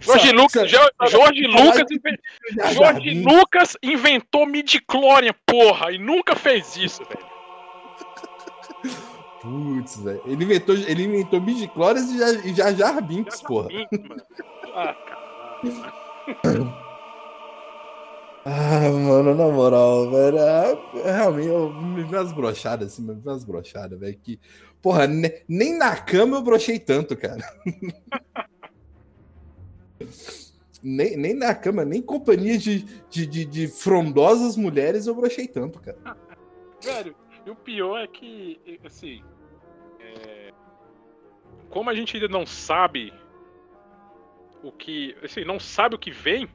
Jorge 0.01 0.31
Lucas, 0.31 0.69
Jorge 1.09 1.47
Lucas, 1.47 1.85
Jorge 2.73 3.23
Lucas 3.23 3.77
inventou 3.81 4.45
midichlorian, 4.45 5.33
porra, 5.45 5.91
e 5.91 5.97
nunca 5.97 6.35
fez 6.35 6.75
isso, 6.75 7.03
velho. 7.05 7.31
Putz, 9.41 9.97
velho. 9.99 10.21
Ele 10.25 10.43
inventou, 10.43 10.75
ele 10.75 11.03
inventou 11.03 11.41
midichlorians 11.41 12.09
e 12.45 12.53
já, 12.53 12.71
já 12.73 12.99
Binks, 13.01 13.41
porra. 13.41 13.69
Ah, 14.75 14.95
Ah, 18.43 18.89
mano, 18.89 19.35
na 19.35 19.47
moral, 19.47 20.09
velho. 20.09 20.39
É, 20.39 21.11
realmente, 21.11 21.47
eu 21.47 21.69
me 21.71 22.03
vi 22.03 22.15
umas 22.15 22.31
brochadas, 22.31 22.93
assim, 22.93 23.03
me 23.03 23.13
vi 23.13 23.27
umas 23.27 23.43
brochadas, 23.43 23.99
velho. 23.99 24.17
Que, 24.17 24.39
porra, 24.81 25.05
nem 25.07 25.77
na 25.77 25.95
cama 25.95 26.37
eu 26.37 26.41
brochei 26.41 26.79
tanto, 26.79 27.15
cara. 27.15 27.43
nem, 30.83 31.15
nem 31.15 31.33
na 31.33 31.53
cama, 31.53 31.85
nem 31.85 32.01
companhia 32.01 32.57
de, 32.57 32.79
de, 33.09 33.27
de, 33.27 33.45
de 33.45 33.67
frondosas 33.67 34.57
mulheres 34.57 35.05
eu 35.05 35.15
brochei 35.15 35.47
tanto, 35.47 35.79
cara. 35.79 35.97
Velho, 36.81 37.15
e 37.45 37.49
o 37.49 37.55
pior 37.55 37.99
é 37.99 38.07
que, 38.07 38.59
assim. 38.83 39.23
É... 39.99 40.51
Como 41.69 41.89
a 41.89 41.95
gente 41.95 42.17
ainda 42.17 42.27
não 42.27 42.45
sabe 42.45 43.13
o 44.63 44.71
que. 44.71 45.15
Assim, 45.23 45.45
não 45.45 45.59
sabe 45.59 45.95
o 45.95 45.99
que 45.99 46.11
vem. 46.11 46.49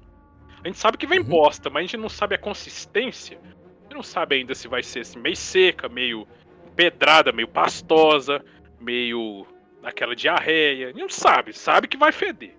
A 0.64 0.66
gente 0.66 0.78
sabe 0.78 0.98
que 0.98 1.06
vem 1.06 1.20
uhum. 1.20 1.26
bosta, 1.26 1.70
mas 1.70 1.80
a 1.80 1.82
gente 1.82 1.96
não 1.96 2.08
sabe 2.08 2.34
a 2.34 2.38
consistência. 2.38 3.38
A 3.38 3.82
gente 3.84 3.94
não 3.94 4.02
sabe 4.02 4.34
ainda 4.34 4.54
se 4.54 4.66
vai 4.66 4.82
ser 4.82 5.00
assim, 5.00 5.18
meio 5.20 5.36
seca, 5.36 5.88
meio 5.88 6.26
pedrada, 6.74 7.30
meio 7.30 7.46
pastosa, 7.46 8.44
meio 8.80 9.46
aquela 9.82 10.16
diarreia. 10.16 10.86
A 10.86 10.90
gente 10.90 11.00
não 11.00 11.08
sabe, 11.08 11.52
sabe 11.52 11.86
que 11.86 11.96
vai 11.96 12.10
feder 12.10 12.56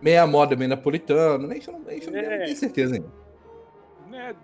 meia 0.00 0.26
moda, 0.26 0.56
meio 0.56 0.70
napolitano, 0.70 1.50
a 1.50 1.54
gente 1.54 1.70
não, 1.70 1.82
a 1.86 1.92
gente 1.92 2.10
não, 2.10 2.18
é. 2.18 2.44
tem 2.44 2.54
certeza 2.54 2.94
ainda. 2.94 3.08
Né? 4.10 4.34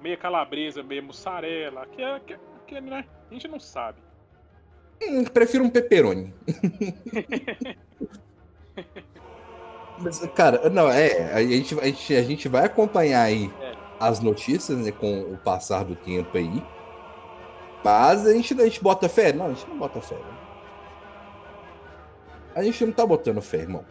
Meia 0.00 0.16
calabresa, 0.16 0.82
meia 0.82 1.02
mussarela, 1.02 1.86
que 1.86 2.02
é, 2.02 2.20
que, 2.20 2.36
que, 2.66 2.80
né? 2.80 3.04
A 3.30 3.34
gente 3.34 3.48
não 3.48 3.60
sabe. 3.60 3.98
Hum, 5.02 5.24
prefiro 5.24 5.64
um 5.64 5.70
pepperoni. 5.70 6.32
Mas, 9.98 10.18
cara, 10.34 10.68
não, 10.70 10.90
é, 10.90 11.32
a 11.32 11.42
gente, 11.42 11.78
a 11.78 11.84
gente, 11.84 12.16
a 12.16 12.22
gente 12.22 12.48
vai 12.48 12.64
acompanhar 12.64 13.22
aí 13.22 13.50
é. 13.60 13.72
as 14.00 14.20
notícias, 14.20 14.78
né, 14.78 14.90
com 14.90 15.20
o 15.20 15.36
passar 15.36 15.84
do 15.84 15.94
tempo 15.94 16.36
aí. 16.36 16.62
Mas 17.84 18.26
a 18.26 18.32
gente, 18.32 18.60
a 18.60 18.64
gente 18.64 18.82
bota 18.82 19.08
fé? 19.08 19.32
Não, 19.32 19.46
a 19.46 19.48
gente 19.50 19.68
não 19.68 19.78
bota 19.78 20.00
fé. 20.00 20.16
Né? 20.16 20.38
A 22.54 22.62
gente 22.62 22.84
não 22.84 22.92
tá 22.92 23.06
botando 23.06 23.40
fé, 23.40 23.58
irmão. 23.58 23.84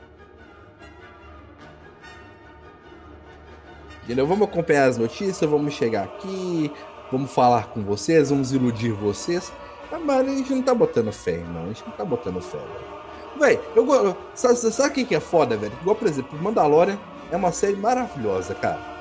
Entendeu? 4.04 4.26
Vamos 4.26 4.47
acompanhar 4.47 4.89
as 4.89 4.97
notícias, 4.97 5.49
vamos 5.49 5.74
chegar 5.74 6.04
aqui, 6.04 6.72
vamos 7.12 7.32
falar 7.32 7.68
com 7.68 7.82
vocês, 7.82 8.30
vamos 8.30 8.52
iludir 8.52 8.91
vocês. 8.91 9.52
Mas 10.06 10.28
a 10.28 10.30
gente 10.30 10.54
não 10.54 10.62
tá 10.62 10.74
botando 10.74 11.12
fé, 11.12 11.34
irmão. 11.34 11.64
A 11.64 11.68
gente 11.68 11.84
não 11.86 11.91
tá 11.91 12.06
botando 12.06 12.41
fé. 12.41 12.58
Véi, 13.39 13.60
eu 13.76 14.16
sabe, 14.34 14.56
sabe 14.56 15.02
o 15.02 15.06
que 15.06 15.16
é 15.16 15.20
foda, 15.20 15.58
velho? 15.58 15.74
Igual, 15.82 15.95
por 15.95 16.08
exemplo, 16.08 16.41
Mandalorian 16.41 16.97
é 17.32 17.36
uma 17.36 17.52
série 17.52 17.76
maravilhosa, 17.76 18.56
cara. 18.56 18.91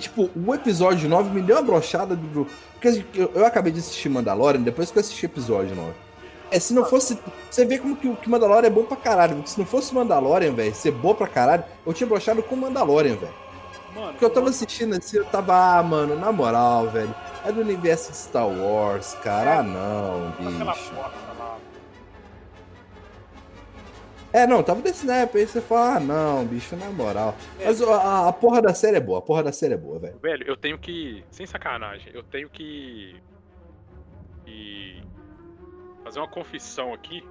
tipo, 0.00 0.30
o 0.34 0.54
episódio 0.54 1.08
9 1.08 1.30
me 1.30 1.42
deu 1.42 1.56
uma 1.56 1.62
brochada 1.62 2.16
do. 2.16 2.46
Porque 2.72 3.04
eu, 3.14 3.44
acabei 3.44 3.72
de 3.72 3.80
assistir 3.80 4.08
Mandalorian 4.08 4.60
depois 4.60 4.90
que 4.90 4.98
eu 4.98 5.00
assisti 5.00 5.26
o 5.26 5.28
episódio 5.28 5.74
9. 5.74 6.05
É, 6.50 6.60
se 6.60 6.72
não 6.72 6.84
fosse. 6.84 7.18
Você 7.50 7.64
vê 7.64 7.78
como 7.78 7.96
que 7.96 8.08
o 8.08 8.16
que 8.16 8.28
Mandalorian 8.28 8.68
é 8.68 8.70
bom 8.70 8.84
pra 8.84 8.96
caralho. 8.96 9.36
Porque 9.36 9.50
se 9.50 9.58
não 9.58 9.66
fosse 9.66 9.94
Mandalorian, 9.94 10.52
velho, 10.52 10.74
ser 10.74 10.92
bom 10.92 11.14
pra 11.14 11.26
caralho, 11.26 11.64
eu 11.84 11.92
tinha 11.92 12.06
brochado 12.06 12.42
com 12.42 12.56
Mandalorian, 12.56 13.16
velho. 13.16 13.46
Porque 13.94 14.24
eu 14.24 14.30
tava 14.30 14.50
assistindo 14.50 14.94
assim, 14.94 15.16
eu 15.16 15.24
tava, 15.24 15.78
ah, 15.78 15.82
mano, 15.82 16.16
na 16.16 16.30
moral, 16.30 16.88
velho. 16.88 17.14
É 17.44 17.50
do 17.50 17.60
universo 17.60 18.10
de 18.10 18.16
Star 18.18 18.46
Wars, 18.46 19.14
cara. 19.22 19.60
Ah, 19.60 19.62
não, 19.62 20.30
bicho. 20.32 20.94
É, 24.32 24.46
não, 24.46 24.62
tava 24.62 24.82
desse 24.82 25.06
snap, 25.06 25.34
aí 25.34 25.46
você 25.46 25.62
fala, 25.62 25.96
ah, 25.96 26.00
não, 26.00 26.44
bicho, 26.44 26.76
na 26.76 26.90
moral. 26.90 27.34
Mas 27.64 27.80
a, 27.80 28.28
a 28.28 28.32
porra 28.32 28.60
da 28.60 28.74
série 28.74 28.98
é 28.98 29.00
boa, 29.00 29.20
a 29.20 29.22
porra 29.22 29.42
da 29.42 29.52
série 29.52 29.74
é 29.74 29.78
boa, 29.78 29.98
velho. 29.98 30.18
Velho, 30.20 30.46
eu 30.46 30.56
tenho 30.56 30.78
que. 30.78 31.24
Sem 31.30 31.46
sacanagem, 31.46 32.12
eu 32.12 32.22
tenho 32.22 32.50
que. 32.50 33.16
que 34.44 35.02
fazer 36.06 36.20
uma 36.20 36.28
confissão 36.28 36.94
aqui. 36.94 37.24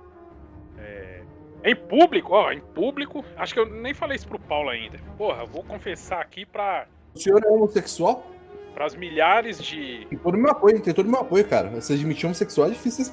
É, 0.78 1.22
em 1.64 1.74
público, 1.74 2.34
ó, 2.34 2.52
em 2.52 2.60
público. 2.60 3.24
Acho 3.38 3.54
que 3.54 3.60
eu 3.62 3.66
nem 3.66 3.94
falei 3.94 4.18
isso 4.18 4.28
pro 4.28 4.38
Paulo 4.38 4.70
ainda. 4.70 5.00
Porra, 5.18 5.46
vou 5.46 5.64
confessar 5.64 6.20
aqui 6.20 6.46
pra. 6.46 6.86
O 7.16 7.20
senhor 7.20 7.42
é 7.44 7.48
homossexual? 7.48 8.30
Para 8.74 8.86
as 8.86 8.94
milhares 8.94 9.64
de. 9.64 10.06
Tem 10.10 10.20
todo 10.20 10.36
o 10.36 10.38
meu 10.38 10.52
apoio, 10.52 10.82
tem 10.82 10.94
todo 10.94 11.08
o 11.08 11.10
meu 11.10 11.22
apoio, 11.22 11.48
cara. 11.48 11.70
Você 11.70 11.94
admitir 11.94 12.26
homossexual 12.26 12.68
é 12.68 12.72
difícil 12.72 13.06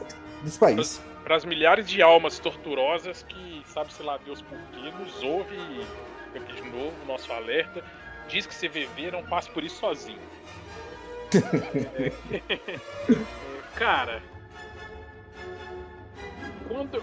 desse, 0.43 0.59
país. 0.59 1.01
Para 1.23 1.37
as 1.37 1.45
milhares 1.45 1.87
de 1.87 2.03
almas 2.03 2.41
torturosas 2.41 3.23
que, 3.23 3.63
sabe-se 3.67 4.03
lá 4.03 4.19
Deus 4.19 4.43
por 4.43 4.59
quê, 4.73 4.93
nos 4.99 5.23
ouve 5.23 5.55
e 5.55 6.37
aqui 6.37 6.61
de 6.61 6.69
novo, 6.71 6.93
nosso 7.07 7.33
alerta. 7.33 7.85
Diz 8.27 8.47
que 8.47 8.55
CVV 8.55 9.13
não 9.13 9.23
passa 9.23 9.49
por 9.53 9.63
isso 9.63 9.77
sozinho. 9.77 10.19
é, 12.51 12.61
cara, 13.77 14.21
quando. 16.69 17.03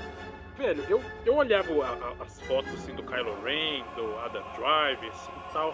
Velho, 0.57 0.84
eu, 0.89 1.01
eu 1.26 1.36
olhava 1.36 1.72
a, 1.86 1.89
a, 1.89 2.24
as 2.24 2.41
fotos 2.41 2.74
assim 2.74 2.93
do 2.93 3.03
Kylo 3.03 3.41
Ren, 3.43 3.84
do 3.95 4.18
Adam 4.20 4.43
Driver 4.57 5.10
assim, 5.10 5.32
e 5.32 5.53
tal 5.53 5.74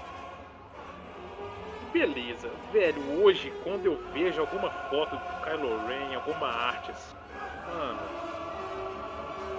beleza. 1.96 2.52
Velho, 2.74 3.24
hoje, 3.24 3.54
quando 3.64 3.86
eu 3.86 3.98
vejo 4.12 4.42
alguma 4.42 4.70
foto 4.70 5.16
do 5.16 5.46
Kylo 5.46 5.88
Ren, 5.88 6.14
alguma 6.14 6.48
arte 6.48 6.92
assim, 6.92 7.16
mano. 7.68 8.00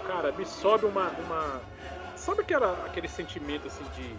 Cara, 0.06 0.32
me 0.32 0.44
sobe 0.44 0.84
uma. 0.84 1.08
uma... 1.08 1.62
Sabe 2.14 2.42
aquela, 2.42 2.72
aquele 2.84 3.08
sentimento 3.08 3.66
assim 3.66 3.84
de. 3.96 4.14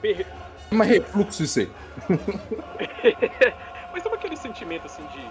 Per... 0.00 0.26
Uma 0.70 0.84
refluxo 0.84 1.42
isso 1.42 1.60
aí. 1.60 1.70
Mas 3.92 4.02
sabe 4.02 4.14
aquele 4.14 4.36
sentimento 4.36 4.86
assim 4.86 5.06
de. 5.08 5.30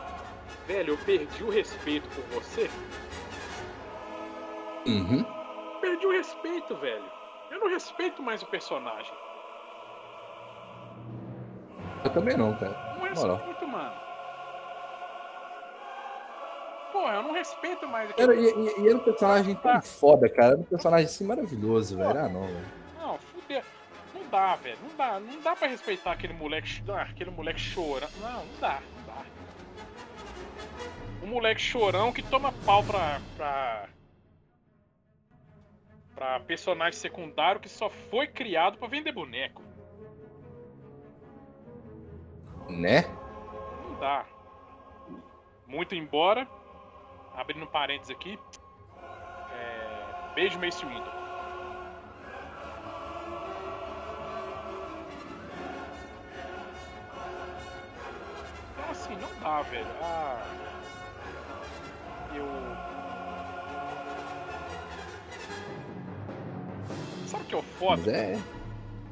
Velho, 0.67 0.93
eu 0.93 0.97
perdi 0.99 1.43
o 1.43 1.49
respeito 1.49 2.07
por 2.09 2.23
você? 2.41 2.69
Uhum. 4.85 5.25
Perdi 5.81 6.05
o 6.05 6.11
respeito, 6.11 6.75
velho. 6.75 7.05
Eu 7.51 7.59
não 7.59 7.69
respeito 7.69 8.21
mais 8.21 8.41
o 8.41 8.47
personagem. 8.47 9.13
Eu 12.03 12.09
também 12.09 12.35
não, 12.35 12.55
cara. 12.57 12.95
Não 12.97 13.05
respeito, 13.05 13.67
mano. 13.67 13.93
Pô, 16.91 17.09
eu 17.09 17.23
não 17.23 17.33
respeito 17.33 17.87
mais 17.87 18.11
aquele... 18.11 18.31
Era, 18.31 18.59
e, 18.59 18.81
e, 18.81 18.87
era 18.87 18.97
um 18.97 18.99
personagem 18.99 19.55
tão 19.55 19.71
ah. 19.71 19.81
foda, 19.81 20.29
cara. 20.29 20.49
Era 20.49 20.57
um 20.57 20.63
personagem 20.63 21.05
assim 21.05 21.25
maravilhoso, 21.25 21.97
velho. 21.97 22.19
Ah, 22.19 22.29
não, 22.29 22.45
velho. 22.45 22.65
Não, 22.99 23.17
fudeu. 23.17 23.61
Não 24.13 24.21
dá, 24.29 24.55
velho. 24.57 24.77
Não 24.81 24.95
dá. 24.95 25.19
Não 25.19 25.41
dá 25.41 25.55
pra 25.55 25.67
respeitar 25.67 26.11
aquele 26.11 26.33
moleque. 26.33 26.83
Ah, 26.89 27.01
aquele 27.01 27.31
moleque 27.31 27.59
chorão. 27.59 28.07
Não, 28.21 28.45
não 28.45 28.59
dá, 28.59 28.79
não 28.95 29.15
dá. 29.15 29.21
Um 31.23 31.27
moleque 31.27 31.61
chorão 31.61 32.11
que 32.11 32.21
toma 32.21 32.53
pau 32.63 32.83
pra. 32.83 33.19
pra. 33.35 33.89
Personagem 36.45 36.99
secundário 36.99 37.61
que 37.61 37.69
só 37.69 37.89
foi 37.89 38.27
criado 38.27 38.77
pra 38.77 38.87
vender 38.87 39.11
boneco. 39.11 39.61
Né? 42.69 43.01
Não 43.83 43.99
dá. 43.99 44.25
Muito 45.67 45.95
embora. 45.95 46.47
Abrindo 47.33 47.65
parênteses 47.67 48.15
aqui. 48.15 48.39
É... 49.51 50.33
Beijo 50.35 50.59
Mace 50.59 50.85
Windu. 50.85 51.09
Então 58.71 58.91
assim, 58.91 59.15
não 59.15 59.39
dá, 59.39 59.61
velho. 59.63 59.87
Ah. 60.01 60.43
Eu. 62.35 62.72
Que 67.53 67.53
é 67.53 67.57
o 67.59 67.61
foda? 67.61 67.97
Mas 67.97 68.07
é. 68.07 68.33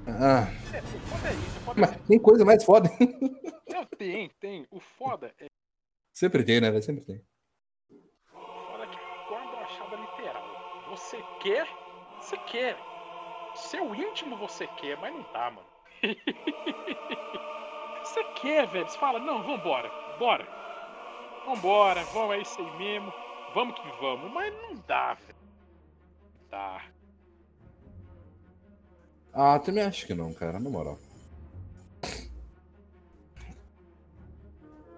Ah. 0.07 0.47
É, 0.73 0.79
o 0.79 0.99
foda 1.01 1.29
é 1.29 1.33
isso. 1.33 1.59
Foda 1.59 1.81
Mas 1.81 1.91
é... 1.91 1.99
tem 2.07 2.19
coisa 2.19 2.43
mais 2.45 2.63
foda. 2.63 2.89
Não, 3.69 3.85
tem, 3.85 4.29
tem. 4.39 4.65
O 4.71 4.79
foda 4.79 5.31
é. 5.39 5.45
Sempre 6.13 6.43
tem, 6.43 6.59
né? 6.59 6.81
Sempre 6.81 7.05
tem. 7.05 7.23
O 8.33 8.39
foda 8.39 8.83
é 8.83 8.87
que 8.87 8.97
com 9.27 9.35
a 9.35 9.45
brochada 9.45 9.95
literal. 9.95 10.43
Você 10.89 11.23
quer, 11.39 11.67
você 12.19 12.35
quer. 12.37 12.75
Seu 13.55 13.93
íntimo 13.93 14.35
você 14.37 14.65
quer, 14.67 14.97
mas 14.97 15.13
não 15.13 15.23
dá, 15.33 15.51
mano. 15.51 15.67
você 18.03 18.23
quer, 18.41 18.65
velho. 18.67 18.87
Você 18.87 18.97
fala, 18.97 19.19
não, 19.19 19.43
vambora, 19.43 19.91
bora. 20.17 20.47
Vambora, 21.45 22.03
vamos, 22.05 22.35
é 22.35 22.39
isso 22.39 22.59
aí 22.59 22.77
mesmo. 22.77 23.13
Vamos 23.53 23.75
que 23.75 23.87
vamos. 23.99 24.31
Mas 24.31 24.51
não 24.53 24.73
dá, 24.87 25.13
velho. 25.15 25.35
Não 26.23 26.31
dá. 26.49 26.81
Ah, 29.33 29.59
também 29.59 29.83
acho 29.83 30.05
que 30.05 30.13
não, 30.13 30.33
cara, 30.33 30.59
na 30.59 30.69
moral. 30.69 30.99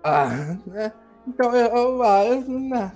Ah, 0.03 0.57
é. 0.75 0.91
Então, 1.27 1.55
eu, 1.55 1.75
eu, 1.75 2.03
ah, 2.03 2.25
eu, 2.25 2.41
não, 2.41 2.91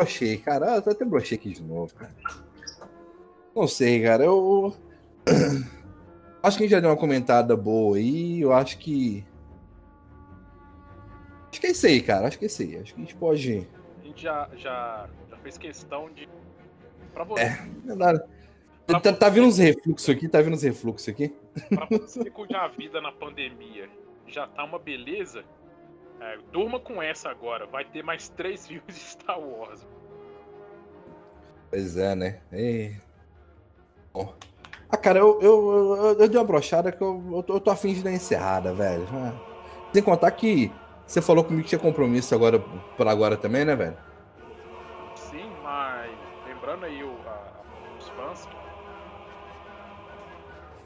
brochei, 0.00 0.38
cara. 0.38 0.76
Eu 0.76 0.92
até 0.92 1.04
brochei 1.04 1.36
aqui 1.36 1.50
de 1.50 1.62
novo, 1.62 1.94
cara. 1.94 2.14
Não 3.54 3.66
sei, 3.66 4.02
cara. 4.02 4.24
Eu. 4.24 4.74
Acho 6.42 6.56
que 6.56 6.64
a 6.64 6.66
gente 6.66 6.70
já 6.70 6.80
deu 6.80 6.88
uma 6.88 6.96
comentada 6.96 7.54
boa 7.54 7.98
aí. 7.98 8.40
Eu 8.40 8.50
acho 8.54 8.78
que. 8.78 9.22
Acho 11.50 11.60
que 11.60 11.66
é 11.66 11.70
isso 11.70 11.86
aí, 11.86 12.00
cara. 12.00 12.28
Acho 12.28 12.38
que 12.38 12.46
é 12.46 12.48
isso 12.48 12.62
aí. 12.62 12.78
Acho 12.78 12.94
que 12.94 13.00
a 13.02 13.04
gente 13.04 13.14
pode. 13.14 13.68
A 13.98 14.06
gente 14.06 14.22
já, 14.22 14.48
já, 14.56 15.06
já 15.28 15.36
fez 15.36 15.58
questão 15.58 16.10
de. 16.10 16.26
Pra 17.12 17.24
você. 17.24 17.42
É, 17.42 17.66
não 17.84 17.94
nada. 18.92 19.12
Tá, 19.12 19.12
tá 19.12 19.28
vindo 19.28 19.46
uns 19.46 19.58
refluxos 19.58 20.08
aqui, 20.08 20.28
tá 20.28 20.40
vindo 20.40 20.54
uns 20.54 20.62
refluxos 20.62 21.08
aqui. 21.08 21.34
Pra 21.68 21.86
você 21.90 22.30
cuidar 22.30 22.64
a 22.64 22.68
vida 22.68 23.00
na 23.00 23.12
pandemia 23.12 23.88
já 24.26 24.46
tá 24.46 24.64
uma 24.64 24.78
beleza, 24.78 25.44
é, 26.20 26.38
durma 26.52 26.78
com 26.78 27.02
essa 27.02 27.28
agora. 27.28 27.66
Vai 27.66 27.84
ter 27.84 28.02
mais 28.02 28.28
três 28.28 28.66
filmes 28.68 28.94
de 28.94 29.00
Star 29.00 29.40
Wars. 29.40 29.86
Pois 31.70 31.96
é, 31.96 32.14
né? 32.14 32.40
E... 32.52 32.94
Bom. 34.12 34.34
Ah, 34.88 34.96
cara, 34.96 35.20
eu, 35.20 35.38
eu, 35.40 35.96
eu, 35.96 36.20
eu, 36.20 36.28
dei 36.28 36.38
uma 36.38 36.44
brochada 36.44 36.90
que 36.90 37.00
eu, 37.00 37.22
eu, 37.32 37.42
tô, 37.44 37.54
eu 37.54 37.60
tô 37.60 37.70
afim 37.70 37.94
de 37.94 38.02
dar 38.02 38.10
encerrada, 38.10 38.74
velho. 38.74 39.06
Ah, 39.12 39.32
sem 39.92 40.02
contar 40.02 40.30
que 40.32 40.72
você 41.06 41.22
falou 41.22 41.44
comigo 41.44 41.62
que 41.62 41.68
tinha 41.68 41.78
compromisso 41.78 42.34
agora 42.34 42.58
por 42.58 43.06
agora 43.06 43.36
também, 43.36 43.64
né, 43.64 43.76
velho? 43.76 43.96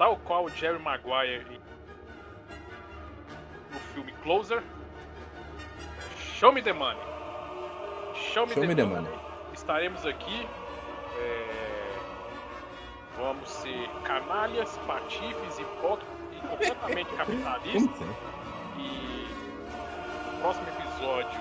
Tal 0.05 0.18
qual 0.18 0.50
Jerry 0.50 0.78
Maguire 0.78 1.46
no 3.72 3.80
filme 3.94 4.12
Closer. 4.22 4.62
Show 6.36 6.52
me 6.52 6.61
the 6.61 6.74
money. 6.74 7.00
Show 8.14 8.44
me, 8.44 8.52
Show 8.52 8.61
the, 8.61 8.66
me 8.66 8.74
the 8.74 8.84
money. 8.84 9.09
money. 9.09 9.18
Estaremos 9.55 10.05
aqui. 10.05 10.46
É... 11.18 11.92
Vamos 13.16 13.48
ser 13.48 13.88
canalhas, 14.02 14.76
patifes 14.86 15.59
e, 15.59 15.62
e 15.62 16.48
completamente 16.48 17.11
capitalistas. 17.16 18.09
E 18.76 19.26
no 20.26 20.40
próximo 20.40 20.68
episódio, 20.68 21.40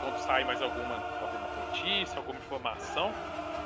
quando 0.00 0.18
sair 0.18 0.44
mais 0.44 0.60
alguma, 0.60 0.96
alguma 1.20 1.66
notícia, 1.66 2.16
alguma 2.16 2.38
informação, 2.38 3.12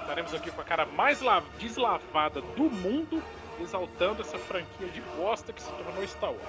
Estaremos 0.02 0.34
aqui 0.34 0.50
com 0.50 0.60
a 0.60 0.64
cara 0.64 0.84
mais 0.84 1.20
deslavada 1.58 2.42
do 2.56 2.64
mundo, 2.64 3.22
exaltando 3.60 4.20
essa 4.20 4.36
franquia 4.36 4.88
de 4.88 5.00
bosta 5.16 5.52
que 5.52 5.62
se 5.62 5.70
tornou 5.70 6.06
Star 6.06 6.30
Wars. 6.30 6.42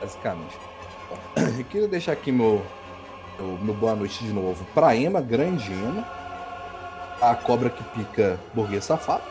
Basicamente. 0.00 0.58
Eu 1.58 1.64
queria 1.64 1.88
deixar 1.88 2.12
aqui 2.12 2.32
meu, 2.32 2.64
meu, 3.38 3.58
meu 3.58 3.74
boa 3.74 3.94
noite 3.94 4.22
de 4.24 4.32
novo 4.32 4.64
pra 4.74 4.96
Emma, 4.96 5.20
grande 5.20 5.72
Emma. 5.72 6.06
A 7.20 7.34
cobra 7.36 7.70
que 7.70 7.82
pica 7.84 8.38
burguês 8.52 8.84
safado. 8.84 9.22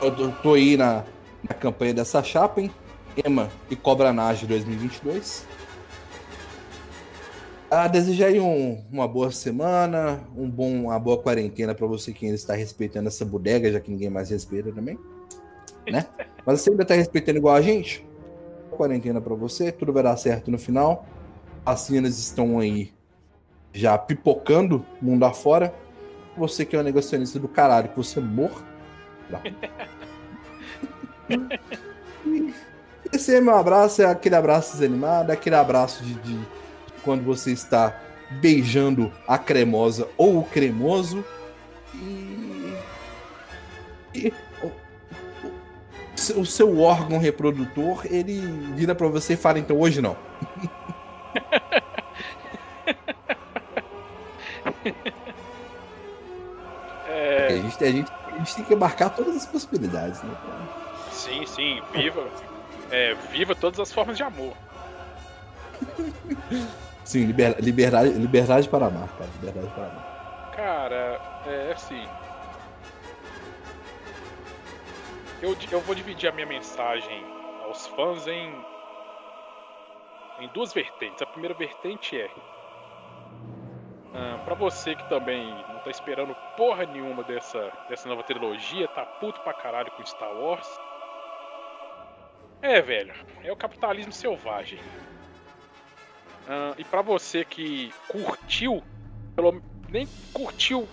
Eu 0.00 0.10
tô, 0.10 0.28
tô 0.42 0.54
aí 0.54 0.76
na, 0.76 1.04
na 1.48 1.54
campanha 1.54 1.94
dessa 1.94 2.22
chapa, 2.22 2.60
hein? 2.60 2.72
Emma 3.24 3.50
e 3.70 3.76
Cobra 3.76 4.12
Nage 4.12 4.46
2022. 4.46 5.46
Ah, 7.74 7.88
desejo 7.88 8.22
aí 8.22 8.38
um, 8.38 8.84
uma 8.92 9.08
boa 9.08 9.30
semana, 9.30 10.20
um 10.36 10.46
bom, 10.46 10.84
uma 10.84 10.98
boa 10.98 11.16
quarentena 11.16 11.74
para 11.74 11.86
você 11.86 12.12
que 12.12 12.26
ainda 12.26 12.36
está 12.36 12.52
respeitando 12.52 13.08
essa 13.08 13.24
bodega, 13.24 13.72
já 13.72 13.80
que 13.80 13.90
ninguém 13.90 14.10
mais 14.10 14.28
respeita 14.28 14.70
também, 14.70 14.98
né? 15.90 16.04
Mas 16.44 16.60
você 16.60 16.68
ainda 16.68 16.82
está 16.82 16.94
respeitando 16.94 17.38
igual 17.38 17.54
a 17.54 17.62
gente? 17.62 18.06
Quarentena 18.72 19.22
para 19.22 19.34
você, 19.34 19.72
tudo 19.72 19.90
vai 19.90 20.02
dar 20.02 20.18
certo 20.18 20.50
no 20.50 20.58
final. 20.58 21.06
As 21.64 21.80
cenas 21.80 22.18
estão 22.18 22.58
aí 22.58 22.92
já 23.72 23.96
pipocando 23.96 24.84
mundo 25.00 25.24
afora. 25.24 25.74
Você 26.36 26.66
que 26.66 26.76
é 26.76 26.78
um 26.78 26.82
negacionista 26.82 27.38
do 27.38 27.48
caralho, 27.48 27.88
que 27.88 27.96
você 27.96 28.20
morra. 28.20 28.62
Esse 33.10 33.34
é 33.34 33.40
meu 33.40 33.56
abraço, 33.56 34.02
é 34.02 34.04
aquele 34.04 34.34
abraço 34.34 34.72
desanimado, 34.72 35.30
é 35.30 35.34
aquele 35.34 35.56
abraço 35.56 36.04
de, 36.04 36.12
de 36.16 36.61
quando 37.02 37.24
você 37.24 37.52
está 37.52 38.00
beijando 38.40 39.12
a 39.26 39.38
cremosa 39.38 40.08
ou 40.16 40.38
o 40.38 40.44
cremoso. 40.44 41.24
E, 41.94 42.74
e 44.14 44.32
o, 46.36 46.44
seu 46.44 46.80
órgão 46.80 47.18
reprodutor, 47.18 48.06
ele 48.06 48.40
vira 48.74 48.94
para 48.94 49.08
você 49.08 49.34
e 49.34 49.36
fala, 49.36 49.58
então 49.58 49.78
hoje 49.78 50.00
não. 50.00 50.16
É... 57.08 57.46
A, 57.46 57.56
gente, 57.56 57.84
a, 57.84 57.90
gente, 57.90 58.12
a 58.12 58.38
gente 58.38 58.54
tem 58.56 58.64
que 58.64 58.74
marcar 58.74 59.10
todas 59.10 59.36
as 59.36 59.46
possibilidades, 59.46 60.22
né? 60.22 60.34
Sim, 61.12 61.44
sim, 61.46 61.80
viva. 61.92 62.26
É, 62.90 63.14
viva 63.30 63.54
todas 63.54 63.78
as 63.80 63.92
formas 63.92 64.16
de 64.16 64.22
amor. 64.22 64.54
Sim, 67.04 67.26
liber, 67.26 67.56
liberdade, 67.60 68.10
liberdade 68.10 68.68
para 68.68 68.86
amar, 68.86 69.08
cara. 69.16 69.30
Liberdade 69.40 69.68
para 69.74 69.86
amar. 69.86 70.50
Cara, 70.52 71.20
é 71.46 71.72
assim. 71.72 72.06
Eu, 75.40 75.56
eu 75.72 75.80
vou 75.80 75.94
dividir 75.94 76.28
a 76.28 76.32
minha 76.32 76.46
mensagem 76.46 77.24
aos 77.64 77.86
fãs 77.88 78.26
em, 78.28 78.64
em 80.38 80.48
duas 80.54 80.72
vertentes. 80.72 81.20
A 81.20 81.26
primeira 81.26 81.54
vertente 81.54 82.20
é. 82.20 82.30
Uh, 84.14 84.44
para 84.44 84.54
você 84.54 84.94
que 84.94 85.08
também 85.08 85.48
não 85.68 85.80
tá 85.80 85.90
esperando 85.90 86.36
porra 86.56 86.84
nenhuma 86.84 87.24
dessa, 87.24 87.72
dessa 87.88 88.08
nova 88.08 88.22
trilogia, 88.22 88.86
tá 88.88 89.04
puto 89.04 89.40
pra 89.40 89.54
caralho 89.54 89.90
com 89.92 90.04
Star 90.04 90.32
Wars. 90.32 90.68
É, 92.60 92.80
velho, 92.80 93.12
é 93.42 93.50
o 93.50 93.56
capitalismo 93.56 94.12
selvagem. 94.12 94.78
Uh, 96.42 96.74
e 96.78 96.84
para 96.84 97.02
você 97.02 97.44
que 97.44 97.92
curtiu, 98.08 98.82
pelo, 99.34 99.62
nem 99.88 100.08
curtiu, 100.32 100.88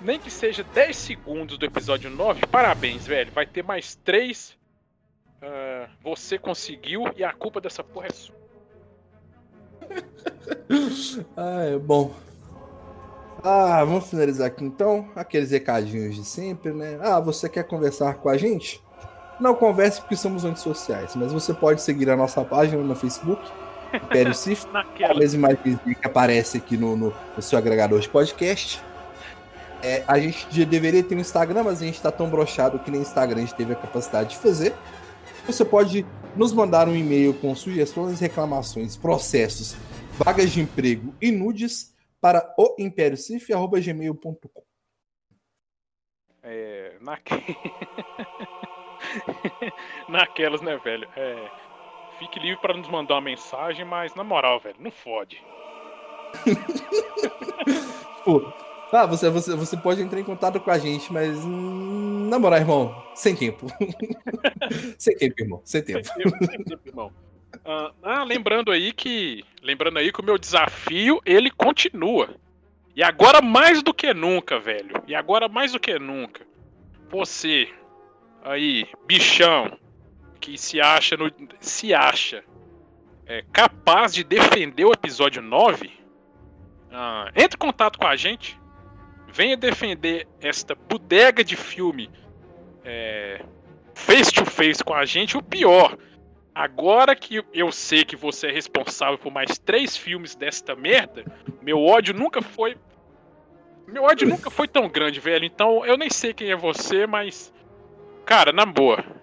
nem 0.00 0.18
que 0.18 0.30
seja 0.30 0.64
10 0.64 0.96
segundos 0.96 1.56
do 1.56 1.64
episódio 1.64 2.10
9, 2.10 2.46
parabéns, 2.46 3.06
velho. 3.06 3.30
Vai 3.32 3.46
ter 3.46 3.62
mais 3.62 3.94
3. 3.94 4.50
Uh, 4.50 4.56
ah, 5.44 5.88
você 6.02 6.38
conseguiu 6.38 7.04
e 7.16 7.24
a 7.24 7.32
culpa 7.32 7.60
dessa 7.60 7.82
porra 7.84 8.06
é 8.06 8.12
sua. 8.12 8.34
ah, 11.36 11.64
é 11.64 11.78
bom. 11.78 12.14
Ah, 13.42 13.84
vamos 13.84 14.08
finalizar 14.08 14.48
aqui 14.48 14.64
então. 14.64 15.10
Aqueles 15.16 15.50
recadinhos 15.50 16.14
de 16.14 16.24
sempre, 16.24 16.72
né? 16.72 16.98
Ah, 17.00 17.18
você 17.18 17.48
quer 17.48 17.64
conversar 17.64 18.14
com 18.14 18.28
a 18.28 18.36
gente? 18.36 18.82
Não 19.40 19.54
converse 19.54 20.00
porque 20.00 20.14
somos 20.14 20.44
antissociais, 20.44 21.16
mas 21.16 21.32
você 21.32 21.52
pode 21.52 21.82
seguir 21.82 22.08
a 22.08 22.16
nossa 22.16 22.44
página 22.44 22.82
no 22.82 22.94
Facebook 22.94 23.42
Império 23.94 24.34
Cif, 24.34 24.66
as 25.20 25.34
imagens 25.34 25.78
que 25.82 26.06
aparece 26.06 26.58
aqui 26.58 26.76
no, 26.76 26.96
no, 26.96 27.14
no, 27.36 27.42
seu 27.42 27.58
agregador 27.58 28.00
de 28.00 28.08
podcast. 28.08 28.82
É, 29.82 30.04
a 30.06 30.18
gente 30.18 30.46
já 30.50 30.64
deveria 30.64 31.02
ter 31.02 31.16
um 31.16 31.18
Instagram, 31.18 31.64
mas 31.64 31.82
a 31.82 31.84
gente 31.84 31.96
está 31.96 32.10
tão 32.10 32.30
brochado 32.30 32.78
que 32.78 32.90
nem 32.90 33.00
Instagram 33.00 33.38
a 33.38 33.40
gente 33.40 33.54
teve 33.54 33.72
a 33.72 33.76
capacidade 33.76 34.30
de 34.30 34.38
fazer. 34.38 34.74
Você 35.46 35.64
pode 35.64 36.06
nos 36.36 36.52
mandar 36.52 36.88
um 36.88 36.94
e-mail 36.94 37.34
com 37.34 37.54
sugestões, 37.54 38.20
reclamações, 38.20 38.96
processos, 38.96 39.76
vagas 40.12 40.50
de 40.50 40.60
emprego 40.60 41.12
e 41.20 41.32
nudes 41.32 41.92
para 42.20 42.54
o 42.56 42.76
impériocif.gmail.com. 42.78 44.62
É, 46.44 46.96
naque... 47.00 47.34
Naquelas, 50.08 50.60
né, 50.60 50.76
velho? 50.78 51.08
É, 51.16 51.50
Fique 52.22 52.38
livre 52.38 52.60
para 52.60 52.74
nos 52.74 52.88
mandar 52.88 53.14
uma 53.14 53.20
mensagem, 53.20 53.84
mas 53.84 54.14
na 54.14 54.22
moral, 54.22 54.60
velho, 54.60 54.76
não 54.78 54.92
fode. 54.92 55.42
Pô, 58.24 58.52
ah, 58.92 59.06
você, 59.06 59.28
você, 59.28 59.56
você 59.56 59.76
pode 59.76 60.00
entrar 60.00 60.20
em 60.20 60.24
contato 60.24 60.60
com 60.60 60.70
a 60.70 60.78
gente, 60.78 61.12
mas 61.12 61.44
hum, 61.44 62.28
na 62.28 62.38
moral, 62.38 62.60
irmão, 62.60 63.02
sem 63.12 63.34
tempo. 63.34 63.66
sem 64.96 65.16
tempo, 65.16 65.34
irmão, 65.36 65.60
sem 65.64 65.82
tempo. 65.82 66.04
Sem 66.04 66.22
tempo, 66.22 66.44
sem 66.44 66.62
tempo 66.62 66.88
irmão. 66.88 67.12
Ah, 67.64 67.90
ah, 68.04 68.22
lembrando 68.22 68.70
aí 68.70 68.92
que. 68.92 69.42
Lembrando 69.60 69.98
aí 69.98 70.12
que 70.12 70.20
o 70.20 70.24
meu 70.24 70.38
desafio, 70.38 71.20
ele 71.26 71.50
continua. 71.50 72.36
E 72.94 73.02
agora 73.02 73.42
mais 73.42 73.82
do 73.82 73.92
que 73.92 74.14
nunca, 74.14 74.60
velho. 74.60 75.02
E 75.08 75.14
agora 75.14 75.48
mais 75.48 75.72
do 75.72 75.80
que 75.80 75.98
nunca. 75.98 76.46
Você, 77.10 77.68
aí, 78.44 78.86
bichão, 79.08 79.76
que 80.42 80.58
se 80.58 80.80
acha 80.80 81.16
no, 81.16 81.30
se 81.60 81.94
acha 81.94 82.42
é, 83.24 83.44
capaz 83.52 84.12
de 84.12 84.24
defender 84.24 84.84
o 84.84 84.92
episódio 84.92 85.40
9, 85.40 85.90
ah, 86.90 87.30
entre 87.36 87.54
em 87.54 87.58
contato 87.58 87.96
com 87.96 88.06
a 88.06 88.16
gente. 88.16 88.60
Venha 89.28 89.56
defender 89.56 90.26
esta 90.40 90.74
bodega 90.74 91.42
de 91.42 91.56
filme 91.56 92.10
é, 92.84 93.42
face 93.94 94.32
to 94.32 94.44
face 94.44 94.82
com 94.84 94.92
a 94.92 95.06
gente. 95.06 95.38
O 95.38 95.42
pior, 95.42 95.96
agora 96.52 97.14
que 97.14 97.42
eu 97.54 97.70
sei 97.70 98.04
que 98.04 98.16
você 98.16 98.48
é 98.48 98.52
responsável 98.52 99.16
por 99.16 99.32
mais 99.32 99.58
três 99.58 99.96
filmes 99.96 100.34
desta 100.34 100.74
merda, 100.74 101.24
meu 101.62 101.80
ódio 101.80 102.12
nunca 102.12 102.42
foi. 102.42 102.76
Meu 103.86 104.02
ódio 104.02 104.28
nunca 104.28 104.50
foi 104.50 104.66
tão 104.66 104.88
grande, 104.88 105.20
velho. 105.20 105.44
Então 105.44 105.86
eu 105.86 105.96
nem 105.96 106.10
sei 106.10 106.34
quem 106.34 106.50
é 106.50 106.56
você, 106.56 107.06
mas. 107.06 107.54
Cara, 108.26 108.52
na 108.52 108.66
boa. 108.66 109.21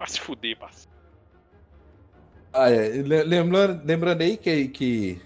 Vai 0.00 0.08
se 0.08 0.18
fuder, 0.18 0.56
parceiro. 0.58 0.90
Ah, 2.54 2.70
é. 2.70 2.88
lembrando, 3.02 3.82
lembrando 3.84 4.22
aí 4.22 4.38
que, 4.38 4.68
que 4.68 5.20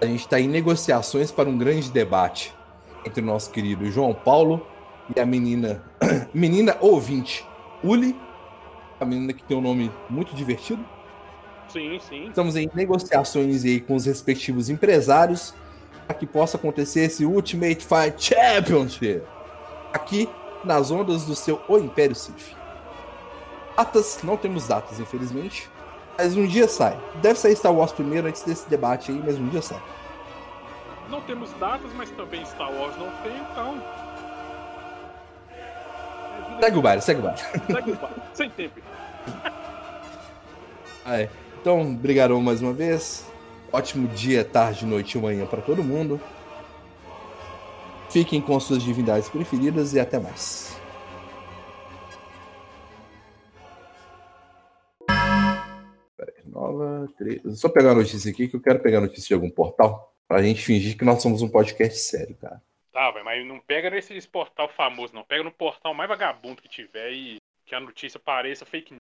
a 0.00 0.06
gente 0.06 0.20
está 0.20 0.40
em 0.40 0.46
negociações 0.46 1.32
para 1.32 1.48
um 1.48 1.58
grande 1.58 1.90
debate 1.90 2.54
entre 3.04 3.20
o 3.20 3.24
nosso 3.24 3.50
querido 3.50 3.90
João 3.90 4.14
Paulo 4.14 4.64
e 5.14 5.18
a 5.18 5.26
menina, 5.26 5.84
menina 6.32 6.76
ouvinte, 6.80 7.44
Uli, 7.82 8.16
a 9.00 9.04
menina 9.04 9.32
que 9.32 9.42
tem 9.42 9.56
um 9.56 9.60
nome 9.60 9.90
muito 10.08 10.36
divertido. 10.36 10.84
Sim, 11.68 11.98
sim. 12.08 12.28
Estamos 12.28 12.54
em 12.54 12.70
negociações 12.72 13.64
aí 13.64 13.80
com 13.80 13.96
os 13.96 14.06
respectivos 14.06 14.70
empresários 14.70 15.52
para 16.06 16.14
que 16.14 16.26
possa 16.26 16.56
acontecer 16.56 17.00
esse 17.00 17.24
Ultimate 17.24 17.84
Fight 17.84 18.34
Championship 18.34 19.22
aqui 19.92 20.28
nas 20.64 20.92
ondas 20.92 21.24
do 21.24 21.34
seu 21.34 21.60
O 21.68 21.76
Império 21.76 22.14
Sith. 22.14 22.61
Datas, 23.82 24.20
não 24.22 24.36
temos 24.36 24.68
datas, 24.68 25.00
infelizmente. 25.00 25.68
Mas 26.16 26.36
um 26.36 26.46
dia 26.46 26.68
sai. 26.68 26.96
Deve 27.16 27.36
sair 27.36 27.56
Star 27.56 27.74
Wars 27.74 27.90
primeiro 27.90 28.28
antes 28.28 28.44
desse 28.44 28.70
debate 28.70 29.10
aí, 29.10 29.20
mas 29.24 29.36
um 29.36 29.48
dia 29.48 29.60
sai. 29.60 29.82
Não 31.10 31.20
temos 31.22 31.50
datas, 31.54 31.92
mas 31.96 32.08
também 32.10 32.46
Star 32.46 32.72
Wars 32.72 32.96
não 32.96 33.10
tem, 33.24 33.36
então. 33.36 33.82
Segue 36.60 36.78
o 36.78 36.82
baile, 36.82 37.02
segue 37.02 37.18
o 37.18 37.22
baile. 37.24 37.38
Segue 37.40 37.90
o 37.90 37.96
baile, 37.96 38.22
sem 38.32 38.50
tempo. 38.50 38.80
Ah, 41.04 41.20
é. 41.20 41.28
Então, 41.60 41.80
obrigado 41.80 42.40
mais 42.40 42.62
uma 42.62 42.72
vez. 42.72 43.26
Ótimo 43.72 44.06
dia, 44.06 44.44
tarde, 44.44 44.86
noite 44.86 45.18
e 45.18 45.20
manhã 45.20 45.44
para 45.46 45.60
todo 45.60 45.82
mundo. 45.82 46.20
Fiquem 48.08 48.40
com 48.40 48.60
suas 48.60 48.84
divindades 48.84 49.28
preferidas 49.28 49.94
e 49.94 49.98
até 49.98 50.20
mais. 50.20 50.80
Nova. 56.72 57.08
Só 57.54 57.68
pegar 57.68 57.92
a 57.92 57.94
notícia 57.94 58.30
aqui, 58.30 58.48
que 58.48 58.56
eu 58.56 58.60
quero 58.60 58.80
pegar 58.80 58.98
a 58.98 59.02
notícia 59.02 59.28
de 59.28 59.34
algum 59.34 59.50
portal. 59.50 60.12
Pra 60.26 60.42
gente 60.42 60.62
fingir 60.62 60.96
que 60.96 61.04
nós 61.04 61.22
somos 61.22 61.42
um 61.42 61.48
podcast 61.48 61.98
sério, 61.98 62.36
cara. 62.40 62.62
Tá, 62.92 63.12
mas 63.24 63.46
não 63.46 63.58
pega 63.58 63.90
nesse 63.90 64.20
portal 64.28 64.68
famoso, 64.68 65.14
não. 65.14 65.24
Pega 65.24 65.42
no 65.42 65.50
portal 65.50 65.94
mais 65.94 66.08
vagabundo 66.08 66.60
que 66.60 66.68
tiver 66.68 67.12
e 67.12 67.36
que 67.64 67.74
a 67.74 67.80
notícia 67.80 68.20
pareça 68.20 68.66
fake 68.66 68.92
news. 68.92 69.00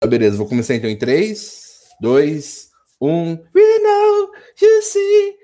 Tá, 0.00 0.06
beleza, 0.06 0.36
vou 0.36 0.48
começar 0.48 0.74
então 0.74 0.90
em 0.90 0.98
3, 0.98 1.96
2, 2.00 2.70
1. 3.00 3.30
We 3.54 3.78
know 3.78 4.32
you 4.60 4.82
see. 4.82 5.42